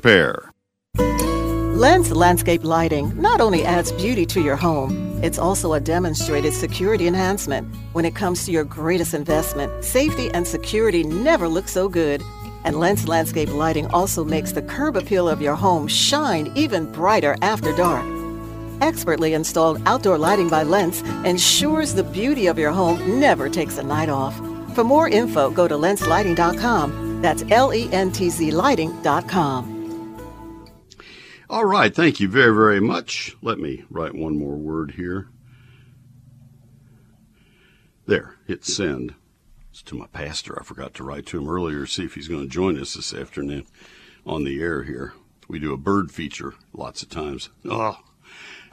repair. 0.00 0.52
Lentz 1.80 2.10
Landscape 2.10 2.62
Lighting 2.64 3.12
not 3.20 3.40
only 3.40 3.64
adds 3.64 3.92
beauty 3.92 4.26
to 4.26 4.40
your 4.40 4.56
home, 4.56 5.18
it's 5.22 5.38
also 5.38 5.74
a 5.74 5.80
demonstrated 5.80 6.52
security 6.52 7.06
enhancement. 7.06 7.66
When 7.92 8.04
it 8.04 8.14
comes 8.14 8.44
to 8.44 8.52
your 8.52 8.64
greatest 8.64 9.14
investment, 9.14 9.84
safety 9.84 10.30
and 10.32 10.46
security 10.46 11.02
never 11.04 11.48
look 11.48 11.68
so 11.68 11.88
good. 11.88 12.22
And 12.64 12.76
Lentz 12.76 13.08
Landscape 13.08 13.50
Lighting 13.50 13.86
also 13.88 14.24
makes 14.24 14.52
the 14.52 14.62
curb 14.62 14.96
appeal 14.96 15.26
of 15.28 15.40
your 15.40 15.54
home 15.54 15.88
shine 15.88 16.52
even 16.54 16.90
brighter 16.92 17.36
after 17.40 17.74
dark. 17.74 18.04
Expertly 18.82 19.34
installed 19.34 19.80
outdoor 19.86 20.18
lighting 20.18 20.48
by 20.48 20.62
Lentz 20.62 21.02
ensures 21.24 21.94
the 21.94 22.04
beauty 22.04 22.46
of 22.46 22.58
your 22.58 22.72
home 22.72 23.20
never 23.20 23.48
takes 23.48 23.78
a 23.78 23.82
night 23.82 24.08
off. 24.10 24.36
For 24.74 24.84
more 24.84 25.08
info, 25.08 25.50
go 25.50 25.66
to 25.66 25.74
lentzlighting.com. 25.74 27.22
That's 27.22 27.42
L 27.50 27.72
E 27.72 27.88
N 27.92 28.10
T 28.12 28.30
Z 28.30 28.50
lighting.com. 28.50 29.79
All 31.50 31.64
right, 31.64 31.92
thank 31.92 32.20
you 32.20 32.28
very, 32.28 32.54
very 32.54 32.78
much. 32.78 33.36
Let 33.42 33.58
me 33.58 33.82
write 33.90 34.14
one 34.14 34.38
more 34.38 34.54
word 34.54 34.92
here. 34.92 35.30
There, 38.06 38.36
hit 38.46 38.64
send. 38.64 39.16
It's 39.72 39.82
to 39.82 39.96
my 39.96 40.06
pastor. 40.06 40.56
I 40.60 40.62
forgot 40.62 40.94
to 40.94 41.02
write 41.02 41.26
to 41.26 41.38
him 41.38 41.50
earlier, 41.50 41.86
see 41.86 42.04
if 42.04 42.14
he's 42.14 42.28
going 42.28 42.42
to 42.42 42.48
join 42.48 42.78
us 42.78 42.94
this 42.94 43.12
afternoon 43.12 43.66
on 44.24 44.44
the 44.44 44.62
air 44.62 44.84
here. 44.84 45.14
We 45.48 45.58
do 45.58 45.72
a 45.72 45.76
bird 45.76 46.12
feature 46.12 46.54
lots 46.72 47.02
of 47.02 47.08
times. 47.08 47.50
Oh. 47.68 47.98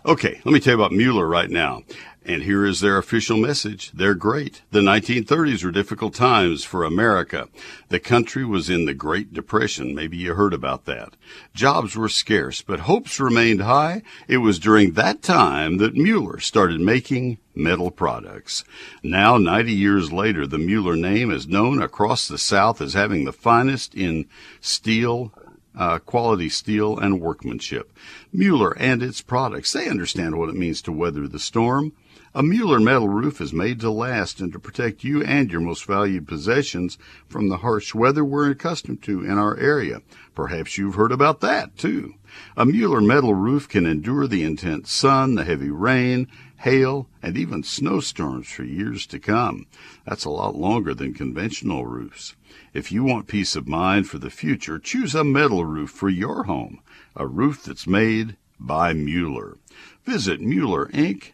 Okay, 0.05 0.39
let 0.45 0.53
me 0.53 0.59
tell 0.59 0.77
you 0.77 0.79
about 0.79 0.91
Mueller 0.91 1.27
right 1.27 1.49
now. 1.49 1.81
And 2.27 2.43
here 2.43 2.65
is 2.65 2.81
their 2.81 2.97
official 2.97 3.37
message. 3.37 3.89
They're 3.93 4.13
great. 4.13 4.61
The 4.71 4.81
1930s 4.81 5.63
were 5.63 5.71
difficult 5.71 6.13
times 6.13 6.65
for 6.65 6.83
America. 6.83 7.47
The 7.87 8.01
country 8.01 8.43
was 8.43 8.69
in 8.69 8.83
the 8.83 8.93
Great 8.93 9.31
Depression. 9.31 9.95
Maybe 9.95 10.17
you 10.17 10.33
heard 10.33 10.53
about 10.53 10.83
that. 10.85 11.15
Jobs 11.53 11.95
were 11.95 12.09
scarce, 12.09 12.61
but 12.61 12.81
hopes 12.81 13.21
remained 13.21 13.61
high. 13.61 14.01
It 14.27 14.39
was 14.39 14.59
during 14.59 14.91
that 14.91 15.21
time 15.21 15.77
that 15.77 15.95
Mueller 15.95 16.41
started 16.41 16.81
making 16.81 17.37
metal 17.55 17.91
products. 17.91 18.65
Now, 19.01 19.37
90 19.37 19.71
years 19.71 20.11
later, 20.11 20.45
the 20.45 20.57
Mueller 20.57 20.97
name 20.97 21.31
is 21.31 21.47
known 21.47 21.81
across 21.81 22.27
the 22.27 22.37
South 22.37 22.81
as 22.81 22.93
having 22.93 23.23
the 23.23 23.31
finest 23.31 23.95
in 23.95 24.25
steel, 24.59 25.31
uh, 25.77 25.99
quality 25.99 26.49
steel 26.49 26.99
and 26.99 27.21
workmanship. 27.21 27.89
Mueller 28.33 28.77
and 28.77 29.01
its 29.01 29.21
products, 29.21 29.71
they 29.71 29.87
understand 29.87 30.37
what 30.37 30.49
it 30.49 30.55
means 30.55 30.81
to 30.81 30.91
weather 30.91 31.25
the 31.25 31.39
storm. 31.39 31.93
A 32.37 32.43
Mueller 32.43 32.79
metal 32.79 33.09
roof 33.09 33.41
is 33.41 33.51
made 33.51 33.79
to 33.79 33.89
last 33.89 34.39
and 34.39 34.53
to 34.53 34.59
protect 34.59 35.03
you 35.03 35.23
and 35.23 35.51
your 35.51 35.59
most 35.59 35.85
valued 35.85 36.27
possessions 36.27 36.99
from 37.27 37.49
the 37.49 37.57
harsh 37.57 37.95
weather 37.95 38.23
we're 38.23 38.51
accustomed 38.51 39.01
to 39.05 39.23
in 39.23 39.39
our 39.39 39.57
area. 39.57 40.03
Perhaps 40.35 40.77
you've 40.77 40.93
heard 40.93 41.11
about 41.11 41.39
that 41.39 41.75
too. 41.79 42.13
A 42.55 42.63
Mueller 42.63 43.01
metal 43.01 43.33
roof 43.33 43.67
can 43.67 43.87
endure 43.87 44.27
the 44.27 44.43
intense 44.43 44.91
sun, 44.91 45.33
the 45.33 45.45
heavy 45.45 45.71
rain, 45.71 46.27
hail, 46.57 47.09
and 47.23 47.35
even 47.35 47.63
snowstorms 47.63 48.47
for 48.47 48.63
years 48.63 49.07
to 49.07 49.17
come. 49.17 49.65
That's 50.05 50.25
a 50.25 50.29
lot 50.29 50.55
longer 50.55 50.93
than 50.93 51.15
conventional 51.15 51.87
roofs. 51.87 52.35
If 52.71 52.91
you 52.91 53.03
want 53.03 53.25
peace 53.25 53.55
of 53.55 53.67
mind 53.67 54.09
for 54.09 54.19
the 54.19 54.29
future, 54.29 54.77
choose 54.77 55.15
a 55.15 55.23
metal 55.23 55.65
roof 55.65 55.89
for 55.89 56.07
your 56.07 56.43
home, 56.43 56.81
a 57.15 57.25
roof 57.25 57.63
that's 57.63 57.87
made 57.87 58.37
by 58.59 58.93
Mueller. 58.93 59.57
Visit 60.05 60.39
Mueller 60.39 60.85
Inc 60.93 61.31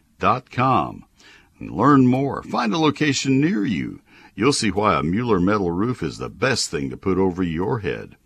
com 0.50 1.04
and 1.58 1.70
learn 1.70 2.06
more. 2.06 2.42
Find 2.42 2.72
a 2.72 2.78
location 2.78 3.38
near 3.40 3.64
you. 3.64 4.00
You'll 4.34 4.52
see 4.52 4.70
why 4.70 4.98
a 4.98 5.02
Mueller 5.02 5.38
metal 5.38 5.70
roof 5.70 6.02
is 6.02 6.18
the 6.18 6.28
best 6.28 6.70
thing 6.70 6.90
to 6.90 6.96
put 6.96 7.18
over 7.18 7.42
your 7.42 7.78
head. 7.80 8.16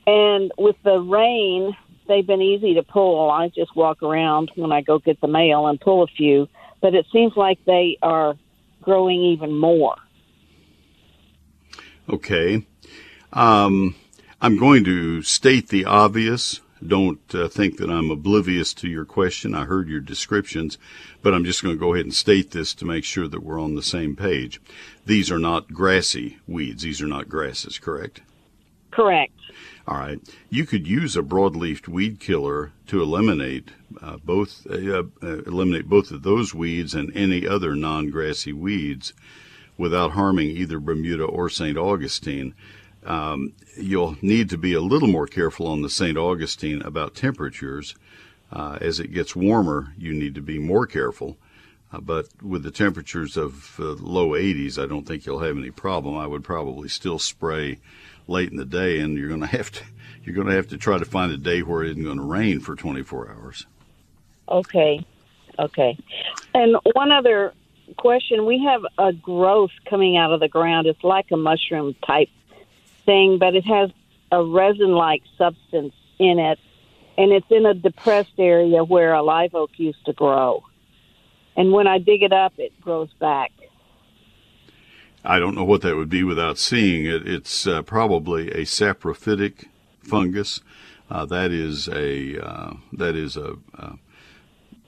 And 0.05 0.51
with 0.57 0.75
the 0.83 0.99
rain, 0.99 1.77
they've 2.09 2.27
been 2.27 2.41
easy 2.41 2.73
to 2.73 2.83
pull. 2.83 3.31
I 3.31 3.47
just 3.47 3.73
walk 3.77 4.03
around 4.03 4.51
when 4.55 4.73
I 4.73 4.81
go 4.81 4.99
get 4.99 5.21
the 5.21 5.29
mail 5.29 5.67
and 5.67 5.79
pull 5.79 6.03
a 6.03 6.07
few. 6.07 6.49
But 6.81 6.95
it 6.95 7.05
seems 7.13 7.31
like 7.37 7.63
they 7.63 7.97
are 8.01 8.35
growing 8.81 9.21
even 9.21 9.57
more. 9.57 9.95
Okay. 12.09 12.65
Um, 13.31 13.95
I'm 14.41 14.57
going 14.57 14.83
to 14.83 15.21
state 15.21 15.69
the 15.69 15.85
obvious. 15.85 16.61
Don't 16.85 17.21
uh, 17.33 17.47
think 17.47 17.77
that 17.77 17.89
I'm 17.89 18.11
oblivious 18.11 18.73
to 18.75 18.89
your 18.89 19.05
question. 19.05 19.55
I 19.55 19.63
heard 19.63 19.87
your 19.87 20.01
descriptions, 20.01 20.77
but 21.21 21.33
I'm 21.33 21.45
just 21.45 21.63
going 21.63 21.75
to 21.75 21.79
go 21.79 21.93
ahead 21.93 22.05
and 22.05 22.13
state 22.13 22.51
this 22.51 22.73
to 22.75 22.85
make 22.85 23.05
sure 23.05 23.27
that 23.29 23.41
we're 23.41 23.61
on 23.61 23.75
the 23.75 23.81
same 23.81 24.17
page. 24.17 24.59
These 25.05 25.31
are 25.31 25.39
not 25.39 25.71
grassy 25.71 26.39
weeds. 26.45 26.83
These 26.83 27.01
are 27.01 27.07
not 27.07 27.29
grasses, 27.29 27.79
correct? 27.79 28.21
Correct. 28.91 29.33
All 29.87 29.97
right. 29.97 30.19
You 30.49 30.65
could 30.65 30.87
use 30.87 31.15
a 31.15 31.21
broadleaf 31.21 31.87
weed 31.87 32.19
killer 32.19 32.71
to 32.87 33.01
eliminate 33.01 33.69
uh, 34.01 34.17
both 34.17 34.65
uh, 34.69 35.03
uh, 35.21 35.43
eliminate 35.45 35.87
both 35.87 36.11
of 36.11 36.23
those 36.23 36.53
weeds 36.53 36.93
and 36.93 37.15
any 37.15 37.47
other 37.47 37.75
non-grassy 37.75 38.53
weeds 38.53 39.13
without 39.77 40.11
harming 40.11 40.49
either 40.49 40.79
Bermuda 40.79 41.25
or 41.25 41.49
St. 41.49 41.77
Augustine. 41.77 42.53
Um, 43.05 43.53
you'll 43.77 44.17
need 44.21 44.49
to 44.49 44.57
be 44.57 44.73
a 44.73 44.81
little 44.81 45.07
more 45.09 45.27
careful 45.27 45.67
on 45.67 45.81
the 45.81 45.89
St. 45.89 46.17
Augustine 46.17 46.81
about 46.81 47.15
temperatures. 47.15 47.95
Uh, 48.51 48.77
as 48.79 48.99
it 48.99 49.11
gets 49.11 49.35
warmer, 49.35 49.93
you 49.97 50.13
need 50.13 50.35
to 50.35 50.41
be 50.41 50.59
more 50.59 50.85
careful. 50.85 51.37
Uh, 51.91 51.99
but 51.99 52.27
with 52.41 52.63
the 52.63 52.71
temperatures 52.71 53.35
of 53.35 53.79
uh, 53.79 53.93
low 53.93 54.29
80s, 54.29 54.81
I 54.81 54.87
don't 54.87 55.07
think 55.07 55.25
you'll 55.25 55.39
have 55.39 55.57
any 55.57 55.71
problem. 55.71 56.17
I 56.17 56.27
would 56.27 56.43
probably 56.43 56.87
still 56.87 57.19
spray 57.19 57.79
late 58.27 58.51
in 58.51 58.57
the 58.57 58.65
day, 58.65 58.99
and 58.99 59.17
you're 59.17 59.27
going 59.27 59.41
to 59.47 59.47
have 59.47 59.71
to 59.71 59.83
you're 60.23 60.35
going 60.35 60.47
to 60.47 60.53
have 60.53 60.69
to 60.69 60.77
try 60.77 60.97
to 60.97 61.05
find 61.05 61.31
a 61.31 61.37
day 61.37 61.61
where 61.63 61.83
it 61.83 61.91
isn't 61.91 62.03
going 62.03 62.17
to 62.17 62.23
rain 62.23 62.61
for 62.61 62.75
24 62.75 63.31
hours. 63.31 63.65
Okay. 64.47 65.05
Okay. 65.59 65.97
And 66.53 66.77
one 66.93 67.11
other 67.11 67.53
question 67.93 68.45
we 68.45 68.63
have 68.63 68.81
a 68.97 69.13
growth 69.13 69.71
coming 69.89 70.17
out 70.17 70.31
of 70.31 70.39
the 70.39 70.47
ground. 70.47 70.87
It's 70.87 71.03
like 71.03 71.27
a 71.31 71.37
mushroom 71.37 71.95
type 72.05 72.29
thing, 73.05 73.37
but 73.39 73.55
it 73.55 73.65
has 73.65 73.91
a 74.31 74.43
resin 74.43 74.91
like 74.91 75.21
substance 75.37 75.93
in 76.19 76.39
it. 76.39 76.59
And 77.17 77.31
it's 77.31 77.45
in 77.49 77.65
a 77.65 77.73
depressed 77.73 78.33
area 78.39 78.83
where 78.83 79.13
a 79.13 79.21
live 79.21 79.53
oak 79.53 79.71
used 79.77 80.03
to 80.05 80.13
grow. 80.13 80.63
And 81.55 81.71
when 81.71 81.85
I 81.85 81.99
dig 81.99 82.23
it 82.23 82.33
up, 82.33 82.53
it 82.57 82.79
grows 82.81 83.13
back. 83.19 83.51
I 85.23 85.39
don't 85.39 85.55
know 85.55 85.63
what 85.63 85.81
that 85.83 85.95
would 85.95 86.09
be 86.09 86.23
without 86.23 86.57
seeing 86.57 87.05
it. 87.05 87.27
It's 87.27 87.65
uh, 87.65 87.81
probably 87.83 88.49
a 88.51 88.63
saprophytic 88.63 89.65
fungus. 90.01 90.61
Uh, 91.09 91.25
that 91.27 91.51
is 91.51 91.87
a 91.87 92.43
uh, 92.43 92.73
that 92.91 93.15
is 93.15 93.37
a, 93.37 93.55
a, 93.75 93.93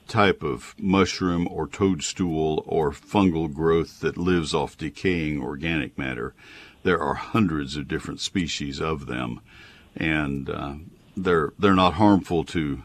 type 0.07 0.43
of 0.43 0.75
mushroom 0.77 1.47
or 1.49 1.67
toadstool 1.67 2.63
or 2.67 2.91
fungal 2.91 3.51
growth 3.51 3.99
that 4.01 4.17
lives 4.17 4.53
off 4.53 4.77
decaying 4.77 5.41
organic 5.41 5.97
matter. 5.97 6.33
There 6.83 7.01
are 7.01 7.15
hundreds 7.15 7.75
of 7.75 7.87
different 7.87 8.19
species 8.19 8.79
of 8.79 9.07
them, 9.07 9.41
and 9.95 10.49
uh, 10.49 10.73
they're 11.17 11.53
they're 11.57 11.73
not 11.73 11.93
harmful 11.95 12.43
to 12.45 12.83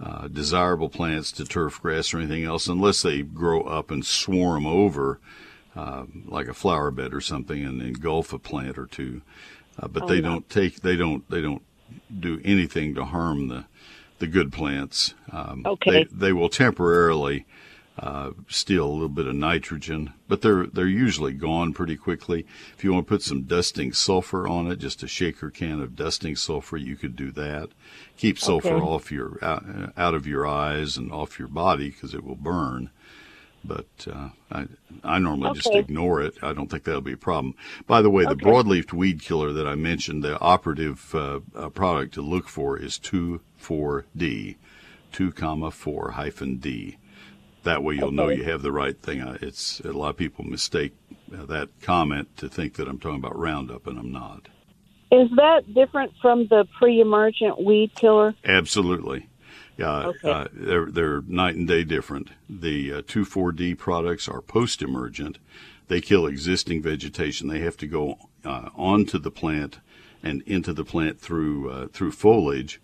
uh, 0.00 0.28
desirable 0.28 0.88
plants, 0.88 1.30
to 1.32 1.44
turf 1.44 1.80
grass 1.80 2.12
or 2.12 2.18
anything 2.18 2.44
else, 2.44 2.66
unless 2.66 3.02
they 3.02 3.22
grow 3.22 3.62
up 3.62 3.90
and 3.90 4.04
swarm 4.04 4.66
over 4.66 5.18
uh, 5.76 6.04
like 6.26 6.48
a 6.48 6.54
flower 6.54 6.90
bed 6.90 7.14
or 7.14 7.20
something 7.20 7.64
and 7.64 7.80
engulf 7.82 8.32
a 8.32 8.38
plant 8.38 8.78
or 8.78 8.86
two. 8.86 9.22
Uh, 9.80 9.86
but 9.88 10.04
Oh, 10.04 10.06
they 10.06 10.20
no. 10.20 10.30
don't 10.30 10.50
take 10.50 10.80
they 10.80 10.96
don't 10.96 11.28
they 11.30 11.40
don't 11.40 11.62
do 12.18 12.40
anything 12.44 12.94
to 12.96 13.04
harm 13.04 13.48
the 13.48 13.64
the 14.18 14.26
good 14.26 14.52
plants. 14.52 15.14
Um, 15.30 15.62
Okay. 15.66 15.90
They, 15.90 16.04
they 16.04 16.32
will 16.32 16.48
temporarily 16.48 17.46
uh, 17.98 18.30
steal 18.48 18.86
a 18.86 18.92
little 18.92 19.08
bit 19.08 19.26
of 19.26 19.34
nitrogen, 19.34 20.12
but 20.28 20.40
they're 20.40 20.66
they're 20.66 20.86
usually 20.86 21.32
gone 21.32 21.72
pretty 21.72 21.96
quickly. 21.96 22.46
If 22.76 22.84
you 22.84 22.92
want 22.92 23.06
to 23.06 23.08
put 23.08 23.22
some 23.22 23.42
dusting 23.42 23.92
sulfur 23.92 24.46
on 24.46 24.70
it, 24.70 24.78
just 24.78 25.02
a 25.02 25.08
shaker 25.08 25.50
can 25.50 25.80
of 25.80 25.96
dusting 25.96 26.36
sulfur, 26.36 26.76
you 26.76 26.94
could 26.94 27.16
do 27.16 27.32
that. 27.32 27.70
Keep 28.16 28.38
sulfur 28.38 28.74
Okay. 28.76 28.84
off 28.86 29.10
your 29.10 29.38
out, 29.42 29.64
out 29.96 30.14
of 30.14 30.26
your 30.28 30.46
eyes 30.46 30.96
and 30.96 31.10
off 31.10 31.40
your 31.40 31.48
body 31.48 31.90
because 31.90 32.14
it 32.14 32.22
will 32.24 32.36
burn. 32.36 32.90
But 33.64 33.86
uh, 34.10 34.30
I 34.50 34.66
I 35.04 35.18
normally 35.18 35.52
just 35.54 35.74
ignore 35.74 36.22
it. 36.22 36.34
I 36.42 36.52
don't 36.52 36.70
think 36.70 36.84
that'll 36.84 37.00
be 37.00 37.12
a 37.12 37.16
problem. 37.18 37.54
By 37.86 38.02
the 38.02 38.10
way, 38.10 38.24
the 38.24 38.30
Okay. 38.32 38.46
broadleaf 38.46 38.92
weed 38.92 39.20
killer 39.20 39.52
that 39.52 39.66
I 39.66 39.74
mentioned, 39.74 40.22
the 40.24 40.38
operative 40.40 41.14
uh, 41.14 41.40
uh, 41.54 41.68
product 41.68 42.14
to 42.14 42.22
look 42.22 42.48
for 42.48 42.78
is 42.78 42.98
2,4-D, 42.98 44.56
2 45.12 45.32
comma 45.32 45.70
4 45.70 46.12
hyphen 46.12 46.56
D. 46.56 46.96
That 47.64 47.82
way 47.82 47.96
you'll 47.96 48.12
know 48.12 48.28
you 48.28 48.44
have 48.44 48.62
the 48.62 48.72
right 48.72 48.98
thing. 49.00 49.20
It's 49.42 49.80
a 49.80 49.92
lot 49.92 50.10
of 50.10 50.16
people 50.16 50.44
mistake 50.44 50.94
uh, 51.36 51.44
that 51.46 51.68
comment 51.82 52.36
to 52.38 52.48
think 52.48 52.74
that 52.74 52.88
I'm 52.88 52.98
talking 52.98 53.18
about 53.18 53.36
Roundup, 53.38 53.86
and 53.86 53.98
I'm 53.98 54.12
not. 54.12 54.48
Is 55.10 55.28
that 55.36 55.74
different 55.74 56.12
from 56.22 56.46
the 56.48 56.66
pre 56.78 57.00
emergent 57.00 57.62
weed 57.62 57.94
killer? 57.94 58.34
Absolutely. 58.44 59.28
Yeah, 59.78 60.08
Okay. 60.08 60.30
uh, 60.30 60.48
they're 60.52 60.86
they're 60.86 61.22
night 61.28 61.54
and 61.54 61.66
day 61.68 61.84
different. 61.84 62.30
The 62.50 62.92
uh, 62.94 63.02
2,4-D 63.02 63.76
products 63.76 64.28
are 64.28 64.42
post-emergent. 64.42 65.38
They 65.86 66.00
kill 66.00 66.26
existing 66.26 66.82
vegetation. 66.82 67.48
They 67.48 67.60
have 67.60 67.76
to 67.78 67.86
go 67.86 68.18
uh, 68.44 68.70
onto 68.74 69.18
the 69.18 69.30
plant 69.30 69.78
and 70.22 70.42
into 70.42 70.72
the 70.72 70.84
plant 70.84 71.20
through 71.20 71.70
uh, 71.70 71.86
through 71.92 72.10
foliage, 72.10 72.80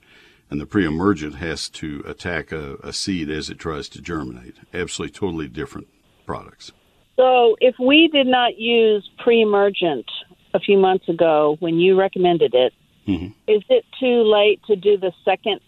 and 0.51 0.61
the 0.61 0.67
pre-emergent 0.67 1.35
has 1.35 1.69
to 1.71 2.03
attack 2.07 2.53
a, 2.53 2.77
a 2.83 2.93
seed 2.93 3.29
as 3.29 3.51
it 3.51 3.59
tries 3.59 3.89
to 3.91 4.01
germinate. 4.01 4.57
Absolutely, 4.73 5.13
totally 5.19 5.49
different 5.49 5.89
products. 6.27 6.71
So 7.17 7.57
if 7.61 7.75
we 7.79 8.07
did 8.09 8.29
not 8.29 8.57
use 8.59 9.09
pre 9.19 9.43
emergent 9.43 10.07
a 10.55 10.61
few 10.61 10.79
months 10.79 11.09
ago 11.09 11.57
when 11.59 11.79
you 11.81 11.99
recommended 11.99 12.55
it, 12.55 12.73
Mhm. 13.09 13.35
is 13.49 13.63
it 13.69 13.85
too 14.01 14.23
late 14.23 14.61
to 14.69 14.77
do 14.77 14.97
the 14.97 15.13
second 15.25 15.61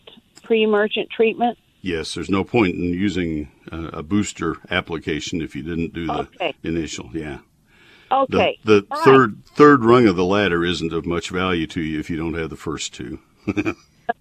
pre 0.46 0.62
emergent 0.62 1.10
treatment? 1.10 1.58
Yes, 1.82 2.14
there's 2.14 2.30
no 2.30 2.42
point 2.42 2.74
in 2.74 2.82
using 2.84 3.50
uh, 3.70 3.90
a 3.92 4.02
booster 4.02 4.56
application 4.70 5.40
if 5.40 5.54
you 5.54 5.62
didn't 5.62 5.92
do 5.92 6.06
the 6.06 6.12
Okay. 6.20 6.54
initial. 6.64 7.10
Yeah. 7.12 7.38
Okay. 8.10 8.58
The, 8.64 8.80
the 8.80 8.86
All 8.90 8.96
right. 8.98 9.04
third 9.04 9.44
third 9.46 9.84
rung 9.84 10.06
of 10.06 10.16
the 10.16 10.24
ladder 10.24 10.64
isn't 10.64 10.92
of 10.92 11.06
much 11.06 11.30
value 11.30 11.66
to 11.68 11.80
you 11.80 11.98
if 12.00 12.08
you 12.10 12.16
don't 12.16 12.34
have 12.34 12.50
the 12.50 12.56
first 12.56 12.94
two. 12.94 13.18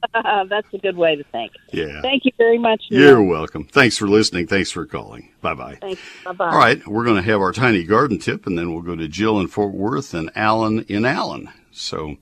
That's 0.13 0.67
a 0.73 0.77
good 0.79 0.97
way 0.97 1.15
to 1.15 1.23
think. 1.25 1.51
Yeah. 1.71 2.01
Thank 2.01 2.25
you 2.25 2.31
very 2.37 2.57
much. 2.57 2.83
Neil. 2.89 3.01
You're 3.01 3.23
welcome. 3.23 3.65
Thanks 3.65 3.97
for 3.97 4.07
listening. 4.07 4.47
Thanks 4.47 4.71
for 4.71 4.85
calling. 4.85 5.29
Bye 5.41 5.53
bye. 5.53 5.77
Thanks. 5.81 6.01
Bye 6.23 6.31
bye. 6.33 6.49
All 6.51 6.57
right, 6.57 6.85
we're 6.87 7.03
going 7.03 7.17
to 7.23 7.29
have 7.29 7.39
our 7.41 7.51
tiny 7.51 7.83
garden 7.83 8.17
tip, 8.19 8.47
and 8.47 8.57
then 8.57 8.73
we'll 8.73 8.81
go 8.81 8.95
to 8.95 9.07
Jill 9.07 9.39
in 9.39 9.47
Fort 9.47 9.73
Worth 9.73 10.13
and 10.13 10.31
Alan 10.35 10.81
in 10.89 11.05
Allen. 11.05 11.49
So 11.71 12.17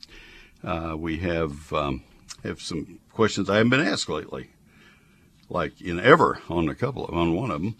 uh, 0.64 0.96
we 0.98 1.18
have 1.20 1.72
um, 1.72 2.04
have 2.44 2.62
some 2.62 3.00
questions 3.12 3.50
I 3.50 3.58
haven't 3.58 3.70
been 3.70 3.88
asked 3.88 4.10
lately, 4.10 4.50
like 5.50 5.82
in 5.82 6.00
ever 6.00 6.40
on 6.50 6.70
a 6.70 6.76
couple 6.76 7.06
of 7.06 7.14
on 7.14 7.34
one 7.36 7.52
of 7.52 7.62
them. 7.62 7.76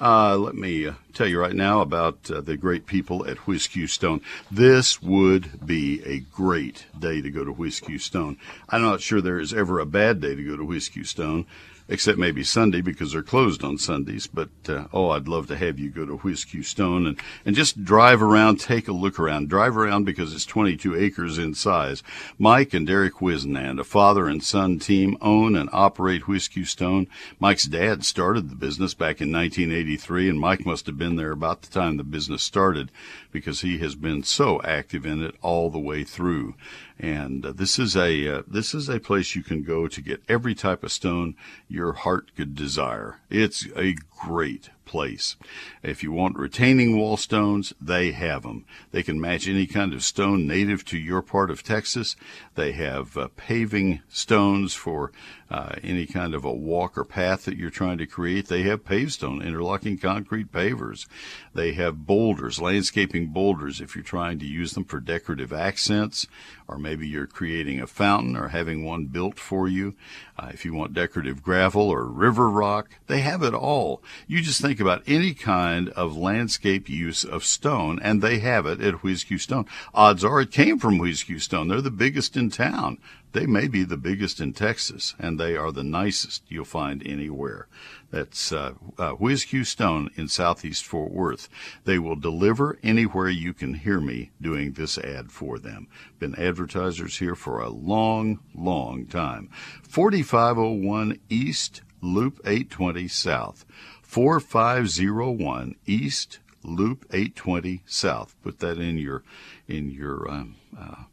Uh, 0.00 0.36
let 0.36 0.56
me 0.56 0.88
uh, 0.88 0.94
tell 1.12 1.26
you 1.26 1.38
right 1.40 1.54
now 1.54 1.80
about 1.80 2.28
uh, 2.28 2.40
the 2.40 2.56
great 2.56 2.84
people 2.84 3.24
at 3.26 3.46
Whiz-Q 3.46 3.86
Stone. 3.86 4.22
This 4.50 5.00
would 5.00 5.64
be 5.64 6.02
a 6.04 6.18
great 6.18 6.86
day 6.98 7.20
to 7.20 7.30
go 7.30 7.44
to 7.44 7.52
Whiz-Q 7.52 8.00
Stone. 8.00 8.36
I'm 8.68 8.82
not 8.82 9.00
sure 9.00 9.20
there 9.20 9.38
is 9.38 9.54
ever 9.54 9.78
a 9.78 9.86
bad 9.86 10.20
day 10.20 10.34
to 10.34 10.44
go 10.44 10.56
to 10.56 10.64
Whiz-Q 10.64 11.04
Stone, 11.04 11.46
except 11.88 12.18
maybe 12.18 12.42
Sunday 12.42 12.80
because 12.80 13.12
they're 13.12 13.22
closed 13.22 13.62
on 13.62 13.76
Sundays. 13.76 14.26
But 14.26 14.48
uh, 14.68 14.84
oh, 14.92 15.10
I'd 15.10 15.28
love 15.28 15.46
to 15.48 15.56
have 15.56 15.78
you 15.78 15.90
go 15.90 16.06
to 16.06 16.16
Whiz-Q 16.16 16.62
Stone 16.62 17.06
and 17.06 17.20
and 17.44 17.54
just 17.54 17.84
drive 17.84 18.22
around, 18.22 18.60
take 18.60 18.88
a 18.88 18.92
look 18.92 19.18
around, 19.18 19.48
drive 19.48 19.76
around 19.76 20.04
because 20.04 20.32
it's 20.32 20.46
22 20.46 20.96
acres 20.96 21.38
in 21.38 21.54
size. 21.54 22.02
Mike 22.38 22.72
and 22.72 22.86
Derek 22.86 23.14
Wisnand, 23.14 23.80
a 23.80 23.84
father 23.84 24.28
and 24.28 24.42
son 24.42 24.78
team, 24.78 25.16
own 25.20 25.56
and 25.56 25.68
operate 25.72 26.26
Whiz-Q 26.26 26.64
Stone. 26.64 27.06
Mike's 27.38 27.64
dad 27.64 28.04
started 28.04 28.48
the 28.48 28.56
business 28.56 28.94
back 28.94 29.20
in 29.20 29.30
1983, 29.32 30.30
and 30.30 30.40
Mike 30.40 30.64
must 30.64 30.86
have 30.86 30.98
been 30.98 31.16
there 31.16 31.32
about 31.32 31.62
the 31.62 31.70
time 31.70 31.96
the 31.96 32.04
business 32.04 32.42
started 32.42 32.90
because 33.30 33.60
he 33.60 33.78
has 33.78 33.94
been 33.94 34.22
so 34.22 34.62
active 34.62 35.04
in 35.04 35.22
it 35.22 35.34
all 35.42 35.68
the 35.68 35.78
way 35.78 36.04
through. 36.04 36.54
And 36.98 37.44
uh, 37.44 37.52
this 37.52 37.78
is 37.78 37.96
a 37.96 38.38
uh, 38.38 38.42
this 38.46 38.72
is 38.72 38.88
a 38.88 39.00
place 39.00 39.34
you 39.34 39.42
can 39.42 39.62
go 39.62 39.88
to 39.88 40.00
get 40.00 40.22
every 40.28 40.54
type 40.54 40.84
of 40.84 40.92
stone 40.92 41.34
your 41.68 41.92
heart 41.92 42.30
could 42.36 42.54
desire. 42.54 43.20
It's 43.28 43.66
a 43.76 43.96
great 44.24 44.70
place. 44.84 45.36
If 45.82 46.02
you 46.02 46.12
want 46.12 46.38
retaining 46.38 46.96
wall 46.96 47.16
stones, 47.16 47.72
they 47.80 48.12
have 48.12 48.42
them. 48.42 48.64
They 48.92 49.02
can 49.02 49.20
match 49.20 49.48
any 49.48 49.66
kind 49.66 49.92
of 49.92 50.04
stone 50.04 50.46
native 50.46 50.84
to 50.86 50.98
your 50.98 51.20
part 51.20 51.50
of 51.50 51.64
Texas. 51.64 52.14
They 52.54 52.72
have 52.72 53.16
uh, 53.16 53.28
paving 53.36 54.02
stones 54.08 54.74
for 54.74 55.10
uh, 55.54 55.76
any 55.84 56.04
kind 56.04 56.34
of 56.34 56.44
a 56.44 56.52
walk 56.52 56.98
or 56.98 57.04
path 57.04 57.44
that 57.44 57.56
you're 57.56 57.70
trying 57.70 57.96
to 57.96 58.06
create. 58.06 58.48
They 58.48 58.62
have 58.62 58.84
pavestone, 58.84 59.40
interlocking 59.40 59.96
concrete 59.96 60.50
pavers. 60.50 61.06
They 61.54 61.74
have 61.74 62.06
boulders, 62.06 62.60
landscaping 62.60 63.28
boulders 63.28 63.80
if 63.80 63.94
you're 63.94 64.02
trying 64.02 64.40
to 64.40 64.46
use 64.46 64.72
them 64.72 64.84
for 64.84 64.98
decorative 64.98 65.52
accents, 65.52 66.26
or 66.66 66.76
maybe 66.76 67.06
you're 67.06 67.28
creating 67.28 67.80
a 67.80 67.86
fountain 67.86 68.34
or 68.34 68.48
having 68.48 68.84
one 68.84 69.04
built 69.04 69.38
for 69.38 69.68
you. 69.68 69.94
Uh, 70.36 70.50
if 70.52 70.64
you 70.64 70.74
want 70.74 70.92
decorative 70.92 71.40
gravel 71.40 71.82
or 71.82 72.04
river 72.04 72.50
rock, 72.50 72.90
they 73.06 73.20
have 73.20 73.44
it 73.44 73.54
all. 73.54 74.02
You 74.26 74.40
just 74.40 74.60
think 74.60 74.80
about 74.80 75.04
any 75.06 75.34
kind 75.34 75.88
of 75.90 76.16
landscape 76.16 76.88
use 76.88 77.22
of 77.22 77.44
stone, 77.44 78.00
and 78.02 78.20
they 78.20 78.40
have 78.40 78.66
it 78.66 78.80
at 78.80 79.04
Whiz-Q 79.04 79.38
Stone. 79.38 79.66
Odds 79.94 80.24
are 80.24 80.40
it 80.40 80.50
came 80.50 80.80
from 80.80 80.98
Whiz-Q 80.98 81.38
Stone. 81.38 81.68
They're 81.68 81.80
the 81.80 81.92
biggest 81.92 82.36
in 82.36 82.50
town. 82.50 82.98
They 83.34 83.46
may 83.46 83.66
be 83.66 83.82
the 83.82 83.96
biggest 83.96 84.40
in 84.40 84.52
Texas, 84.52 85.16
and 85.18 85.40
they 85.40 85.56
are 85.56 85.72
the 85.72 85.82
nicest 85.82 86.44
you'll 86.46 86.64
find 86.64 87.04
anywhere. 87.04 87.66
That's 88.12 88.52
uh, 88.52 88.74
uh, 88.96 89.10
Whiz 89.10 89.44
Q 89.44 89.64
Stone 89.64 90.10
in 90.14 90.28
Southeast 90.28 90.86
Fort 90.86 91.10
Worth. 91.10 91.48
They 91.84 91.98
will 91.98 92.14
deliver 92.14 92.78
anywhere 92.84 93.28
you 93.28 93.52
can 93.52 93.74
hear 93.74 94.00
me 94.00 94.30
doing 94.40 94.74
this 94.74 94.98
ad 94.98 95.32
for 95.32 95.58
them. 95.58 95.88
Been 96.20 96.36
advertisers 96.36 97.18
here 97.18 97.34
for 97.34 97.60
a 97.60 97.70
long, 97.70 98.38
long 98.54 99.04
time. 99.06 99.50
4501 99.82 101.18
East, 101.28 101.82
Loop 102.00 102.40
820 102.44 103.08
South. 103.08 103.64
4501 104.02 105.74
East, 105.86 106.38
Loop 106.62 107.04
820 107.10 107.82
South. 107.84 108.36
Put 108.44 108.60
that 108.60 108.78
in 108.78 108.96
your 108.96 109.24
in 109.66 109.90
your 109.90 110.30
um, 110.30 110.54
uh, 110.78 110.82
uh, 110.82 111.04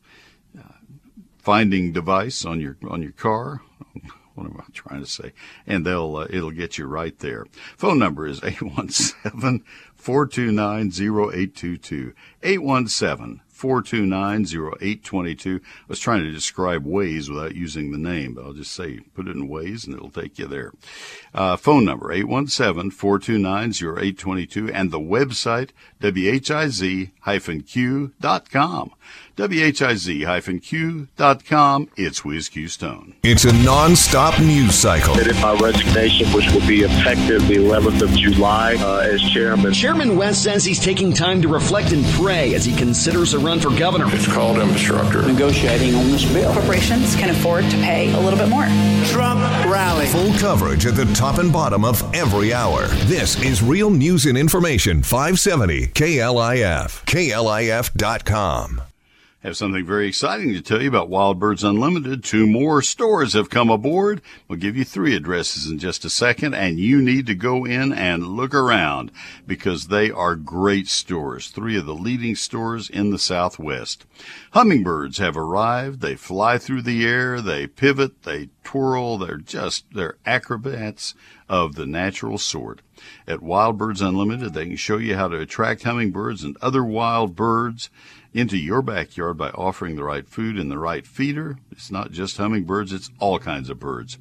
finding 1.42 1.92
device 1.92 2.46
on 2.46 2.62
your 2.62 2.78
on 2.90 3.02
your 3.02 3.12
car 3.12 3.62
what 4.36 4.46
am 4.46 4.58
I 4.60 4.64
trying 4.74 5.02
to 5.02 5.10
say? 5.10 5.34
And 5.68 5.86
they'll 5.86 6.16
uh, 6.16 6.28
it'll 6.30 6.52
get 6.52 6.78
you 6.78 6.86
right 6.86 7.18
there. 7.20 7.46
Phone 7.78 8.00
number 8.00 8.26
is 8.28 8.42
817 8.44 9.64
429 9.96 10.88
0822. 10.88 12.14
817 12.42 13.42
429 13.50 14.46
0822. 14.82 15.62
I 15.64 15.68
was 15.88 16.00
trying 16.00 16.24
to 16.24 16.32
describe 16.32 16.86
Waze 16.86 17.30
without 17.30 17.54
using 17.56 17.92
the 17.92 17.98
name, 18.00 18.34
but 18.34 18.44
I'll 18.44 18.54
just 18.54 18.72
say 18.72 19.02
put 19.14 19.28
it 19.28 19.36
in 19.36 19.50
Waze 19.50 19.86
and 19.86 19.94
it'll 19.96 20.10
take 20.10 20.40
you 20.40 20.48
there. 20.48 20.72
Uh, 21.34 21.58
phone 21.58 21.86
number 21.86 22.12
817 22.12 22.90
429 22.90 23.70
0822 23.70 24.72
and 24.72 24.90
the 24.90 25.00
website 25.00 25.70
whiz-q.com. 26.02 26.92
WHIZ-Q.com. 29.38 31.08
It's 31.98 32.24
Whiz 32.26 32.50
Q 32.50 32.68
Stone. 32.68 33.16
It's 33.24 33.46
a 33.46 33.54
non-stop 33.64 34.40
news 34.40 34.76
cycle. 34.76 35.16
Did 35.16 35.34
my 35.38 35.56
resignation, 35.56 36.28
which 36.34 36.52
will 36.52 36.68
be 36.68 36.82
effective 36.82 37.48
the 37.48 37.56
11th 37.56 38.02
of 38.02 38.12
July 38.12 38.76
uh, 38.76 38.98
as 39.00 39.22
chairman. 39.22 39.74
Chairman 39.74 40.16
West 40.18 40.44
says 40.44 40.64
he's 40.66 40.80
taking 40.80 41.14
time 41.14 41.42
to 41.42 41.48
reflect 41.48 41.92
and 41.92 42.06
pray 42.14 42.54
as 42.54 42.66
he 42.66 42.76
considers 42.76 43.34
a 43.34 43.40
run 43.40 43.60
for 43.60 43.70
governor. 43.78 44.06
It's 44.10 44.32
called 44.32 44.58
infrastructure. 44.60 45.22
Negotiating 45.24 45.96
on 45.96 46.12
this 46.12 46.26
bill. 46.32 46.54
Corporations 46.54 47.16
can 47.16 47.30
afford 47.30 47.64
to 47.66 47.78
pay 47.78 48.14
a 48.14 48.20
little 48.20 48.38
bit 48.38 48.50
more. 48.50 48.68
Trump 49.06 49.42
rally. 49.66 50.06
Full 50.08 50.34
coverage 50.34 50.86
at 50.86 50.96
the 50.96 51.06
top 51.14 51.38
and 51.38 51.52
bottom 51.52 51.84
of 51.86 52.04
every 52.14 52.54
hour. 52.54 52.88
This 53.06 53.42
is 53.42 53.64
Real 53.64 53.90
News 53.90 54.26
and 54.26 54.38
Information 54.38 55.02
570 55.02 55.88
KLIF. 55.88 57.06
KLIF.com. 57.06 58.82
Have 59.44 59.58
something 59.58 59.84
very 59.84 60.08
exciting 60.08 60.54
to 60.54 60.62
tell 60.62 60.84
you 60.84 60.88
about 60.88 61.10
Wild 61.10 61.40
Birds 61.40 61.64
Unlimited. 61.64 62.24
Two 62.24 62.46
more 62.46 62.84
stores 62.84 63.34
have 63.34 63.50
come 63.50 63.72
aboard. 63.72 64.22
We'll 64.48 64.60
give 64.60 64.78
you 64.78 64.84
three 64.84 65.16
addresses 65.16 65.66
in 65.66 65.80
just 65.80 66.06
a 66.06 66.12
second, 66.12 66.54
and 66.54 66.78
you 66.78 67.02
need 67.02 67.26
to 67.26 67.34
go 67.34 67.66
in 67.66 67.92
and 67.92 68.28
look 68.28 68.54
around 68.54 69.12
because 69.48 69.88
they 69.88 70.12
are 70.12 70.36
great 70.36 70.88
stores. 70.88 71.48
Three 71.48 71.76
of 71.76 71.88
the 71.88 71.96
leading 71.96 72.36
stores 72.36 72.88
in 72.88 73.10
the 73.10 73.18
Southwest. 73.18 74.06
Hummingbirds 74.52 75.18
have 75.18 75.36
arrived. 75.36 76.02
They 76.02 76.14
fly 76.14 76.60
through 76.60 76.84
the 76.84 77.04
air. 77.04 77.42
They 77.42 77.66
pivot. 77.66 78.22
They 78.22 78.50
twirl. 78.64 79.18
They're 79.18 79.38
just, 79.38 79.86
they're 79.92 80.18
acrobats 80.24 81.16
of 81.50 81.74
the 81.74 81.88
natural 81.88 82.38
sort. 82.38 82.84
At 83.28 83.42
Wild 83.42 83.80
Birds 83.80 84.02
Unlimited, 84.02 84.54
they 84.54 84.68
can 84.68 84.76
show 84.76 84.98
you 84.98 85.16
how 85.16 85.30
to 85.30 85.40
attract 85.40 85.82
hummingbirds 85.82 86.44
and 86.44 86.56
other 86.62 86.84
wild 86.84 87.36
birds 87.36 87.90
into 88.34 88.58
your 88.58 88.82
backyard 88.82 89.38
by 89.38 89.50
offering 89.50 89.96
the 89.96 90.04
right 90.04 90.28
food 90.28 90.58
and 90.58 90.72
the 90.72 90.78
right 90.78 91.06
feeder. 91.06 91.58
It's 91.72 91.92
not 91.92 92.12
just 92.12 92.38
hummingbirds, 92.38 92.94
it's 92.94 93.10
all 93.20 93.40
kinds 93.40 93.70
of 93.70 93.80
birds. 93.80 94.18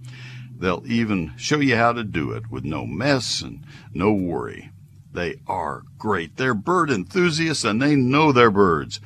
They'll 0.56 0.82
even 0.86 1.32
show 1.36 1.60
you 1.60 1.76
how 1.76 1.92
to 1.92 2.04
do 2.04 2.32
it 2.32 2.50
with 2.50 2.64
no 2.64 2.86
mess 2.86 3.40
and 3.40 3.64
no 3.94 4.12
worry. 4.12 4.72
They 5.12 5.40
are 5.46 5.84
great. 5.98 6.36
They're 6.36 6.54
bird 6.54 6.90
enthusiasts 6.90 7.64
and 7.64 7.80
they 7.80 7.96
know 7.96 8.32
their 8.32 8.50
birds. 8.50 9.00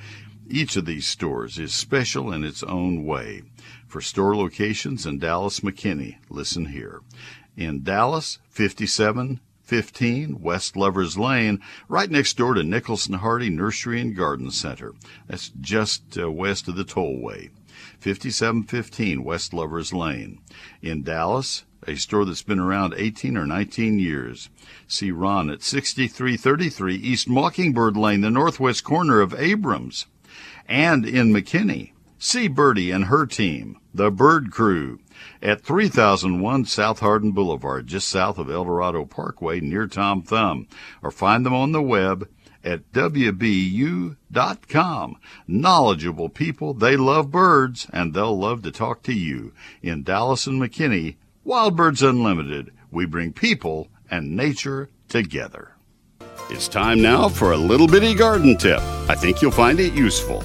Each 0.48 0.76
of 0.76 0.84
these 0.84 1.06
stores 1.06 1.58
is 1.58 1.72
special 1.72 2.32
in 2.32 2.44
its 2.44 2.62
own 2.62 3.04
way. 3.04 3.42
For 3.86 4.00
store 4.00 4.36
locations 4.36 5.06
in 5.06 5.18
Dallas 5.18 5.60
McKinney, 5.60 6.16
listen 6.28 6.66
here. 6.66 7.00
In 7.56 7.82
Dallas, 7.82 8.38
57 8.50 9.40
15 9.64 10.40
West 10.40 10.76
Lovers 10.76 11.16
Lane, 11.16 11.60
right 11.88 12.10
next 12.10 12.36
door 12.36 12.54
to 12.54 12.62
Nicholson-Hardie 12.62 13.50
Nursery 13.50 14.00
and 14.00 14.14
Garden 14.14 14.50
Center. 14.50 14.94
That's 15.26 15.50
just 15.60 16.18
uh, 16.18 16.30
west 16.30 16.68
of 16.68 16.76
the 16.76 16.84
tollway. 16.84 17.50
5715 17.98 19.24
West 19.24 19.54
Lovers 19.54 19.92
Lane. 19.92 20.38
In 20.82 21.02
Dallas, 21.02 21.64
a 21.86 21.96
store 21.96 22.24
that's 22.24 22.42
been 22.42 22.60
around 22.60 22.94
18 22.96 23.36
or 23.36 23.46
19 23.46 23.98
years. 23.98 24.50
See 24.86 25.10
Ron 25.10 25.50
at 25.50 25.62
6333 25.62 26.94
East 26.96 27.28
Mockingbird 27.28 27.96
Lane, 27.96 28.20
the 28.20 28.30
northwest 28.30 28.84
corner 28.84 29.20
of 29.20 29.34
Abrams. 29.34 30.06
And 30.66 31.06
in 31.06 31.32
McKinney, 31.32 31.92
see 32.18 32.48
Birdie 32.48 32.90
and 32.90 33.06
her 33.06 33.26
team, 33.26 33.78
the 33.92 34.10
Bird 34.10 34.50
Crew 34.50 34.98
at 35.42 35.62
3001 35.62 36.64
South 36.64 37.00
Hardin 37.00 37.32
Boulevard, 37.32 37.86
just 37.86 38.08
south 38.08 38.38
of 38.38 38.50
El 38.50 38.64
Dorado 38.64 39.04
Parkway 39.04 39.60
near 39.60 39.86
Tom 39.86 40.22
Thumb, 40.22 40.66
or 41.02 41.10
find 41.10 41.44
them 41.44 41.54
on 41.54 41.72
the 41.72 41.82
web 41.82 42.28
at 42.64 42.90
WBU.com. 42.92 44.26
Knowledgeable 45.46 46.28
people, 46.30 46.74
they 46.74 46.96
love 46.96 47.30
birds, 47.30 47.86
and 47.92 48.14
they'll 48.14 48.38
love 48.38 48.62
to 48.62 48.70
talk 48.70 49.02
to 49.02 49.12
you. 49.12 49.52
In 49.82 50.02
Dallas 50.02 50.46
and 50.46 50.60
McKinney, 50.60 51.16
Wild 51.44 51.76
Birds 51.76 52.02
Unlimited, 52.02 52.72
we 52.90 53.04
bring 53.06 53.32
people 53.32 53.88
and 54.10 54.34
nature 54.36 54.88
together. 55.08 55.72
It's 56.50 56.68
time 56.68 57.00
now 57.02 57.28
for 57.28 57.52
a 57.52 57.56
little 57.56 57.86
bitty 57.86 58.14
garden 58.14 58.56
tip. 58.56 58.80
I 59.08 59.14
think 59.14 59.42
you'll 59.42 59.50
find 59.50 59.80
it 59.80 59.92
useful. 59.92 60.42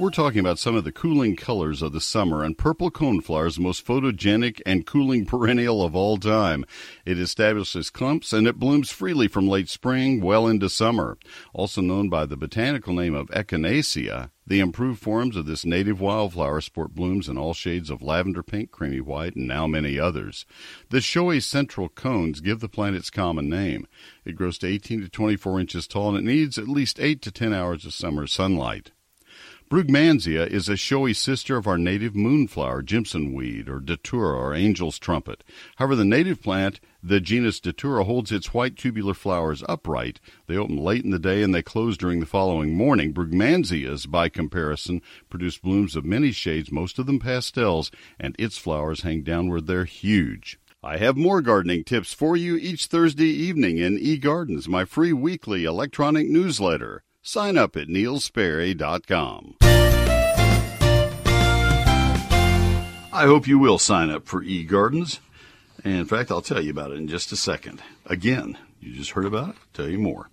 We're 0.00 0.08
talking 0.08 0.40
about 0.40 0.58
some 0.58 0.76
of 0.76 0.84
the 0.84 0.92
cooling 0.92 1.36
colors 1.36 1.82
of 1.82 1.92
the 1.92 2.00
summer, 2.00 2.42
and 2.42 2.56
purple 2.56 2.90
coneflower 2.90 3.46
is 3.46 3.56
the 3.56 3.60
most 3.60 3.84
photogenic 3.84 4.62
and 4.64 4.86
cooling 4.86 5.26
perennial 5.26 5.82
of 5.82 5.94
all 5.94 6.16
time. 6.16 6.64
It 7.04 7.18
establishes 7.18 7.90
clumps 7.90 8.32
and 8.32 8.46
it 8.46 8.58
blooms 8.58 8.90
freely 8.90 9.28
from 9.28 9.46
late 9.46 9.68
spring 9.68 10.22
well 10.22 10.46
into 10.46 10.70
summer. 10.70 11.18
Also 11.52 11.82
known 11.82 12.08
by 12.08 12.24
the 12.24 12.38
botanical 12.38 12.94
name 12.94 13.14
of 13.14 13.28
echinacea, 13.28 14.30
the 14.46 14.60
improved 14.60 15.02
forms 15.02 15.36
of 15.36 15.44
this 15.44 15.66
native 15.66 16.00
wildflower 16.00 16.62
sport 16.62 16.94
blooms 16.94 17.28
in 17.28 17.36
all 17.36 17.52
shades 17.52 17.90
of 17.90 18.00
lavender 18.00 18.42
pink, 18.42 18.70
creamy 18.70 19.02
white, 19.02 19.36
and 19.36 19.46
now 19.46 19.66
many 19.66 19.98
others. 19.98 20.46
The 20.88 21.02
showy 21.02 21.40
central 21.40 21.90
cones 21.90 22.40
give 22.40 22.60
the 22.60 22.70
plant 22.70 22.96
its 22.96 23.10
common 23.10 23.50
name. 23.50 23.86
It 24.24 24.34
grows 24.34 24.56
to 24.60 24.66
18 24.66 25.02
to 25.02 25.10
24 25.10 25.60
inches 25.60 25.86
tall 25.86 26.16
and 26.16 26.26
it 26.26 26.32
needs 26.32 26.56
at 26.56 26.68
least 26.68 26.98
8 26.98 27.20
to 27.20 27.30
10 27.30 27.52
hours 27.52 27.84
of 27.84 27.92
summer 27.92 28.26
sunlight. 28.26 28.92
Brugmansia 29.70 30.48
is 30.48 30.68
a 30.68 30.76
showy 30.76 31.14
sister 31.14 31.56
of 31.56 31.68
our 31.68 31.78
native 31.78 32.16
moonflower, 32.16 32.82
Jimson 32.82 33.32
weed, 33.32 33.68
or 33.68 33.78
datura, 33.78 34.36
or 34.36 34.52
angel's 34.52 34.98
trumpet. 34.98 35.44
However, 35.76 35.94
the 35.94 36.04
native 36.04 36.42
plant, 36.42 36.80
the 37.04 37.20
genus 37.20 37.60
datura, 37.60 38.02
holds 38.02 38.32
its 38.32 38.52
white 38.52 38.76
tubular 38.76 39.14
flowers 39.14 39.62
upright. 39.68 40.18
They 40.48 40.56
open 40.56 40.76
late 40.76 41.04
in 41.04 41.10
the 41.10 41.20
day 41.20 41.44
and 41.44 41.54
they 41.54 41.62
close 41.62 41.96
during 41.96 42.18
the 42.18 42.26
following 42.26 42.74
morning. 42.74 43.14
Brugmansias, 43.14 44.10
by 44.10 44.28
comparison, 44.28 45.02
produce 45.28 45.58
blooms 45.58 45.94
of 45.94 46.04
many 46.04 46.32
shades, 46.32 46.72
most 46.72 46.98
of 46.98 47.06
them 47.06 47.20
pastels, 47.20 47.92
and 48.18 48.34
its 48.40 48.58
flowers 48.58 49.02
hang 49.02 49.22
downward. 49.22 49.68
They're 49.68 49.84
huge. 49.84 50.58
I 50.82 50.96
have 50.96 51.16
more 51.16 51.40
gardening 51.42 51.84
tips 51.84 52.12
for 52.12 52.36
you 52.36 52.56
each 52.56 52.86
Thursday 52.86 53.28
evening 53.28 53.78
in 53.78 54.00
eGardens, 54.00 54.66
my 54.66 54.84
free 54.84 55.12
weekly 55.12 55.62
electronic 55.62 56.28
newsletter. 56.28 57.04
Sign 57.22 57.58
up 57.58 57.76
at 57.76 57.86
neilsperry.com. 57.88 59.56
I 63.12 63.24
hope 63.26 63.46
you 63.46 63.58
will 63.58 63.78
sign 63.78 64.08
up 64.08 64.26
for 64.26 64.42
eGardens. 64.42 65.18
And 65.84 65.94
in 65.94 66.04
fact, 66.06 66.30
I'll 66.30 66.40
tell 66.40 66.62
you 66.62 66.70
about 66.70 66.92
it 66.92 66.98
in 66.98 67.08
just 67.08 67.32
a 67.32 67.36
second. 67.36 67.82
Again, 68.06 68.56
you 68.80 68.94
just 68.94 69.10
heard 69.10 69.26
about 69.26 69.50
it. 69.50 69.56
Tell 69.74 69.88
you 69.88 69.98
more. 69.98 70.30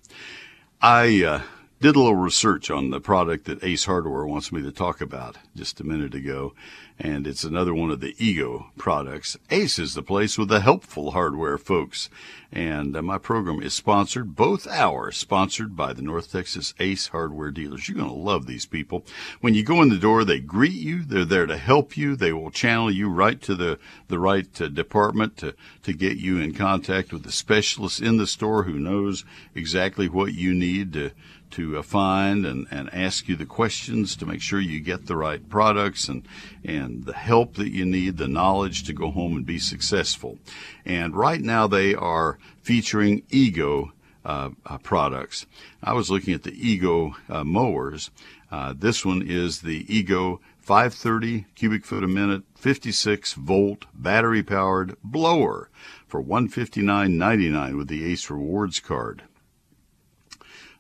I 0.82 1.24
uh, 1.24 1.42
did 1.82 1.96
a 1.96 2.00
little 2.00 2.16
research 2.16 2.72
on 2.72 2.90
the 2.90 3.02
product 3.02 3.46
that 3.46 3.64
Ace 3.64 3.86
Hardware 3.86 4.26
wants 4.26 4.52
me 4.52 4.62
to 4.62 4.72
talk 4.72 5.02
about 5.02 5.38
just 5.56 5.82
a 5.82 5.84
minute 5.84 6.16
ago, 6.16 6.54
and 7.00 7.28
it's 7.28 7.44
another 7.44 7.74
one 7.74 7.92
of 7.92 8.00
the 8.00 8.16
Ego 8.18 8.72
products. 8.78 9.38
Ace 9.52 9.78
is 9.78 9.94
the 9.94 10.02
place 10.02 10.38
with 10.38 10.50
the 10.50 10.62
helpful 10.62 11.12
hardware 11.12 11.58
folks, 11.58 12.10
and 12.52 12.96
uh, 12.96 13.02
my 13.02 13.18
program 13.18 13.62
is 13.62 13.74
sponsored, 13.74 14.36
both 14.36 14.66
hours 14.68 15.18
sponsored 15.18 15.76
by 15.76 15.94
the 15.94 16.02
North 16.02 16.32
Texas 16.32 16.74
Ace 16.80 17.08
Hardware 17.08 17.52
dealers. 17.52 17.88
You're 17.88 17.98
going 17.98 18.10
to 18.10 18.16
love 18.16 18.48
these 18.48 18.66
people. 18.66 19.06
When 19.42 19.54
you 19.54 19.64
go 19.64 19.82
in 19.82 19.90
the 19.90 19.98
door, 19.98 20.24
they 20.24 20.40
greet 20.40 20.72
you. 20.72 21.04
They're 21.04 21.26
there 21.26 21.46
to 21.46 21.58
help 21.58 21.98
you. 21.98 22.16
They 22.16 22.34
will 22.34 22.52
channel 22.52 22.90
you 22.90 23.10
right 23.10 23.42
to 23.44 23.56
the 23.56 23.78
the 24.08 24.20
right 24.20 24.62
uh, 24.62 24.68
department 24.68 25.38
to 25.38 25.54
to 25.84 25.94
get 25.94 26.18
you 26.18 26.40
in 26.40 26.54
contact 26.54 27.14
with 27.14 27.24
the 27.24 27.32
specialist 27.32 28.02
in 28.02 28.18
the 28.18 28.28
store 28.28 28.64
who 28.64 28.80
knows 28.80 29.24
exactly 29.54 30.10
what 30.10 30.34
you 30.34 30.54
need 30.54 30.94
to 30.94 31.12
to 31.58 31.76
uh, 31.76 31.82
find 31.82 32.46
and, 32.46 32.68
and 32.70 32.88
ask 32.94 33.28
you 33.28 33.36
the 33.36 33.44
questions 33.44 34.16
to 34.16 34.28
make 34.28 34.42
sure 34.42 34.60
you 34.60 34.80
get 34.80 35.08
the 35.08 35.16
right 35.16 35.50
products 35.50 36.08
and, 36.08 36.28
and 36.64 37.06
the 37.06 37.14
help 37.14 37.56
that 37.56 37.72
you 37.72 37.84
need, 37.84 38.18
the 38.18 38.28
knowledge 38.28 38.84
to 38.84 38.94
go 38.94 39.10
home 39.10 39.36
and 39.36 39.44
be 39.44 39.58
successful. 39.58 40.38
And 40.86 41.16
right 41.16 41.42
now 41.42 41.66
they 41.66 41.96
are 41.96 42.38
featuring 42.62 43.24
Ego 43.32 43.92
uh, 44.24 44.52
uh, 44.68 44.78
products. 44.78 45.48
I 45.82 45.94
was 45.94 46.12
looking 46.12 46.36
at 46.36 46.44
the 46.44 46.54
Ego 46.54 47.16
uh, 47.28 47.44
mowers. 47.44 48.12
Uh, 48.52 48.76
this 48.78 49.04
one 49.04 49.24
is 49.26 49.62
the 49.62 49.84
Ego 49.92 50.40
530 50.60 51.46
cubic 51.56 51.86
foot 51.86 52.04
a 52.04 52.08
minute, 52.08 52.44
56 52.54 53.34
volt 53.34 53.86
battery 53.96 54.44
powered 54.44 54.96
blower 55.04 55.72
for 56.08 56.22
159.99 56.22 57.78
with 57.78 57.88
the 57.88 58.06
Ace 58.06 58.30
Rewards 58.30 58.80
card. 58.80 59.24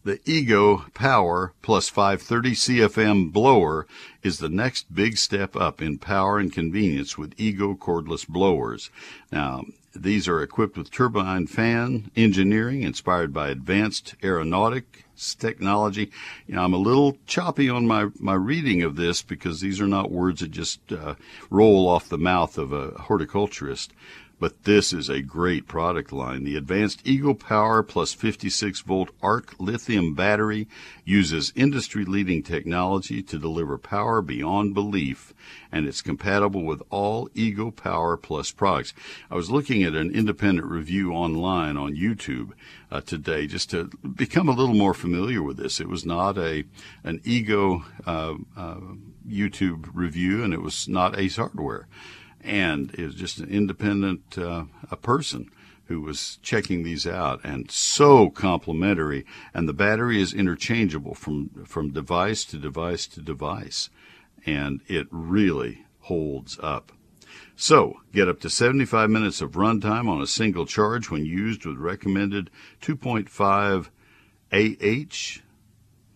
The 0.07 0.21
Ego 0.23 0.85
Power 0.93 1.51
plus 1.61 1.89
530 1.89 2.51
CFM 2.51 3.33
blower 3.33 3.85
is 4.23 4.37
the 4.37 4.47
next 4.47 4.95
big 4.95 5.17
step 5.17 5.53
up 5.57 5.81
in 5.81 5.97
power 5.97 6.39
and 6.39 6.49
convenience 6.49 7.17
with 7.17 7.37
Ego 7.37 7.75
cordless 7.75 8.25
blowers. 8.25 8.89
Now, 9.33 9.65
these 9.93 10.29
are 10.29 10.41
equipped 10.41 10.77
with 10.77 10.91
turbine 10.91 11.47
fan 11.47 12.09
engineering 12.15 12.83
inspired 12.83 13.33
by 13.33 13.49
advanced 13.49 14.15
aeronautics 14.23 15.35
technology. 15.35 16.09
You 16.47 16.55
know, 16.55 16.63
I'm 16.63 16.73
a 16.73 16.77
little 16.77 17.17
choppy 17.25 17.69
on 17.69 17.85
my, 17.85 18.07
my 18.17 18.35
reading 18.35 18.83
of 18.83 18.95
this 18.95 19.21
because 19.21 19.59
these 19.59 19.81
are 19.81 19.89
not 19.89 20.09
words 20.09 20.39
that 20.39 20.51
just 20.51 20.79
uh, 20.89 21.15
roll 21.49 21.85
off 21.85 22.07
the 22.07 22.17
mouth 22.17 22.57
of 22.57 22.71
a 22.71 22.91
horticulturist. 22.91 23.91
But 24.39 24.65
this 24.65 24.93
is 24.93 25.09
a 25.09 25.21
great 25.21 25.67
product 25.67 26.11
line. 26.11 26.43
The 26.43 26.57
advanced 26.57 27.01
Ego 27.03 27.33
Power 27.33 27.81
plus 27.81 28.13
56 28.13 28.81
volt 28.81 29.09
arc 29.21 29.55
lithium 29.59 30.13
battery 30.13 30.67
uses 31.03 31.51
industry 31.55 32.05
leading 32.05 32.43
technology 32.43 33.23
to 33.23 33.39
deliver 33.39 33.79
power 33.79 34.21
beyond 34.21 34.75
belief, 34.75 35.33
and 35.71 35.87
it's 35.87 36.03
compatible 36.03 36.63
with 36.63 36.83
all 36.91 37.29
Ego 37.33 37.71
Power 37.71 38.15
Plus 38.15 38.51
products. 38.51 38.93
I 39.31 39.35
was 39.35 39.49
looking 39.49 39.81
at 39.81 39.95
an 39.95 40.11
independent 40.11 40.67
review 40.67 41.13
online 41.13 41.75
on 41.75 41.95
YouTube 41.95 42.51
uh, 42.91 43.01
today 43.01 43.47
just 43.47 43.71
to 43.71 43.85
become 43.85 44.49
a 44.49 44.53
little 44.53 44.75
more 44.75 44.93
familiar 44.93 45.41
with 45.41 45.57
this. 45.57 45.79
It 45.79 45.89
was 45.89 46.05
not 46.05 46.37
a 46.37 46.63
an 47.03 47.21
Ego 47.23 47.85
uh, 48.05 48.35
uh, 48.55 48.81
YouTube 49.27 49.89
review, 49.93 50.43
and 50.43 50.53
it 50.53 50.61
was 50.61 50.87
not 50.87 51.17
Ace 51.17 51.37
Hardware 51.37 51.87
and 52.43 52.93
is 52.95 53.15
just 53.15 53.39
an 53.39 53.49
independent 53.49 54.37
uh, 54.37 54.65
a 54.89 54.95
person 54.95 55.49
who 55.85 56.01
was 56.01 56.37
checking 56.41 56.83
these 56.83 57.07
out 57.07 57.39
and 57.43 57.71
so 57.71 58.29
complimentary. 58.29 59.25
And 59.53 59.67
the 59.67 59.73
battery 59.73 60.21
is 60.21 60.33
interchangeable 60.33 61.15
from 61.15 61.49
from 61.65 61.91
device 61.91 62.43
to 62.45 62.57
device 62.57 63.07
to 63.07 63.21
device. 63.21 63.89
And 64.45 64.81
it 64.87 65.07
really 65.11 65.85
holds 66.01 66.57
up. 66.61 66.91
So 67.55 68.01
get 68.13 68.27
up 68.27 68.39
to 68.41 68.49
75 68.49 69.09
minutes 69.09 69.41
of 69.41 69.51
runtime 69.51 70.07
on 70.07 70.21
a 70.21 70.27
single 70.27 70.65
charge 70.65 71.09
when 71.09 71.25
used 71.25 71.65
with 71.65 71.77
recommended 71.77 72.49
2.5 72.81 73.89
AH 74.53 75.41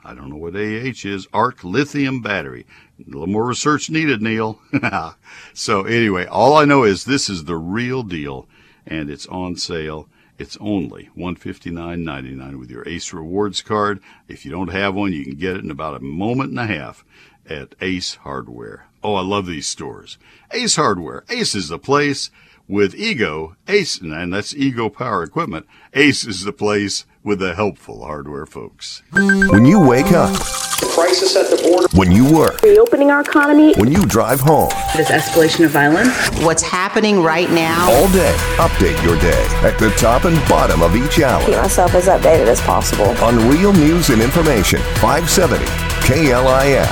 I 0.04 0.16
don't 0.16 0.30
know 0.30 0.38
what 0.38 0.56
AH 0.56 1.06
is, 1.06 1.28
arc 1.34 1.64
lithium 1.64 2.22
battery. 2.22 2.66
A 2.99 3.10
little 3.10 3.28
more 3.28 3.45
research 3.45 3.89
needed, 3.89 4.22
Neil. 4.22 4.60
so 5.54 5.84
anyway, 5.84 6.26
all 6.26 6.56
I 6.56 6.66
know 6.66 6.84
is 6.84 7.06
this 7.06 7.30
is 7.30 7.45
the 7.45 7.56
real 7.56 8.04
deal 8.04 8.47
and 8.86 9.10
it's 9.10 9.28
on 9.28 9.56
sale. 9.56 10.08
It's 10.38 10.58
only 10.60 11.10
$159.99 11.16 12.60
with 12.60 12.72
your 12.72 12.88
Ace 12.88 13.14
Rewards 13.14 13.62
card. 13.62 13.99
If 14.28 14.43
you 14.43 14.52
don't 14.52 14.72
have 14.72 14.95
one, 14.95 15.14
you 15.14 15.24
can 15.24 15.36
get 15.36 15.56
it 15.56 15.64
in 15.64 15.70
about 15.70 15.97
a 15.97 16.04
moment 16.04 16.49
and 16.49 16.60
a 16.60 16.66
half 16.66 17.06
at 17.47 17.76
Ace 17.80 18.16
Hardware. 18.16 18.88
Oh, 19.04 19.16
I 19.16 19.22
love 19.22 19.45
these 19.45 19.68
stores. 19.68 20.18
Ace 20.52 20.78
Hardware. 20.78 21.26
Ace 21.30 21.54
is 21.54 21.70
the 21.70 21.78
place 21.78 22.32
with 22.68 22.95
Ego. 22.95 23.56
Ace, 23.68 23.99
and 23.99 24.34
that's 24.34 24.56
Ego 24.56 24.89
Power 24.89 25.24
Equipment. 25.24 25.68
Ace 25.93 26.26
is 26.26 26.43
the 26.43 26.54
place 26.54 27.06
with 27.24 27.39
the 27.39 27.53
helpful 27.55 28.03
hardware 28.05 28.45
folks. 28.45 29.03
When 29.11 29.65
you 29.65 29.80
wake 29.80 30.11
up, 30.11 30.32
the 30.34 30.91
crisis 30.95 31.36
at 31.36 31.49
the 31.49 31.61
border, 31.61 31.88
when 31.95 32.11
you 32.11 32.34
work, 32.34 32.61
reopening 32.61 33.11
our 33.11 33.22
economy, 33.22 33.74
when 33.76 33.91
you 33.91 34.05
drive 34.05 34.39
home, 34.39 34.69
this 34.95 35.09
escalation 35.09 35.65
of 35.65 35.72
violence, 35.72 36.09
what's 36.43 36.63
happening 36.63 37.22
right 37.22 37.49
now, 37.51 37.91
all 37.91 38.11
day, 38.11 38.36
update 38.57 39.01
your 39.03 39.19
day 39.19 39.45
at 39.63 39.78
the 39.78 39.91
top 39.91 40.26
and 40.26 40.36
bottom 40.49 40.82
of 40.82 40.95
each 40.95 41.19
hour. 41.19 41.45
Keep 41.45 41.57
myself 41.57 41.93
as 41.93 42.07
updated 42.07 42.47
as 42.47 42.61
possible. 42.61 43.09
On 43.24 43.49
Real 43.49 43.74
News 43.74 44.09
and 44.09 44.22
Information, 44.22 44.80
570 44.99 45.65
KLIF, 46.05 46.88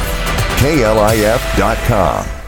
KLIF.com. 0.60 2.39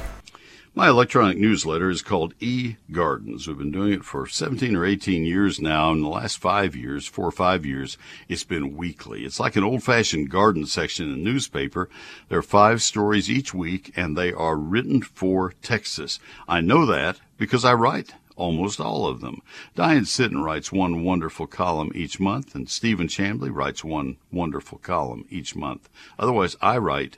My 0.73 0.87
electronic 0.87 1.37
newsletter 1.37 1.89
is 1.89 2.01
called 2.01 2.33
E 2.39 2.77
Gardens. 2.93 3.45
We've 3.45 3.57
been 3.57 3.73
doing 3.73 3.91
it 3.91 4.05
for 4.05 4.25
17 4.25 4.73
or 4.73 4.85
18 4.85 5.25
years 5.25 5.59
now. 5.59 5.91
In 5.91 6.01
the 6.01 6.07
last 6.07 6.37
five 6.37 6.77
years, 6.77 7.05
four 7.05 7.25
or 7.25 7.31
five 7.31 7.65
years, 7.65 7.97
it's 8.29 8.45
been 8.45 8.77
weekly. 8.77 9.25
It's 9.25 9.37
like 9.37 9.57
an 9.57 9.65
old 9.65 9.83
fashioned 9.83 10.29
garden 10.29 10.65
section 10.65 11.07
in 11.07 11.11
the 11.11 11.29
newspaper. 11.29 11.89
There 12.29 12.39
are 12.39 12.41
five 12.41 12.81
stories 12.81 13.29
each 13.29 13.53
week 13.53 13.91
and 13.97 14.17
they 14.17 14.31
are 14.31 14.55
written 14.55 15.01
for 15.01 15.53
Texas. 15.61 16.21
I 16.47 16.61
know 16.61 16.85
that 16.85 17.19
because 17.37 17.65
I 17.65 17.73
write 17.73 18.13
almost 18.37 18.79
all 18.79 19.07
of 19.07 19.19
them. 19.19 19.41
Diane 19.75 20.05
Sitten 20.05 20.41
writes 20.41 20.71
one 20.71 21.03
wonderful 21.03 21.47
column 21.47 21.91
each 21.93 22.17
month 22.17 22.55
and 22.55 22.69
Stephen 22.69 23.09
Chamblee 23.09 23.53
writes 23.53 23.83
one 23.83 24.15
wonderful 24.31 24.77
column 24.77 25.25
each 25.29 25.53
month. 25.53 25.89
Otherwise, 26.17 26.55
I 26.61 26.77
write 26.77 27.17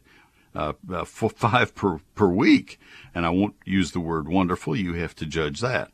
uh, 0.56 0.74
uh, 0.92 1.06
five 1.06 1.76
per, 1.76 2.00
per 2.16 2.28
week 2.28 2.80
and 3.16 3.26
I 3.26 3.30
won't 3.30 3.56
use 3.66 3.92
the 3.92 4.00
word 4.00 4.28
wonderful. 4.28 4.76
You 4.76 4.94
have 4.94 5.16
to 5.16 5.26
judge 5.26 5.62
that. 5.62 5.92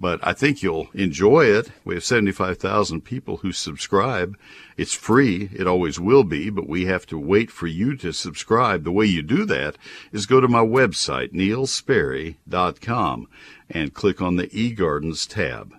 But 0.00 0.18
I 0.26 0.32
think 0.32 0.62
you'll 0.62 0.88
enjoy 0.94 1.44
it. 1.44 1.70
We 1.84 1.94
have 1.94 2.02
75,000 2.02 3.02
people 3.02 3.36
who 3.38 3.52
subscribe. 3.52 4.36
It's 4.76 4.94
free. 4.94 5.48
It 5.54 5.68
always 5.68 6.00
will 6.00 6.24
be, 6.24 6.50
but 6.50 6.68
we 6.68 6.86
have 6.86 7.06
to 7.06 7.18
wait 7.18 7.50
for 7.50 7.68
you 7.68 7.96
to 7.98 8.12
subscribe. 8.12 8.82
The 8.82 8.90
way 8.90 9.06
you 9.06 9.22
do 9.22 9.44
that 9.44 9.76
is 10.10 10.26
go 10.26 10.40
to 10.40 10.48
my 10.48 10.64
website, 10.64 11.32
neilsperry.com, 11.32 13.28
and 13.70 13.94
click 13.94 14.20
on 14.20 14.36
the 14.36 14.48
eGardens 14.48 15.28
tab. 15.28 15.74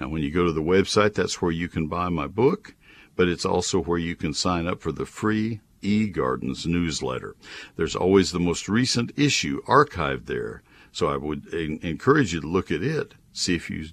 Now, 0.00 0.08
when 0.08 0.22
you 0.22 0.30
go 0.30 0.44
to 0.44 0.52
the 0.52 0.62
website, 0.62 1.14
that's 1.14 1.42
where 1.42 1.52
you 1.52 1.68
can 1.68 1.86
buy 1.86 2.08
my 2.08 2.26
book, 2.26 2.74
but 3.14 3.28
it's 3.28 3.44
also 3.44 3.82
where 3.82 3.98
you 3.98 4.16
can 4.16 4.32
sign 4.32 4.66
up 4.66 4.80
for 4.80 4.92
the 4.92 5.06
free 5.06 5.60
eGardens 5.82 6.66
newsletter. 6.66 7.36
There's 7.76 7.96
always 7.96 8.32
the 8.32 8.40
most 8.40 8.68
recent 8.68 9.12
issue 9.16 9.62
archived 9.64 10.26
there, 10.26 10.62
so 10.92 11.08
I 11.08 11.16
would 11.16 11.46
encourage 11.52 12.32
you 12.34 12.40
to 12.40 12.46
look 12.46 12.70
at 12.70 12.82
it, 12.82 13.14
see 13.32 13.54
if 13.54 13.70
you 13.70 13.86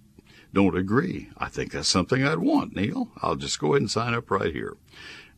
don't 0.53 0.77
agree. 0.77 1.29
I 1.37 1.49
think 1.49 1.71
that's 1.71 1.87
something 1.87 2.23
I'd 2.23 2.39
want, 2.39 2.75
Neil. 2.75 3.09
I'll 3.21 3.35
just 3.35 3.59
go 3.59 3.69
ahead 3.69 3.81
and 3.81 3.91
sign 3.91 4.13
up 4.13 4.29
right 4.29 4.53
here. 4.53 4.77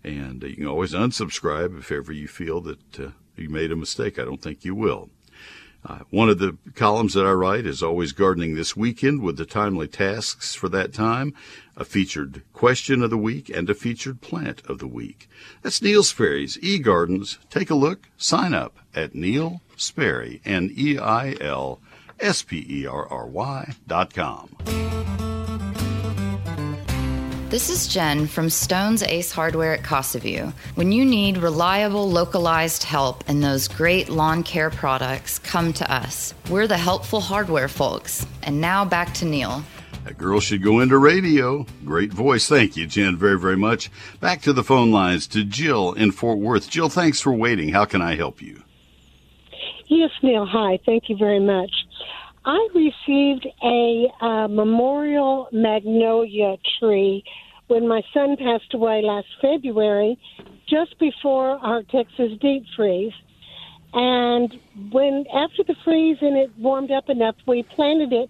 And 0.03 0.43
uh, 0.43 0.47
you 0.47 0.55
can 0.57 0.67
always 0.67 0.93
unsubscribe 0.93 1.79
if 1.79 1.91
ever 1.91 2.11
you 2.11 2.27
feel 2.27 2.61
that 2.61 2.99
uh, 2.99 3.07
you 3.35 3.49
made 3.49 3.71
a 3.71 3.75
mistake. 3.75 4.19
I 4.19 4.25
don't 4.25 4.41
think 4.41 4.63
you 4.63 4.75
will. 4.75 5.09
Uh, 5.85 5.99
one 6.09 6.29
of 6.29 6.39
the 6.39 6.57
columns 6.73 7.13
that 7.13 7.25
I 7.25 7.31
write 7.31 7.65
is 7.65 7.83
always 7.83 8.11
gardening 8.11 8.55
this 8.55 8.75
weekend 8.75 9.21
with 9.21 9.37
the 9.37 9.45
timely 9.45 9.87
tasks 9.87 10.55
for 10.55 10.67
that 10.69 10.93
time, 10.93 11.33
a 11.77 11.85
featured 11.85 12.41
question 12.53 13.03
of 13.03 13.11
the 13.11 13.17
week, 13.17 13.49
and 13.49 13.69
a 13.69 13.75
featured 13.75 14.21
plant 14.21 14.65
of 14.65 14.79
the 14.79 14.87
week. 14.87 15.29
That's 15.61 15.81
Neil 15.81 16.01
Sperry's 16.01 16.57
eGardens. 16.57 17.37
Take 17.49 17.69
a 17.69 17.75
look, 17.75 18.09
sign 18.17 18.53
up 18.53 18.79
at 18.95 19.13
Neil 19.13 19.61
Sperry, 19.77 20.41
N-E-I-L 20.43 21.79
S-P-E-R-R-Y 22.19 23.75
dot 23.87 24.13
com. 24.13 25.24
This 27.49 27.69
is 27.69 27.87
Jen 27.87 28.25
from 28.25 28.49
Stone's 28.49 29.03
Ace 29.03 29.31
Hardware 29.31 29.75
at 29.75 29.83
Cossaview. 29.83 30.51
When 30.73 30.91
you 30.91 31.05
need 31.05 31.37
reliable, 31.37 32.09
localized 32.09 32.81
help 32.81 33.23
and 33.27 33.43
those 33.43 33.67
great 33.67 34.09
lawn 34.09 34.41
care 34.41 34.71
products, 34.71 35.37
come 35.37 35.71
to 35.73 35.89
us. 35.93 36.33
We're 36.49 36.65
the 36.65 36.75
helpful 36.75 37.21
hardware 37.21 37.67
folks. 37.67 38.25
And 38.41 38.59
now 38.59 38.83
back 38.83 39.13
to 39.15 39.25
Neil. 39.25 39.63
That 40.05 40.17
girl 40.17 40.39
should 40.39 40.63
go 40.63 40.79
into 40.79 40.97
radio. 40.97 41.67
Great 41.85 42.11
voice. 42.11 42.47
Thank 42.47 42.75
you, 42.75 42.87
Jen, 42.87 43.15
very, 43.15 43.39
very 43.39 43.57
much. 43.57 43.91
Back 44.19 44.41
to 44.41 44.51
the 44.51 44.63
phone 44.63 44.91
lines 44.91 45.27
to 45.27 45.43
Jill 45.43 45.93
in 45.93 46.11
Fort 46.11 46.39
Worth. 46.39 46.67
Jill, 46.67 46.89
thanks 46.89 47.21
for 47.21 47.31
waiting. 47.31 47.69
How 47.69 47.85
can 47.85 48.01
I 48.01 48.15
help 48.15 48.41
you? 48.41 48.63
Yes, 49.87 50.09
Neil. 50.23 50.47
Hi. 50.47 50.79
Thank 50.83 51.09
you 51.09 51.15
very 51.15 51.39
much. 51.39 51.71
I 52.45 52.67
received 52.75 53.47
a 53.63 54.07
uh, 54.21 54.47
memorial 54.47 55.47
magnolia 55.51 56.57
tree 56.79 57.23
when 57.67 57.87
my 57.87 58.01
son 58.13 58.37
passed 58.37 58.73
away 58.73 59.01
last 59.01 59.27
February, 59.41 60.17
just 60.69 60.97
before 60.99 61.57
our 61.57 61.81
Texas 61.83 62.31
deep 62.39 62.63
freeze. 62.75 63.13
And 63.93 64.53
when 64.91 65.25
after 65.33 65.63
the 65.63 65.75
freeze 65.83 66.17
and 66.21 66.37
it 66.37 66.51
warmed 66.59 66.91
up 66.91 67.09
enough, 67.09 67.35
we 67.47 67.63
planted 67.63 68.13
it, 68.13 68.29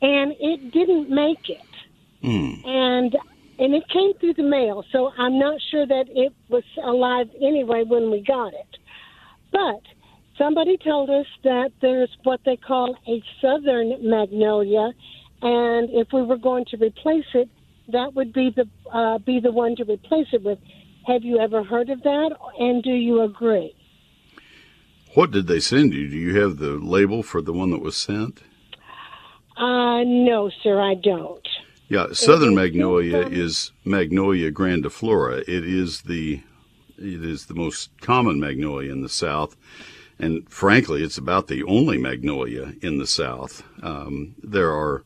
and 0.00 0.32
it 0.40 0.72
didn't 0.72 1.10
make 1.10 1.50
it. 1.50 1.60
Mm. 2.24 2.66
And 2.66 3.16
and 3.58 3.74
it 3.74 3.86
came 3.92 4.14
through 4.18 4.34
the 4.34 4.42
mail, 4.42 4.84
so 4.90 5.10
I'm 5.18 5.38
not 5.38 5.60
sure 5.70 5.86
that 5.86 6.06
it 6.08 6.32
was 6.48 6.62
alive 6.82 7.28
anyway 7.42 7.84
when 7.86 8.10
we 8.10 8.22
got 8.22 8.54
it. 8.54 8.78
But 9.52 9.82
somebody 10.38 10.76
told 10.78 11.10
us 11.10 11.26
that 11.44 11.72
there's 11.80 12.10
what 12.24 12.40
they 12.44 12.56
call 12.56 12.96
a 13.08 13.22
southern 13.40 14.08
magnolia, 14.08 14.90
and 15.42 15.88
if 15.90 16.08
we 16.12 16.22
were 16.22 16.36
going 16.36 16.64
to 16.66 16.76
replace 16.76 17.26
it, 17.34 17.48
that 17.88 18.14
would 18.14 18.32
be 18.32 18.50
the 18.54 18.68
uh, 18.92 19.18
be 19.18 19.40
the 19.40 19.52
one 19.52 19.76
to 19.76 19.84
replace 19.84 20.28
it 20.32 20.42
with. 20.42 20.58
Have 21.06 21.24
you 21.24 21.38
ever 21.38 21.64
heard 21.64 21.88
of 21.90 22.02
that, 22.02 22.36
and 22.58 22.82
do 22.82 22.90
you 22.92 23.22
agree? 23.22 23.74
What 25.14 25.32
did 25.32 25.46
they 25.48 25.58
send 25.58 25.92
you? 25.92 26.08
Do 26.08 26.16
you 26.16 26.40
have 26.40 26.58
the 26.58 26.72
label 26.72 27.22
for 27.22 27.42
the 27.42 27.52
one 27.52 27.70
that 27.70 27.82
was 27.82 27.96
sent? 27.96 28.42
Uh, 29.56 30.04
no, 30.04 30.50
sir, 30.62 30.80
I 30.80 30.94
don't. 30.94 31.46
Yeah, 31.88 32.12
southern 32.12 32.54
magnolia 32.54 33.26
is 33.26 33.72
Magnolia 33.84 34.52
grandiflora. 34.52 35.40
It 35.40 35.66
is 35.66 36.02
the 36.02 36.40
it 36.96 37.24
is 37.24 37.46
the 37.46 37.54
most 37.54 37.90
common 38.00 38.38
magnolia 38.38 38.92
in 38.92 39.02
the 39.02 39.08
South, 39.08 39.56
and 40.20 40.48
frankly, 40.48 41.02
it's 41.02 41.18
about 41.18 41.46
the 41.46 41.62
only 41.64 41.98
magnolia 41.98 42.74
in 42.82 42.98
the 42.98 43.06
South. 43.06 43.62
Um, 43.82 44.34
there 44.42 44.70
are 44.70 45.04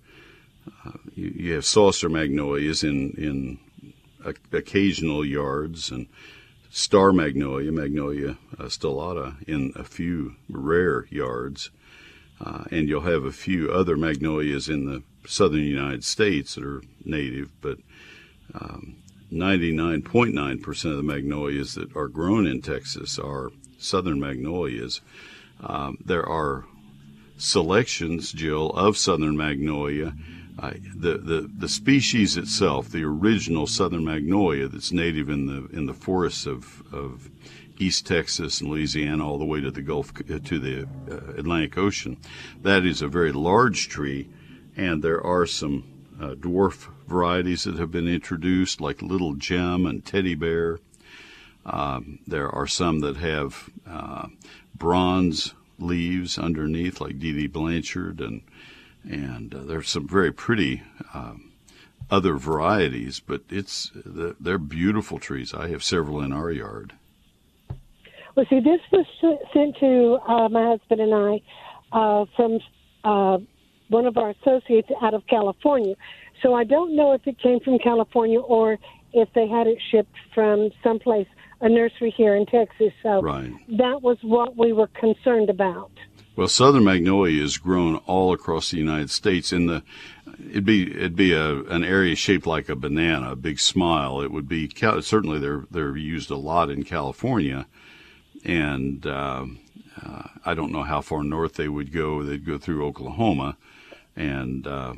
uh, 0.84 0.98
you, 1.14 1.32
you, 1.36 1.52
have 1.54 1.64
saucer 1.64 2.08
magnolias 2.08 2.82
in 2.82 3.10
in 3.16 3.58
occasional 4.52 5.24
yards 5.24 5.90
and 5.90 6.06
star 6.70 7.12
magnolia, 7.12 7.70
Magnolia 7.70 8.36
uh, 8.58 8.64
stellata, 8.64 9.36
in 9.46 9.72
a 9.76 9.84
few 9.84 10.34
rare 10.48 11.06
yards. 11.10 11.70
Uh, 12.40 12.64
and 12.72 12.88
you'll 12.88 13.02
have 13.02 13.24
a 13.24 13.32
few 13.32 13.70
other 13.70 13.96
magnolias 13.96 14.68
in 14.68 14.86
the 14.86 15.02
southern 15.26 15.62
United 15.62 16.04
States 16.04 16.56
that 16.56 16.64
are 16.64 16.82
native, 17.04 17.50
but 17.60 17.78
um, 18.54 18.96
99.9% 19.32 20.90
of 20.90 20.96
the 20.96 21.02
magnolias 21.02 21.74
that 21.74 21.94
are 21.96 22.08
grown 22.08 22.46
in 22.46 22.60
Texas 22.60 23.18
are 23.18 23.50
southern 23.84 24.18
magnolias. 24.18 25.00
Um, 25.60 25.98
there 26.04 26.28
are 26.28 26.64
selections, 27.36 28.32
Jill, 28.32 28.70
of 28.70 28.96
southern 28.96 29.36
magnolia. 29.36 30.14
Uh, 30.56 30.74
the, 30.94 31.18
the 31.18 31.50
the 31.58 31.68
species 31.68 32.36
itself, 32.36 32.88
the 32.88 33.02
original 33.02 33.66
southern 33.66 34.04
magnolia 34.04 34.68
that's 34.68 34.92
native 34.92 35.28
in 35.28 35.46
the 35.46 35.66
in 35.76 35.86
the 35.86 35.94
forests 35.94 36.46
of, 36.46 36.82
of 36.92 37.28
East 37.78 38.06
Texas 38.06 38.60
and 38.60 38.70
Louisiana, 38.70 39.26
all 39.26 39.38
the 39.38 39.44
way 39.44 39.60
to 39.60 39.70
the 39.70 39.82
Gulf 39.82 40.12
uh, 40.30 40.38
to 40.44 40.58
the 40.60 40.86
uh, 41.10 41.40
Atlantic 41.40 41.76
Ocean, 41.76 42.16
that 42.62 42.86
is 42.86 43.02
a 43.02 43.08
very 43.08 43.32
large 43.32 43.88
tree, 43.88 44.28
and 44.76 45.02
there 45.02 45.20
are 45.24 45.44
some 45.46 45.82
uh, 46.20 46.34
dwarf 46.34 46.88
varieties 47.08 47.64
that 47.64 47.76
have 47.76 47.90
been 47.90 48.08
introduced, 48.08 48.80
like 48.80 49.02
Little 49.02 49.34
Gem 49.34 49.86
and 49.86 50.04
Teddy 50.04 50.36
Bear. 50.36 50.78
Um, 51.66 52.18
there 52.26 52.50
are 52.50 52.66
some 52.66 53.00
that 53.00 53.16
have 53.16 53.70
uh, 53.88 54.26
bronze 54.74 55.54
leaves 55.78 56.38
underneath, 56.38 57.00
like 57.00 57.18
D.D. 57.18 57.48
Blanchard, 57.48 58.20
and 58.20 58.42
and 59.02 59.54
uh, 59.54 59.62
there's 59.64 59.90
some 59.90 60.08
very 60.08 60.32
pretty 60.32 60.82
um, 61.12 61.52
other 62.10 62.36
varieties, 62.36 63.20
but 63.20 63.42
it's 63.50 63.90
they're 63.94 64.58
beautiful 64.58 65.18
trees. 65.18 65.54
I 65.54 65.68
have 65.68 65.82
several 65.82 66.20
in 66.20 66.32
our 66.32 66.50
yard. 66.50 66.94
Well, 68.34 68.46
see, 68.50 68.60
this 68.60 68.80
was 68.90 69.06
sent 69.52 69.76
to 69.78 70.18
uh, 70.26 70.48
my 70.48 70.66
husband 70.66 71.00
and 71.00 71.14
I 71.14 71.40
uh, 71.92 72.24
from 72.36 72.58
uh, 73.04 73.38
one 73.88 74.06
of 74.06 74.16
our 74.16 74.30
associates 74.30 74.88
out 75.02 75.14
of 75.14 75.26
California. 75.28 75.94
So 76.42 76.54
I 76.54 76.64
don't 76.64 76.96
know 76.96 77.12
if 77.12 77.26
it 77.26 77.38
came 77.38 77.60
from 77.60 77.78
California 77.78 78.40
or 78.40 78.78
if 79.12 79.28
they 79.34 79.46
had 79.46 79.68
it 79.68 79.78
shipped 79.90 80.16
from 80.34 80.70
someplace, 80.82 81.28
a 81.60 81.68
nursery 81.68 82.12
here 82.16 82.34
in 82.34 82.46
Texas. 82.46 82.92
So 83.02 83.22
right. 83.22 83.52
that 83.78 84.02
was 84.02 84.18
what 84.22 84.56
we 84.56 84.72
were 84.72 84.88
concerned 84.88 85.50
about. 85.50 85.90
Well, 86.36 86.48
southern 86.48 86.84
magnolia 86.84 87.42
is 87.42 87.58
grown 87.58 87.96
all 88.06 88.32
across 88.32 88.70
the 88.70 88.78
United 88.78 89.10
States. 89.10 89.52
In 89.52 89.66
the 89.66 89.84
it'd 90.50 90.64
be 90.64 90.90
it'd 90.90 91.16
be 91.16 91.32
a 91.32 91.62
an 91.64 91.84
area 91.84 92.16
shaped 92.16 92.46
like 92.46 92.68
a 92.68 92.76
banana, 92.76 93.32
a 93.32 93.36
big 93.36 93.60
smile. 93.60 94.20
It 94.20 94.32
would 94.32 94.48
be 94.48 94.68
certainly 95.00 95.38
they're 95.38 95.64
they're 95.70 95.96
used 95.96 96.30
a 96.30 96.36
lot 96.36 96.70
in 96.70 96.82
California, 96.82 97.66
and 98.44 99.06
uh, 99.06 99.46
uh, 100.04 100.22
I 100.44 100.54
don't 100.54 100.72
know 100.72 100.82
how 100.82 101.00
far 101.00 101.22
north 101.22 101.54
they 101.54 101.68
would 101.68 101.92
go. 101.92 102.22
They'd 102.22 102.44
go 102.44 102.58
through 102.58 102.84
Oklahoma, 102.84 103.56
and 104.16 104.66
uh, 104.66 104.94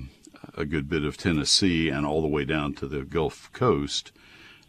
a 0.56 0.64
good 0.64 0.88
bit 0.88 1.04
of 1.04 1.16
Tennessee, 1.16 1.88
and 1.90 2.06
all 2.06 2.22
the 2.22 2.28
way 2.28 2.44
down 2.44 2.72
to 2.74 2.86
the 2.86 3.02
Gulf 3.02 3.50
Coast, 3.52 4.12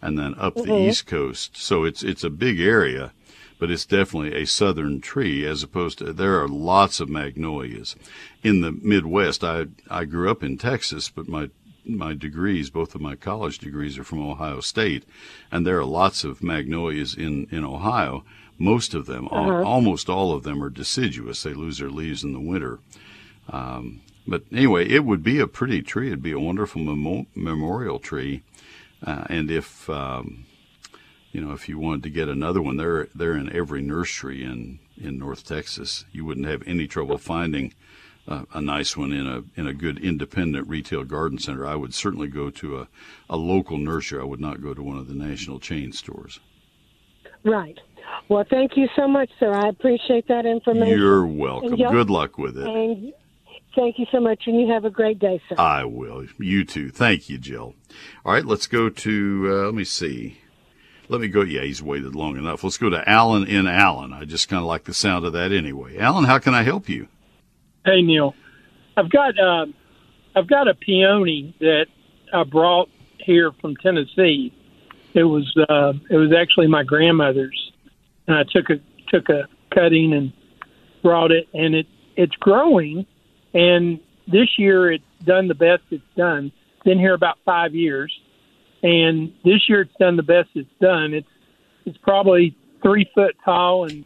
and 0.01 0.17
then 0.17 0.35
up 0.37 0.55
Mm-hmm. 0.55 0.69
the 0.71 0.89
East 0.89 1.05
Coast. 1.07 1.57
So 1.57 1.83
it's 1.83 2.03
it's 2.03 2.23
a 2.23 2.29
big 2.29 2.59
area 2.59 3.11
but 3.59 3.71
it's 3.71 3.87
definitely 3.87 4.39
a 4.39 4.45
southern 4.45 5.01
tree 5.01 5.43
as 5.43 5.63
opposed 5.63 5.97
to 5.97 6.13
there 6.13 6.39
are 6.39 6.47
lots 6.47 6.99
of 6.99 7.09
magnolias 7.09 7.95
in 8.43 8.61
the 8.61 8.71
Midwest. 8.71 9.43
I 9.43 9.65
I 9.89 10.05
grew 10.05 10.29
up 10.29 10.43
in 10.43 10.59
Texas, 10.59 11.09
but 11.09 11.27
my 11.27 11.49
my 11.83 12.13
degrees, 12.13 12.69
both 12.69 12.93
of 12.93 13.01
my 13.01 13.15
college 13.15 13.57
degrees, 13.57 13.97
are 13.97 14.03
from 14.03 14.21
Ohio 14.21 14.59
State, 14.59 15.05
and 15.51 15.65
there 15.65 15.79
are 15.79 15.85
lots 15.85 16.23
of 16.23 16.43
magnolias 16.43 17.15
in 17.15 17.47
in 17.49 17.63
Ohio. 17.65 18.23
Most 18.59 18.93
of 18.93 19.07
them, 19.07 19.27
Uh-huh. 19.31 19.63
almost 19.63 20.07
all 20.07 20.33
of 20.33 20.43
them, 20.43 20.61
are 20.63 20.69
deciduous. 20.69 21.41
They 21.41 21.55
lose 21.55 21.79
their 21.79 21.89
leaves 21.89 22.23
in 22.23 22.33
the 22.33 22.39
winter. 22.39 22.77
Um, 23.49 24.01
but 24.27 24.43
anyway, 24.51 24.87
it 24.87 25.03
would 25.05 25.23
be 25.23 25.39
a 25.39 25.47
pretty 25.47 25.81
tree. 25.81 26.07
It'd 26.07 26.21
be 26.21 26.31
a 26.31 26.39
wonderful 26.39 26.83
memo- 26.83 27.25
memorial 27.33 27.97
tree. 27.99 28.43
Uh, 29.05 29.25
and 29.29 29.51
if 29.51 29.89
um, 29.89 30.45
you 31.31 31.41
know, 31.41 31.51
if 31.51 31.69
you 31.69 31.77
wanted 31.77 32.03
to 32.03 32.09
get 32.09 32.29
another 32.29 32.61
one, 32.61 32.77
they're 32.77 33.07
they're 33.13 33.37
in 33.37 33.51
every 33.53 33.81
nursery 33.81 34.43
in 34.43 34.79
in 34.99 35.19
North 35.19 35.45
Texas. 35.45 36.05
You 36.11 36.25
wouldn't 36.25 36.47
have 36.47 36.63
any 36.65 36.87
trouble 36.87 37.17
finding 37.17 37.73
uh, 38.27 38.45
a 38.53 38.61
nice 38.61 38.97
one 38.97 39.11
in 39.11 39.27
a 39.27 39.43
in 39.55 39.67
a 39.67 39.73
good 39.73 39.99
independent 39.99 40.67
retail 40.67 41.03
garden 41.03 41.37
center. 41.37 41.65
I 41.65 41.75
would 41.75 41.93
certainly 41.93 42.27
go 42.27 42.49
to 42.49 42.79
a 42.79 42.87
a 43.29 43.37
local 43.37 43.77
nursery. 43.77 44.19
I 44.19 44.25
would 44.25 44.41
not 44.41 44.61
go 44.61 44.73
to 44.73 44.81
one 44.81 44.97
of 44.97 45.07
the 45.07 45.13
national 45.13 45.59
chain 45.59 45.91
stores. 45.91 46.39
Right. 47.43 47.79
Well, 48.29 48.45
thank 48.49 48.75
you 48.75 48.87
so 48.95 49.07
much, 49.07 49.29
sir. 49.39 49.53
I 49.53 49.69
appreciate 49.69 50.27
that 50.27 50.45
information. 50.45 50.97
You're 50.97 51.25
welcome. 51.25 51.75
Good 51.75 52.09
luck 52.09 52.37
with 52.37 52.57
it. 52.57 52.67
And 52.67 53.13
thank 53.75 53.99
you 53.99 54.05
so 54.11 54.19
much, 54.19 54.43
and 54.47 54.59
you 54.59 54.67
have 54.71 54.85
a 54.85 54.89
great 54.89 55.19
day, 55.19 55.41
sir. 55.47 55.55
I 55.57 55.83
will. 55.83 56.25
You 56.37 56.63
too. 56.63 56.89
Thank 56.89 57.29
you, 57.29 57.37
Jill. 57.37 57.75
All 58.25 58.33
right, 58.33 58.45
let's 58.45 58.67
go 58.67 58.89
to, 58.89 59.47
uh, 59.47 59.65
let 59.65 59.73
me 59.73 59.83
see. 59.83 60.39
Let 61.09 61.21
me 61.21 61.27
go. 61.29 61.41
Yeah, 61.41 61.61
he's 61.61 61.81
waited 61.81 62.15
long 62.15 62.37
enough. 62.37 62.63
Let's 62.63 62.77
go 62.77 62.89
to 62.89 63.09
Alan 63.09 63.45
in 63.45 63.65
Allen. 63.65 64.11
I 64.11 64.25
just 64.25 64.49
kind 64.49 64.59
of 64.59 64.67
like 64.67 64.83
the 64.83 64.93
sound 64.93 65.25
of 65.25 65.33
that 65.33 65.53
anyway. 65.53 65.97
Alan, 65.97 66.25
how 66.25 66.37
can 66.37 66.53
I 66.53 66.63
help 66.63 66.89
you? 66.89 67.07
Hey 67.85 68.01
Neil, 68.01 68.35
I've 68.97 69.09
got 69.09 69.39
uh, 69.39 69.67
I've 70.35 70.47
got 70.47 70.67
a 70.67 70.73
peony 70.73 71.55
that 71.61 71.85
I 72.33 72.43
brought 72.43 72.89
here 73.19 73.53
from 73.61 73.77
Tennessee. 73.77 74.53
It 75.13 75.23
was 75.23 75.49
uh, 75.69 75.93
it 76.09 76.17
was 76.17 76.33
actually 76.37 76.67
my 76.67 76.83
grandmother's, 76.83 77.71
and 78.27 78.35
I 78.35 78.43
took 78.43 78.69
a 78.69 78.75
took 79.07 79.29
a 79.29 79.47
cutting 79.73 80.11
and 80.13 80.33
brought 81.01 81.31
it, 81.31 81.47
and 81.53 81.73
it 81.73 81.87
it's 82.17 82.35
growing, 82.35 83.05
and 83.57 83.99
this 84.27 84.57
year 84.59 84.91
it's 84.91 85.03
done 85.23 85.47
the 85.47 85.55
best 85.55 85.83
it's 85.89 86.03
done. 86.15 86.51
Been 86.85 86.99
here 86.99 87.13
about 87.13 87.37
five 87.43 87.73
years, 87.75 88.17
and 88.83 89.33
this 89.43 89.67
year 89.67 89.81
it's 89.81 89.95
done 89.99 90.15
the 90.15 90.23
best 90.23 90.49
it's 90.55 90.69
done. 90.79 91.13
It's 91.13 91.27
it's 91.85 91.97
probably 91.97 92.55
three 92.81 93.09
foot 93.15 93.35
tall 93.43 93.85
and 93.85 94.05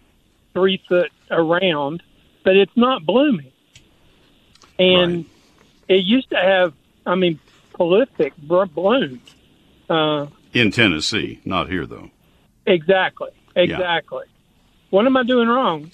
three 0.54 0.82
foot 0.88 1.12
around, 1.30 2.02
but 2.44 2.56
it's 2.56 2.76
not 2.76 3.06
blooming. 3.06 3.52
And 4.80 5.26
it 5.88 6.06
used 6.06 6.30
to 6.32 6.38
have, 6.38 6.74
I 7.06 7.16
mean, 7.16 7.40
prolific 7.74 8.34
blooms, 8.38 9.20
Uh, 9.90 10.28
In 10.54 10.72
Tennessee, 10.72 11.40
not 11.46 11.70
here 11.70 11.86
though. 11.86 12.10
exactly, 12.66 13.30
exactly. 13.56 14.26
What 14.90 15.06
am 15.06 15.16
I 15.18 15.24
doing 15.24 15.48
wrong? 15.48 15.92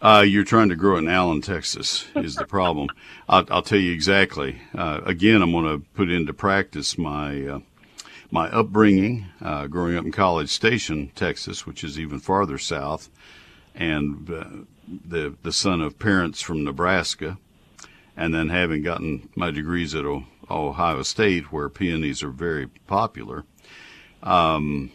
Uh, 0.00 0.24
you're 0.26 0.44
trying 0.44 0.68
to 0.68 0.76
grow 0.76 0.96
it 0.96 1.00
in 1.00 1.08
Allen, 1.08 1.40
Texas, 1.40 2.06
is 2.16 2.34
the 2.34 2.44
problem. 2.44 2.88
I'll, 3.28 3.46
I'll 3.50 3.62
tell 3.62 3.78
you 3.78 3.92
exactly. 3.92 4.60
Uh, 4.74 5.00
again, 5.04 5.40
I'm 5.40 5.52
going 5.52 5.64
to 5.64 5.86
put 5.94 6.10
into 6.10 6.34
practice 6.34 6.98
my 6.98 7.46
uh, 7.46 7.60
my 8.30 8.50
upbringing, 8.50 9.26
uh, 9.40 9.68
growing 9.68 9.96
up 9.96 10.04
in 10.04 10.12
College 10.12 10.50
Station, 10.50 11.12
Texas, 11.14 11.64
which 11.64 11.84
is 11.84 11.98
even 11.98 12.18
farther 12.18 12.58
south, 12.58 13.08
and 13.74 14.28
uh, 14.30 14.44
the 14.86 15.34
the 15.42 15.52
son 15.52 15.80
of 15.80 15.98
parents 15.98 16.42
from 16.42 16.62
Nebraska, 16.62 17.38
and 18.16 18.34
then 18.34 18.50
having 18.50 18.82
gotten 18.82 19.30
my 19.34 19.50
degrees 19.50 19.94
at 19.94 20.04
o- 20.04 20.24
Ohio 20.50 21.02
State, 21.02 21.50
where 21.50 21.70
peonies 21.70 22.22
are 22.22 22.30
very 22.30 22.66
popular. 22.86 23.44
Um, 24.22 24.90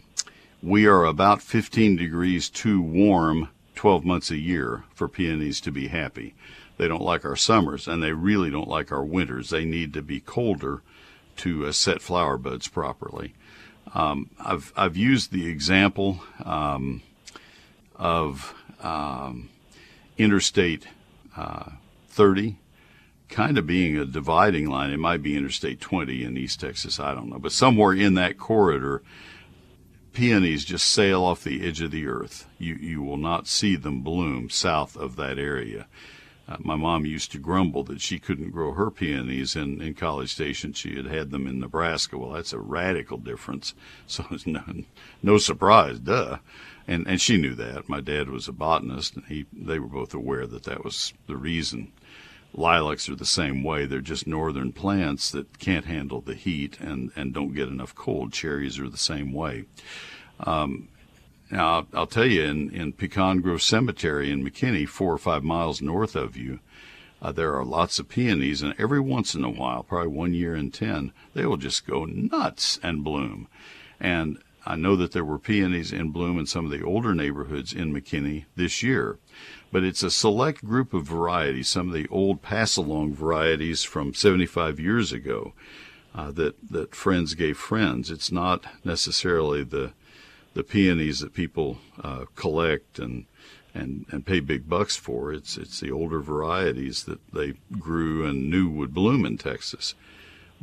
we 0.62 0.86
are 0.86 1.06
about 1.06 1.42
15 1.42 1.96
degrees 1.96 2.50
too 2.50 2.82
warm 2.82 3.50
12 3.82 4.06
months 4.06 4.30
a 4.30 4.38
year 4.38 4.84
for 4.94 5.08
peonies 5.08 5.60
to 5.60 5.72
be 5.72 5.88
happy. 5.88 6.36
They 6.78 6.88
don't 6.88 7.02
like 7.02 7.26
our 7.26 7.36
summers 7.36 7.88
and 7.88 8.04
they 8.04 8.12
really 8.12 8.52
don't 8.52 8.68
like 8.68 8.92
our 8.92 9.04
winters. 9.04 9.50
They 9.50 9.66
need 9.66 9.92
to 9.96 10.04
be 10.04 10.20
colder 10.20 10.84
to 11.38 11.66
uh, 11.66 11.72
set 11.72 12.00
flower 12.00 12.38
buds 12.38 12.68
properly. 12.68 13.34
Um, 13.96 14.30
I've, 14.40 14.72
I've 14.78 14.96
used 14.96 15.32
the 15.32 15.48
example 15.48 16.22
um, 16.46 17.02
of 17.96 18.54
um, 18.84 19.50
Interstate 20.16 20.86
uh, 21.36 21.72
30 22.10 22.58
kind 23.30 23.58
of 23.58 23.66
being 23.66 23.98
a 23.98 24.06
dividing 24.06 24.70
line. 24.70 24.92
It 24.92 25.00
might 25.00 25.24
be 25.24 25.36
Interstate 25.36 25.82
20 25.82 26.24
in 26.24 26.38
East 26.38 26.60
Texas, 26.60 27.00
I 27.00 27.16
don't 27.16 27.32
know, 27.32 27.40
but 27.40 27.52
somewhere 27.52 27.94
in 27.94 28.14
that 28.14 28.38
corridor, 28.38 29.02
peonies 30.14 30.66
just 30.66 30.86
sail 30.86 31.24
off 31.24 31.44
the 31.44 31.68
edge 31.68 31.82
of 31.82 31.92
the 31.92 32.08
earth. 32.08 32.48
You 32.58 32.76
you 32.76 33.02
will 33.02 33.18
not 33.18 33.48
see 33.48 33.76
them 33.76 34.02
bloom 34.02 34.50
south 34.50 34.96
of 34.96 35.16
that 35.16 35.38
area. 35.40 35.88
Uh, 36.48 36.58
my 36.60 36.76
mom 36.76 37.06
used 37.06 37.32
to 37.32 37.38
grumble 37.38 37.84
that 37.84 38.02
she 38.02 38.20
couldn't 38.20 38.50
grow 38.52 38.74
her 38.74 38.92
peonies 38.92 39.56
in, 39.56 39.82
in 39.82 39.94
College 39.94 40.34
Station. 40.34 40.74
She 40.74 40.96
had 40.96 41.06
had 41.06 41.32
them 41.32 41.48
in 41.48 41.60
Nebraska. 41.60 42.18
Well, 42.18 42.32
that's 42.32 42.52
a 42.52 42.60
radical 42.60 43.18
difference. 43.18 43.74
So 44.08 44.26
it's 44.32 44.46
no, 44.46 44.62
no 45.24 45.38
surprise, 45.38 46.00
duh. 46.00 46.38
And 46.88 47.08
and 47.08 47.22
she 47.22 47.38
knew 47.38 47.56
that. 47.56 47.88
My 47.88 48.02
dad 48.02 48.30
was 48.30 48.48
a 48.48 48.52
botanist, 48.52 49.16
and 49.16 49.26
he 49.26 49.46
they 49.54 49.80
were 49.80 49.88
both 49.88 50.14
aware 50.14 50.46
that 50.48 50.64
that 50.64 50.84
was 50.84 51.14
the 51.28 51.38
reason. 51.38 51.92
Lilacs 52.54 53.08
are 53.08 53.16
the 53.16 53.26
same 53.26 53.64
way. 53.64 53.86
They're 53.86 54.02
just 54.02 54.28
northern 54.28 54.74
plants 54.74 55.32
that 55.32 55.60
can't 55.60 55.86
handle 55.86 56.22
the 56.22 56.36
heat 56.36 56.80
and, 56.80 57.12
and 57.16 57.34
don't 57.34 57.54
get 57.54 57.70
enough 57.70 57.96
cold. 57.96 58.34
Cherries 58.34 58.80
are 58.80 58.90
the 58.90 58.98
same 58.98 59.32
way. 59.32 59.66
Um, 60.40 60.90
now, 61.50 61.86
I'll, 61.94 62.08
tell 62.08 62.26
you, 62.26 62.44
in, 62.44 62.70
in 62.72 62.94
Pecan 62.94 63.42
Grove 63.42 63.62
Cemetery 63.62 64.32
in 64.32 64.44
McKinney, 64.44 64.88
four 64.88 65.14
or 65.14 65.18
five 65.18 65.44
miles 65.44 65.82
north 65.82 66.16
of 66.16 66.38
you, 66.38 66.60
uh, 67.22 67.32
there 67.32 67.56
are 67.56 67.66
lots 67.66 68.00
of 68.00 68.10
peonies, 68.10 68.62
and 68.62 68.74
every 68.80 69.00
once 69.00 69.36
in 69.36 69.44
a 69.44 69.50
while, 69.50 69.84
probably 69.84 70.08
one 70.08 70.34
year 70.34 70.56
in 70.56 70.72
ten, 70.72 71.12
they 71.34 71.46
will 71.46 71.58
just 71.58 71.86
go 71.86 72.06
nuts 72.06 72.80
and 72.82 73.04
bloom. 73.04 73.48
And 74.00 74.40
I 74.66 74.76
know 74.76 74.96
that 74.96 75.12
there 75.12 75.26
were 75.26 75.38
peonies 75.38 75.92
in 75.92 76.12
bloom 76.12 76.40
in 76.40 76.46
some 76.46 76.66
of 76.66 76.72
the 76.72 76.84
older 76.84 77.14
neighborhoods 77.14 77.74
in 77.74 77.94
McKinney 77.94 78.46
this 78.56 78.82
year, 78.82 79.20
but 79.72 79.84
it's 79.84 80.04
a 80.04 80.12
select 80.12 80.66
group 80.66 80.94
of 80.94 81.06
varieties, 81.06 81.70
some 81.70 81.88
of 81.88 81.94
the 81.94 82.08
old 82.10 82.42
pass 82.42 82.76
along 82.76 83.14
varieties 83.14 83.84
from 83.84 84.14
75 84.14 84.80
years 84.80 85.12
ago 85.14 85.54
uh, 86.14 86.32
that, 86.32 86.56
that 86.70 86.94
friends 86.94 87.34
gave 87.36 87.58
friends. 87.58 88.12
It's 88.12 88.32
not 88.32 88.66
necessarily 88.84 89.64
the, 89.64 89.94
the 90.54 90.64
peonies 90.64 91.20
that 91.22 91.34
people 91.34 91.78
uh, 92.04 92.26
collect 92.36 93.00
and, 93.00 93.26
and, 93.74 94.06
and 94.12 94.26
pay 94.26 94.42
big 94.42 94.68
bucks 94.68 94.98
for. 94.98 95.32
It's, 95.32 95.58
it's 95.58 95.80
the 95.80 95.92
older 95.92 96.20
varieties 96.20 97.06
that 97.06 97.20
they 97.34 97.54
grew 97.80 98.26
and 98.26 98.50
knew 98.50 98.70
would 98.70 98.94
bloom 98.94 99.26
in 99.26 99.38
Texas. 99.38 99.96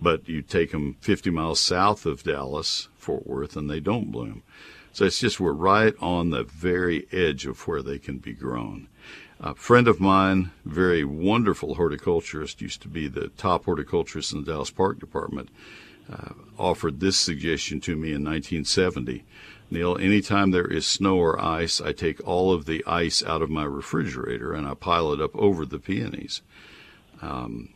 But 0.00 0.28
you 0.28 0.42
take 0.42 0.70
them 0.70 0.96
50 1.00 1.30
miles 1.30 1.60
south 1.60 2.04
of 2.04 2.22
Dallas, 2.22 2.88
Fort 2.96 3.26
Worth, 3.26 3.56
and 3.56 3.70
they 3.70 3.80
don't 3.80 4.12
bloom. 4.12 4.42
So 4.92 5.04
it's 5.04 5.20
just 5.20 5.38
we're 5.38 5.52
right 5.52 5.94
on 6.00 6.30
the 6.30 6.44
very 6.44 7.06
edge 7.12 7.46
of 7.46 7.66
where 7.66 7.82
they 7.82 7.98
can 7.98 8.18
be 8.18 8.32
grown. 8.32 8.88
A 9.40 9.54
friend 9.54 9.86
of 9.86 10.00
mine, 10.00 10.50
very 10.64 11.04
wonderful 11.04 11.76
horticulturist, 11.76 12.60
used 12.60 12.82
to 12.82 12.88
be 12.88 13.06
the 13.06 13.28
top 13.28 13.66
horticulturist 13.66 14.32
in 14.32 14.42
the 14.42 14.50
Dallas 14.50 14.70
Park 14.70 14.98
Department, 14.98 15.50
uh, 16.12 16.32
offered 16.58 16.98
this 16.98 17.16
suggestion 17.16 17.80
to 17.82 17.94
me 17.94 18.08
in 18.08 18.24
1970. 18.24 19.24
Neil, 19.70 19.96
anytime 19.98 20.50
there 20.50 20.66
is 20.66 20.86
snow 20.86 21.18
or 21.18 21.40
ice, 21.40 21.80
I 21.80 21.92
take 21.92 22.26
all 22.26 22.52
of 22.52 22.64
the 22.64 22.82
ice 22.86 23.22
out 23.22 23.42
of 23.42 23.50
my 23.50 23.64
refrigerator 23.64 24.52
and 24.54 24.66
I 24.66 24.74
pile 24.74 25.12
it 25.12 25.20
up 25.20 25.36
over 25.36 25.64
the 25.64 25.78
peonies. 25.78 26.42
Um, 27.20 27.74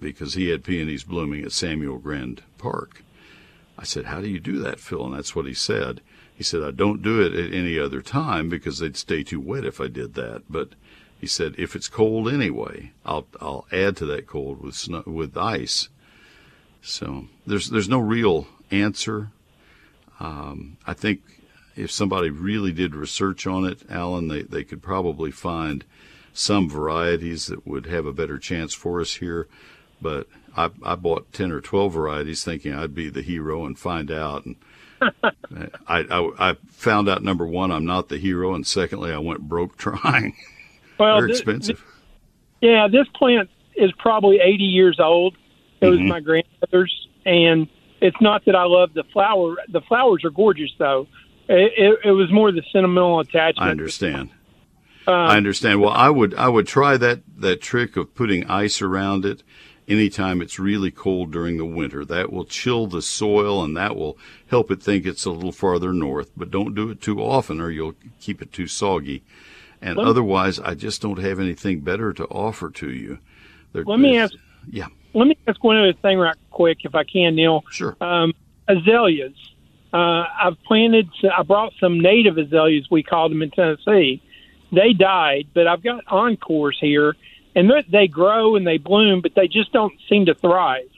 because 0.00 0.34
he 0.34 0.48
had 0.48 0.64
peonies 0.64 1.04
blooming 1.04 1.42
at 1.44 1.50
Samuell-Grand 1.50 2.42
Park. 2.58 3.02
I 3.78 3.84
said, 3.84 4.06
How 4.06 4.20
do 4.20 4.28
you 4.28 4.40
do 4.40 4.58
that, 4.60 4.80
Phil? 4.80 5.04
And 5.04 5.14
that's 5.14 5.34
what 5.34 5.46
he 5.46 5.54
said. 5.54 6.00
He 6.36 6.42
said, 6.44 6.62
I 6.62 6.70
don't 6.70 7.02
do 7.02 7.20
it 7.22 7.32
at 7.32 7.54
any 7.54 7.78
other 7.78 8.02
time 8.02 8.48
because 8.48 8.78
they'd 8.78 8.96
stay 8.96 9.22
too 9.22 9.40
wet 9.40 9.64
if 9.64 9.80
I 9.80 9.88
did 9.88 10.14
that. 10.14 10.42
But 10.50 10.70
he 11.18 11.26
said, 11.26 11.54
if 11.56 11.74
it's 11.74 11.88
cold 11.88 12.28
anyway, 12.28 12.92
I'll 13.04 13.26
I'll 13.40 13.66
add 13.72 13.96
to 13.98 14.06
that 14.06 14.26
cold 14.26 14.60
with 14.60 14.74
snow 14.74 15.02
with 15.06 15.36
ice. 15.36 15.88
So 16.82 17.26
there's 17.46 17.70
there's 17.70 17.88
no 17.88 17.98
real 17.98 18.48
answer. 18.70 19.30
Um, 20.20 20.76
I 20.86 20.92
think 20.92 21.20
if 21.74 21.90
somebody 21.90 22.30
really 22.30 22.72
did 22.72 22.94
research 22.94 23.46
on 23.46 23.64
it, 23.64 23.80
Alan, 23.90 24.28
they, 24.28 24.42
they 24.42 24.64
could 24.64 24.82
probably 24.82 25.30
find 25.30 25.84
some 26.32 26.68
varieties 26.68 27.46
that 27.46 27.66
would 27.66 27.86
have 27.86 28.06
a 28.06 28.12
better 28.12 28.38
chance 28.38 28.74
for 28.74 29.00
us 29.00 29.14
here. 29.14 29.46
But 30.00 30.26
I, 30.56 30.70
I 30.82 30.94
bought 30.94 31.32
10 31.32 31.52
or 31.52 31.60
12 31.60 31.92
varieties 31.92 32.44
thinking 32.44 32.74
I'd 32.74 32.94
be 32.94 33.08
the 33.10 33.22
hero 33.22 33.64
and 33.64 33.78
find 33.78 34.10
out. 34.10 34.44
And 34.44 34.56
I, 35.00 35.66
I, 35.88 36.30
I 36.38 36.54
found 36.68 37.08
out 37.08 37.22
number 37.22 37.46
one, 37.46 37.70
I'm 37.70 37.84
not 37.84 38.08
the 38.08 38.18
hero. 38.18 38.54
And 38.54 38.66
secondly, 38.66 39.12
I 39.12 39.18
went 39.18 39.40
broke 39.40 39.76
trying. 39.78 40.34
Well, 40.98 41.16
They're 41.18 41.28
expensive. 41.28 41.78
thi- 42.60 42.66
yeah, 42.68 42.88
this 42.88 43.06
plant 43.14 43.50
is 43.74 43.92
probably 43.98 44.40
80 44.40 44.64
years 44.64 44.98
old. 44.98 45.36
It 45.80 45.86
was 45.88 45.98
Mhm. 46.00 46.08
my 46.08 46.20
grandmother's, 46.20 47.08
and 47.26 47.68
it's 48.00 48.16
not 48.20 48.44
that 48.46 48.56
I 48.56 48.64
love 48.64 48.94
the 48.94 49.04
flower. 49.12 49.56
The 49.68 49.82
flowers 49.82 50.24
are 50.24 50.30
gorgeous, 50.30 50.70
though. 50.78 51.06
It, 51.48 51.72
it, 51.76 51.98
it 52.06 52.10
was 52.12 52.32
more 52.32 52.50
the 52.50 52.62
sentimental 52.72 53.20
attachment. 53.20 53.58
I 53.58 53.70
understand. 53.70 54.30
Uh, 55.06 55.12
I 55.12 55.36
understand. 55.36 55.80
Well, 55.82 55.92
I 55.92 56.08
would 56.08 56.34
I 56.34 56.48
would 56.48 56.66
try 56.66 56.96
that 56.96 57.20
that 57.38 57.60
trick 57.60 57.96
of 57.96 58.14
putting 58.14 58.46
ice 58.50 58.80
around 58.82 59.24
it 59.26 59.42
anytime 59.88 60.40
it's 60.40 60.58
really 60.58 60.90
cold 60.90 61.30
during 61.32 61.56
the 61.56 61.64
winter. 61.64 62.04
That 62.04 62.32
will 62.32 62.44
chill 62.44 62.86
the 62.86 63.02
soil 63.02 63.62
and 63.62 63.76
that 63.76 63.96
will 63.96 64.18
help 64.48 64.70
it 64.70 64.82
think 64.82 65.06
it's 65.06 65.24
a 65.24 65.30
little 65.30 65.52
farther 65.52 65.92
north. 65.92 66.30
But 66.36 66.50
don't 66.50 66.74
do 66.74 66.90
it 66.90 67.00
too 67.00 67.20
often 67.20 67.60
or 67.60 67.70
you'll 67.70 67.94
keep 68.20 68.42
it 68.42 68.52
too 68.52 68.66
soggy. 68.66 69.22
And 69.80 69.96
Let- 69.96 70.06
otherwise, 70.06 70.58
I 70.58 70.74
just 70.74 71.02
don't 71.02 71.18
have 71.18 71.38
anything 71.38 71.80
better 71.80 72.12
to 72.14 72.24
offer 72.26 72.70
to 72.70 72.90
you. 72.90 73.18
There- 73.72 73.84
Let 73.84 74.00
me 74.00 74.16
ask. 74.18 74.34
Yeah. 74.70 74.86
Let 75.14 75.28
me 75.28 75.36
ask 75.46 75.62
one 75.62 75.76
other 75.78 75.92
thing 75.94 76.18
right 76.18 76.36
quick, 76.50 76.78
if 76.84 76.94
I 76.94 77.04
can, 77.04 77.36
Neil. 77.36 77.64
Sure. 77.70 77.96
Um, 78.00 78.32
azaleas. 78.68 79.34
Uh, 79.92 80.24
I've 80.42 80.62
planted. 80.64 81.08
I 81.34 81.42
brought 81.42 81.72
some 81.80 82.00
native 82.00 82.36
azaleas. 82.36 82.86
We 82.90 83.02
called 83.02 83.30
them 83.30 83.40
in 83.42 83.50
Tennessee. 83.50 84.20
They 84.72 84.92
died, 84.92 85.46
but 85.54 85.66
I've 85.66 85.82
got 85.82 86.02
encores 86.08 86.76
here, 86.80 87.16
and 87.56 87.72
they- 87.90 88.06
grow 88.06 88.54
and 88.54 88.66
they 88.66 88.78
bloom, 88.78 89.20
but 89.20 89.34
they 89.34 89.48
just 89.48 89.72
don't 89.72 89.94
seem 90.08 90.26
to 90.26 90.34
thrive. 90.34 90.88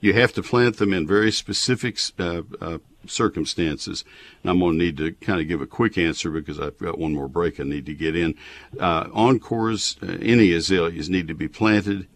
You 0.00 0.14
have 0.14 0.32
to 0.34 0.42
plant 0.42 0.78
them 0.78 0.92
in 0.92 1.06
very 1.06 1.30
specific 1.30 1.98
uh, 2.18 2.42
uh, 2.60 2.78
circumstances. 3.06 4.04
And 4.42 4.50
I'm 4.50 4.60
going 4.60 4.78
to 4.78 4.84
need 4.84 4.96
to 4.96 5.12
kind 5.12 5.40
of 5.40 5.48
give 5.48 5.60
a 5.60 5.66
quick 5.66 5.98
answer 5.98 6.30
because 6.30 6.58
I've 6.58 6.78
got 6.78 6.98
one 6.98 7.14
more 7.14 7.28
break 7.28 7.60
I 7.60 7.64
need 7.64 7.86
to 7.86 7.94
get 7.94 8.16
in. 8.16 8.34
Uh, 8.78 9.08
encores, 9.12 9.96
uh, 10.02 10.16
any 10.20 10.52
azaleas 10.52 11.08
need 11.10 11.28
to 11.28 11.34
be 11.34 11.48
planted 11.48 12.06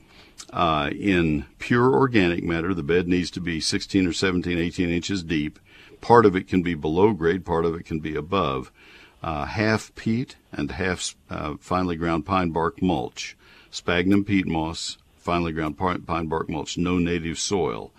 uh, 0.52 0.90
in 0.92 1.46
pure 1.58 1.92
organic 1.92 2.44
matter. 2.44 2.72
The 2.72 2.82
bed 2.82 3.08
needs 3.08 3.30
to 3.32 3.40
be 3.40 3.60
16 3.60 4.06
or 4.06 4.12
17, 4.12 4.58
18 4.58 4.90
inches 4.90 5.22
deep. 5.22 5.58
Part 6.00 6.26
of 6.26 6.36
it 6.36 6.48
can 6.48 6.62
be 6.62 6.74
below 6.74 7.12
grade, 7.12 7.44
part 7.44 7.64
of 7.64 7.74
it 7.74 7.84
can 7.84 8.00
be 8.00 8.16
above. 8.16 8.72
Uh, 9.22 9.44
half 9.44 9.94
peat 9.94 10.36
and 10.50 10.72
half 10.72 11.14
uh, 11.30 11.54
finely 11.60 11.96
ground 11.96 12.26
pine 12.26 12.50
bark 12.50 12.82
mulch, 12.82 13.36
sphagnum 13.72 14.22
peat 14.24 14.46
moss, 14.46 14.98
finely 15.16 15.50
ground 15.50 15.76
pine, 15.76 16.26
bark 16.26 16.48
mulch, 16.48 16.78
no 16.78 16.98
native 16.98 17.38
soil, 17.38 17.90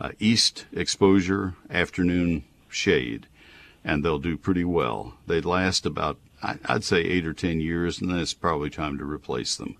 uh, 0.00 0.10
east 0.20 0.66
exposure, 0.72 1.54
afternoon 1.68 2.44
shade, 2.68 3.26
and 3.84 4.04
they'll 4.04 4.18
do 4.20 4.36
pretty 4.36 4.64
well. 4.64 5.14
They 5.26 5.40
last 5.40 5.86
about, 5.86 6.18
I'd 6.42 6.84
say, 6.84 7.00
eight 7.00 7.26
or 7.26 7.32
ten 7.32 7.60
years, 7.60 8.00
and 8.00 8.10
then 8.10 8.18
it's 8.18 8.34
probably 8.34 8.70
time 8.70 8.98
to 8.98 9.04
replace 9.04 9.56
them. 9.56 9.76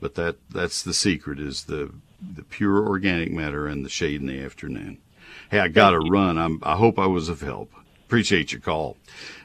But 0.00 0.14
that 0.14 0.36
that's 0.48 0.82
the 0.82 0.94
secret: 0.94 1.40
is 1.40 1.64
the 1.64 1.92
the 2.20 2.44
pure 2.44 2.86
organic 2.86 3.32
matter 3.32 3.66
and 3.66 3.84
the 3.84 3.90
shade 3.90 4.20
in 4.20 4.26
the 4.26 4.42
afternoon. 4.42 4.98
Hey, 5.50 5.58
I 5.58 5.68
got 5.68 5.90
to 5.90 5.98
run. 5.98 6.38
I'm, 6.38 6.60
I 6.62 6.76
hope 6.76 6.98
I 6.98 7.06
was 7.06 7.28
of 7.28 7.40
help. 7.40 7.72
Appreciate 8.06 8.52
your 8.52 8.60
call. 8.60 8.96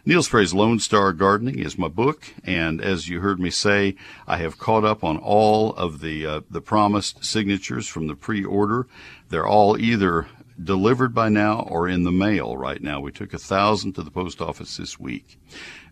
Neil 0.04 0.24
Sperry's 0.24 0.52
Lone 0.52 0.80
Star 0.80 1.14
Gardening 1.14 1.60
is 1.60 1.78
my 1.78 1.88
book, 1.88 2.34
and 2.44 2.82
as 2.82 3.08
you 3.08 3.20
heard 3.20 3.40
me 3.40 3.52
say, 3.52 3.96
I 4.26 4.38
have 4.38 4.58
caught 4.58 4.84
up 4.84 5.04
on 5.04 5.18
all 5.18 5.76
of 5.76 6.02
the 6.02 6.26
uh, 6.26 6.42
the 6.50 6.60
promised 6.60 7.24
signatures 7.24 7.88
from 7.88 8.08
the 8.08 8.16
pre-order. 8.16 8.88
They're 9.30 9.46
all 9.46 9.80
either 9.80 10.28
delivered 10.62 11.14
by 11.14 11.30
now 11.30 11.60
or 11.60 11.88
in 11.88 12.02
the 12.02 12.12
mail 12.12 12.58
right 12.58 12.82
now. 12.82 13.00
We 13.00 13.12
took 13.12 13.32
a 13.36 13.38
thousand 13.38 13.94
to 13.94 14.02
the 14.02 14.10
post 14.10 14.42
office 14.42 14.78
this 14.78 15.00
week. 15.00 15.40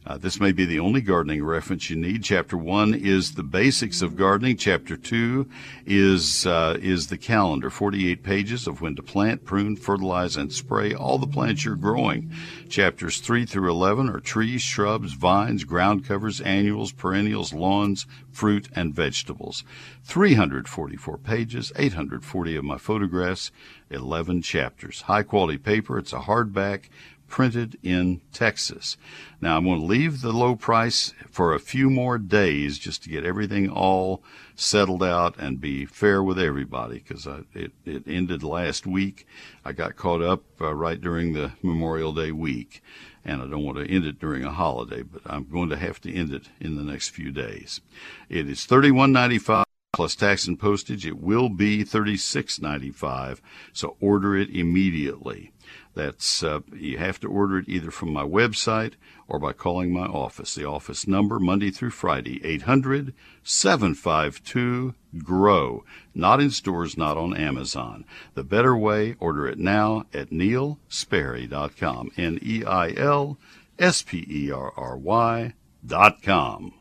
Uh, 0.05 0.17
this 0.17 0.39
may 0.39 0.51
be 0.51 0.65
the 0.65 0.79
only 0.79 1.01
gardening 1.01 1.43
reference 1.43 1.89
you 1.89 1.95
need. 1.95 2.23
Chapter 2.23 2.57
one 2.57 2.93
is 2.93 3.33
the 3.33 3.43
basics 3.43 4.01
of 4.01 4.15
gardening. 4.15 4.55
Chapter 4.55 4.95
two 4.95 5.47
is 5.85 6.45
uh, 6.45 6.77
is 6.81 7.07
the 7.07 7.17
calendar, 7.17 7.69
48 7.69 8.23
pages 8.23 8.65
of 8.65 8.81
when 8.81 8.95
to 8.95 9.03
plant, 9.03 9.43
prune, 9.43 9.75
fertilize, 9.75 10.37
and 10.37 10.53
spray 10.53 10.93
all 10.93 11.17
the 11.17 11.27
plants 11.27 11.65
you're 11.65 11.75
growing. 11.75 12.31
Chapters 12.69 13.19
three 13.19 13.45
through 13.45 13.69
11 13.69 14.09
are 14.09 14.21
trees, 14.21 14.61
shrubs, 14.61 15.13
vines, 15.13 15.65
ground 15.65 16.05
covers, 16.05 16.39
annuals, 16.41 16.93
perennials, 16.93 17.53
lawns, 17.53 18.07
fruit, 18.31 18.69
and 18.73 18.95
vegetables. 18.95 19.65
344 20.05 21.17
pages, 21.17 21.73
840 21.75 22.55
of 22.55 22.63
my 22.63 22.77
photographs, 22.77 23.51
11 23.91 24.41
chapters. 24.43 25.01
High 25.01 25.23
quality 25.23 25.57
paper. 25.57 25.99
It's 25.99 26.13
a 26.13 26.19
hardback 26.19 26.89
printed 27.29 27.77
in 27.83 28.21
Texas. 28.33 28.97
Now 29.39 29.57
I'm 29.57 29.65
going 29.65 29.79
to 29.79 29.85
leave 29.85 30.21
the 30.21 30.33
low 30.33 30.55
price 30.55 31.13
for 31.29 31.53
a 31.53 31.59
few 31.59 31.89
more 31.89 32.17
days 32.17 32.77
just 32.77 33.03
to 33.03 33.09
get 33.09 33.23
everything 33.23 33.69
all 33.69 34.23
settled 34.55 35.03
out 35.03 35.35
and 35.37 35.61
be 35.61 35.85
fair 35.85 36.21
with 36.21 36.37
everybody 36.37 36.99
because 36.99 37.27
it, 37.53 37.71
it 37.85 38.03
ended 38.05 38.43
last 38.43 38.85
week. 38.85 39.25
I 39.63 39.71
got 39.71 39.95
caught 39.95 40.21
up 40.21 40.43
uh, 40.59 40.73
right 40.73 40.99
during 40.99 41.33
the 41.33 41.53
Memorial 41.61 42.11
Day 42.11 42.31
week 42.31 42.81
and 43.23 43.41
I 43.41 43.47
don't 43.47 43.63
want 43.63 43.77
to 43.77 43.89
end 43.89 44.05
it 44.05 44.19
during 44.19 44.43
a 44.43 44.51
holiday, 44.51 45.03
but 45.03 45.21
I'm 45.25 45.43
going 45.43 45.69
to 45.69 45.77
have 45.77 46.01
to 46.01 46.13
end 46.13 46.33
it 46.33 46.49
in 46.59 46.75
the 46.75 46.83
next 46.83 47.09
few 47.09 47.31
days. 47.31 47.81
It 48.29 48.49
is 48.49 48.59
$31.95 48.65 49.63
plus 49.93 50.15
tax 50.15 50.47
and 50.47 50.59
postage. 50.59 51.05
It 51.05 51.19
will 51.19 51.49
be 51.49 51.83
$36.95, 51.83 53.39
so 53.73 53.97
order 53.99 54.35
it 54.35 54.49
immediately. 54.49 55.51
That's 55.95 56.43
uh, 56.43 56.59
you 56.73 56.97
have 56.97 57.19
to 57.21 57.27
order 57.27 57.57
it 57.59 57.67
either 57.67 57.91
from 57.91 58.13
my 58.13 58.23
website 58.23 58.93
or 59.27 59.39
by 59.39 59.53
calling 59.53 59.91
my 59.91 60.05
office. 60.05 60.55
The 60.55 60.65
office 60.65 61.07
number 61.07 61.39
Monday 61.39 61.71
through 61.71 61.89
Friday 61.91 62.39
800 62.45 63.13
752 63.43 64.93
GROW. 65.17 65.83
Not 66.13 66.41
in 66.41 66.51
stores, 66.51 66.97
not 66.97 67.17
on 67.17 67.35
Amazon. 67.35 68.05
The 68.33 68.43
better 68.43 68.77
way, 68.77 69.15
order 69.19 69.47
it 69.47 69.57
now 69.57 70.05
at 70.13 70.29
neilsperry.com. 70.29 72.11
N 72.17 72.39
E 72.41 72.63
I 72.63 72.91
L 72.91 73.37
S 73.77 74.01
P 74.03 74.25
E 74.29 74.51
R 74.51 74.73
R 74.77 74.97
Y 74.97 75.53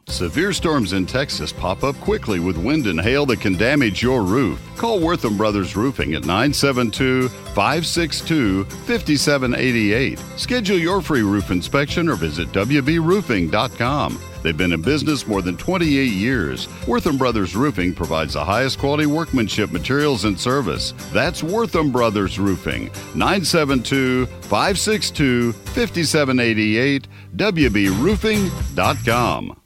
Severe 0.08 0.52
storms 0.52 0.92
in 0.92 1.06
Texas 1.06 1.52
pop 1.52 1.84
up 1.84 1.94
quickly 1.96 2.40
with 2.40 2.56
wind 2.56 2.86
and 2.86 3.00
hail 3.00 3.26
that 3.26 3.40
can 3.40 3.54
damage 3.54 4.02
your 4.02 4.22
roof. 4.22 4.60
Call 4.76 4.98
Wortham 5.00 5.36
Brothers 5.36 5.76
Roofing 5.76 6.14
at 6.14 6.22
972 6.22 7.28
562 7.28 8.64
5788. 8.64 10.18
Schedule 10.36 10.78
your 10.78 11.00
free 11.00 11.22
roof 11.22 11.50
inspection 11.50 12.08
or 12.08 12.16
visit 12.16 12.48
WBRoofing.com. 12.48 14.18
They've 14.42 14.56
been 14.56 14.72
in 14.72 14.82
business 14.82 15.26
more 15.26 15.42
than 15.42 15.56
28 15.56 16.12
years. 16.12 16.68
Wortham 16.86 17.18
Brothers 17.18 17.56
Roofing 17.56 17.92
provides 17.94 18.34
the 18.34 18.44
highest 18.44 18.78
quality 18.78 19.06
workmanship, 19.06 19.72
materials, 19.72 20.24
and 20.24 20.38
service. 20.38 20.94
That's 21.12 21.42
Wortham 21.42 21.90
Brothers 21.90 22.38
Roofing. 22.38 22.84
972 23.14 24.26
562 24.26 25.52
5788. 25.52 27.08
WBRoofing.com. 27.36 29.57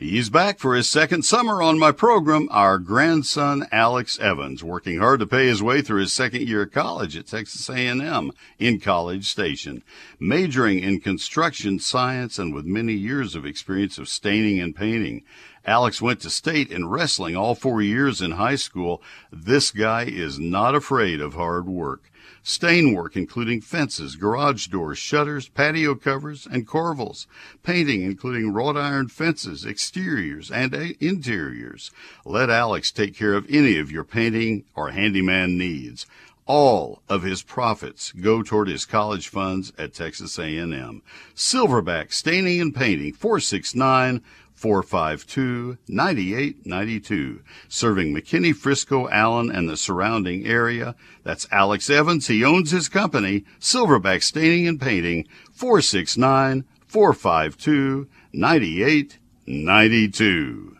He's 0.00 0.30
back 0.30 0.60
for 0.60 0.76
his 0.76 0.88
second 0.88 1.24
summer 1.24 1.60
on 1.60 1.76
my 1.76 1.90
program, 1.90 2.46
our 2.52 2.78
grandson 2.78 3.66
Alex 3.72 4.16
Evans, 4.20 4.62
working 4.62 5.00
hard 5.00 5.18
to 5.18 5.26
pay 5.26 5.48
his 5.48 5.60
way 5.60 5.82
through 5.82 6.02
his 6.02 6.12
second 6.12 6.46
year 6.46 6.62
of 6.62 6.70
college 6.70 7.16
at 7.16 7.26
Texas 7.26 7.68
A&M 7.68 8.30
in 8.60 8.78
College 8.78 9.26
Station, 9.26 9.82
majoring 10.20 10.78
in 10.78 11.00
construction 11.00 11.80
science 11.80 12.38
and 12.38 12.54
with 12.54 12.64
many 12.64 12.92
years 12.92 13.34
of 13.34 13.44
experience 13.44 13.98
of 13.98 14.08
staining 14.08 14.60
and 14.60 14.76
painting. 14.76 15.24
Alex 15.66 16.00
went 16.00 16.20
to 16.20 16.30
state 16.30 16.70
in 16.70 16.88
wrestling 16.88 17.34
all 17.34 17.56
four 17.56 17.82
years 17.82 18.22
in 18.22 18.30
high 18.30 18.54
school. 18.54 19.02
This 19.32 19.72
guy 19.72 20.04
is 20.04 20.38
not 20.38 20.76
afraid 20.76 21.20
of 21.20 21.34
hard 21.34 21.66
work. 21.66 22.08
Stain 22.42 22.94
work, 22.94 23.16
including 23.16 23.60
fences, 23.60 24.16
garage 24.16 24.68
doors, 24.68 24.98
shutters, 24.98 25.48
patio 25.48 25.94
covers, 25.94 26.46
and 26.50 26.66
corbels. 26.66 27.26
Painting, 27.62 28.02
including 28.02 28.52
wrought 28.52 28.76
iron 28.76 29.08
fences, 29.08 29.66
exteriors, 29.66 30.50
and 30.50 30.74
interiors. 31.00 31.90
Let 32.24 32.50
Alex 32.50 32.90
take 32.90 33.16
care 33.16 33.34
of 33.34 33.46
any 33.48 33.78
of 33.78 33.90
your 33.90 34.04
painting 34.04 34.64
or 34.74 34.90
handyman 34.90 35.58
needs. 35.58 36.06
All 36.48 37.02
of 37.10 37.22
his 37.24 37.42
profits 37.42 38.12
go 38.12 38.42
toward 38.42 38.68
his 38.68 38.86
college 38.86 39.28
funds 39.28 39.70
at 39.76 39.92
Texas 39.92 40.38
A&M. 40.38 41.02
Silverback 41.36 42.10
Staining 42.10 42.62
and 42.62 42.74
Painting, 42.74 43.12
469 43.12 44.22
452 44.54 45.76
9892. 45.86 47.42
Serving 47.68 48.14
McKinney, 48.14 48.56
Frisco, 48.56 49.10
Allen, 49.10 49.50
and 49.50 49.68
the 49.68 49.76
surrounding 49.76 50.46
area. 50.46 50.94
That's 51.22 51.46
Alex 51.52 51.90
Evans. 51.90 52.28
He 52.28 52.42
owns 52.42 52.70
his 52.70 52.88
company, 52.88 53.44
Silverback 53.60 54.22
Staining 54.22 54.66
and 54.66 54.80
Painting, 54.80 55.28
469 55.52 56.64
452 56.86 58.08
9892. 58.32 60.76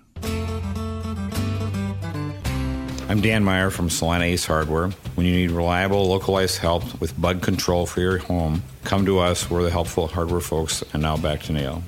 I'm 3.10 3.20
Dan 3.20 3.44
Meyer 3.44 3.68
from 3.68 3.90
Celina 3.90 4.24
Ace 4.24 4.46
Hardware. 4.46 4.92
When 5.18 5.26
you 5.26 5.34
need 5.34 5.50
reliable, 5.50 6.06
localized 6.06 6.58
help 6.58 7.00
with 7.00 7.20
bug 7.20 7.42
control 7.42 7.86
for 7.86 8.00
your 8.00 8.18
home, 8.18 8.62
come 8.84 9.04
to 9.06 9.18
us. 9.18 9.50
We're 9.50 9.64
the 9.64 9.70
helpful 9.70 10.06
hardware 10.06 10.40
folks. 10.40 10.84
And 10.92 11.02
now 11.02 11.16
back 11.16 11.42
to 11.42 11.52
Neil. 11.52 11.82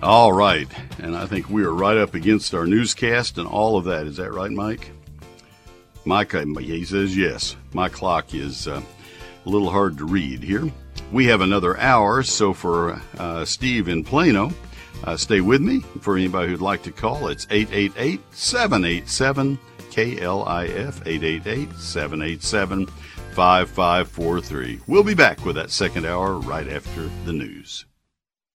All 0.00 0.32
right. 0.32 0.68
And 1.02 1.16
I 1.16 1.26
think 1.26 1.50
we 1.50 1.64
are 1.64 1.74
right 1.74 1.96
up 1.96 2.14
against 2.14 2.54
our 2.54 2.64
newscast 2.64 3.38
and 3.38 3.48
all 3.48 3.76
of 3.76 3.86
that. 3.86 4.06
Is 4.06 4.18
that 4.18 4.30
right, 4.32 4.52
Mike? 4.52 4.92
Mike, 6.04 6.32
uh, 6.32 6.44
he 6.60 6.84
says 6.84 7.16
yes. 7.16 7.56
My 7.72 7.88
clock 7.88 8.34
is 8.34 8.68
uh, 8.68 8.80
a 9.44 9.48
little 9.48 9.68
hard 9.68 9.98
to 9.98 10.04
read 10.04 10.44
here. 10.44 10.70
We 11.10 11.26
have 11.26 11.40
another 11.40 11.76
hour, 11.76 12.22
so 12.22 12.52
for 12.52 13.02
uh, 13.18 13.44
Steve 13.44 13.88
in 13.88 14.04
Plano, 14.04 14.52
uh, 15.02 15.16
stay 15.16 15.40
with 15.40 15.60
me. 15.60 15.80
For 16.02 16.16
anybody 16.16 16.52
who'd 16.52 16.60
like 16.60 16.84
to 16.84 16.92
call, 16.92 17.26
it's 17.26 17.48
888 17.50 18.20
787 18.30 19.58
KLIF, 19.90 21.02
888 21.06 21.72
787 21.78 22.86
5543. 22.86 24.80
We'll 24.86 25.02
be 25.02 25.14
back 25.14 25.44
with 25.44 25.56
that 25.56 25.70
second 25.70 26.06
hour 26.06 26.34
right 26.34 26.68
after 26.68 27.08
the 27.24 27.32
news. 27.32 27.84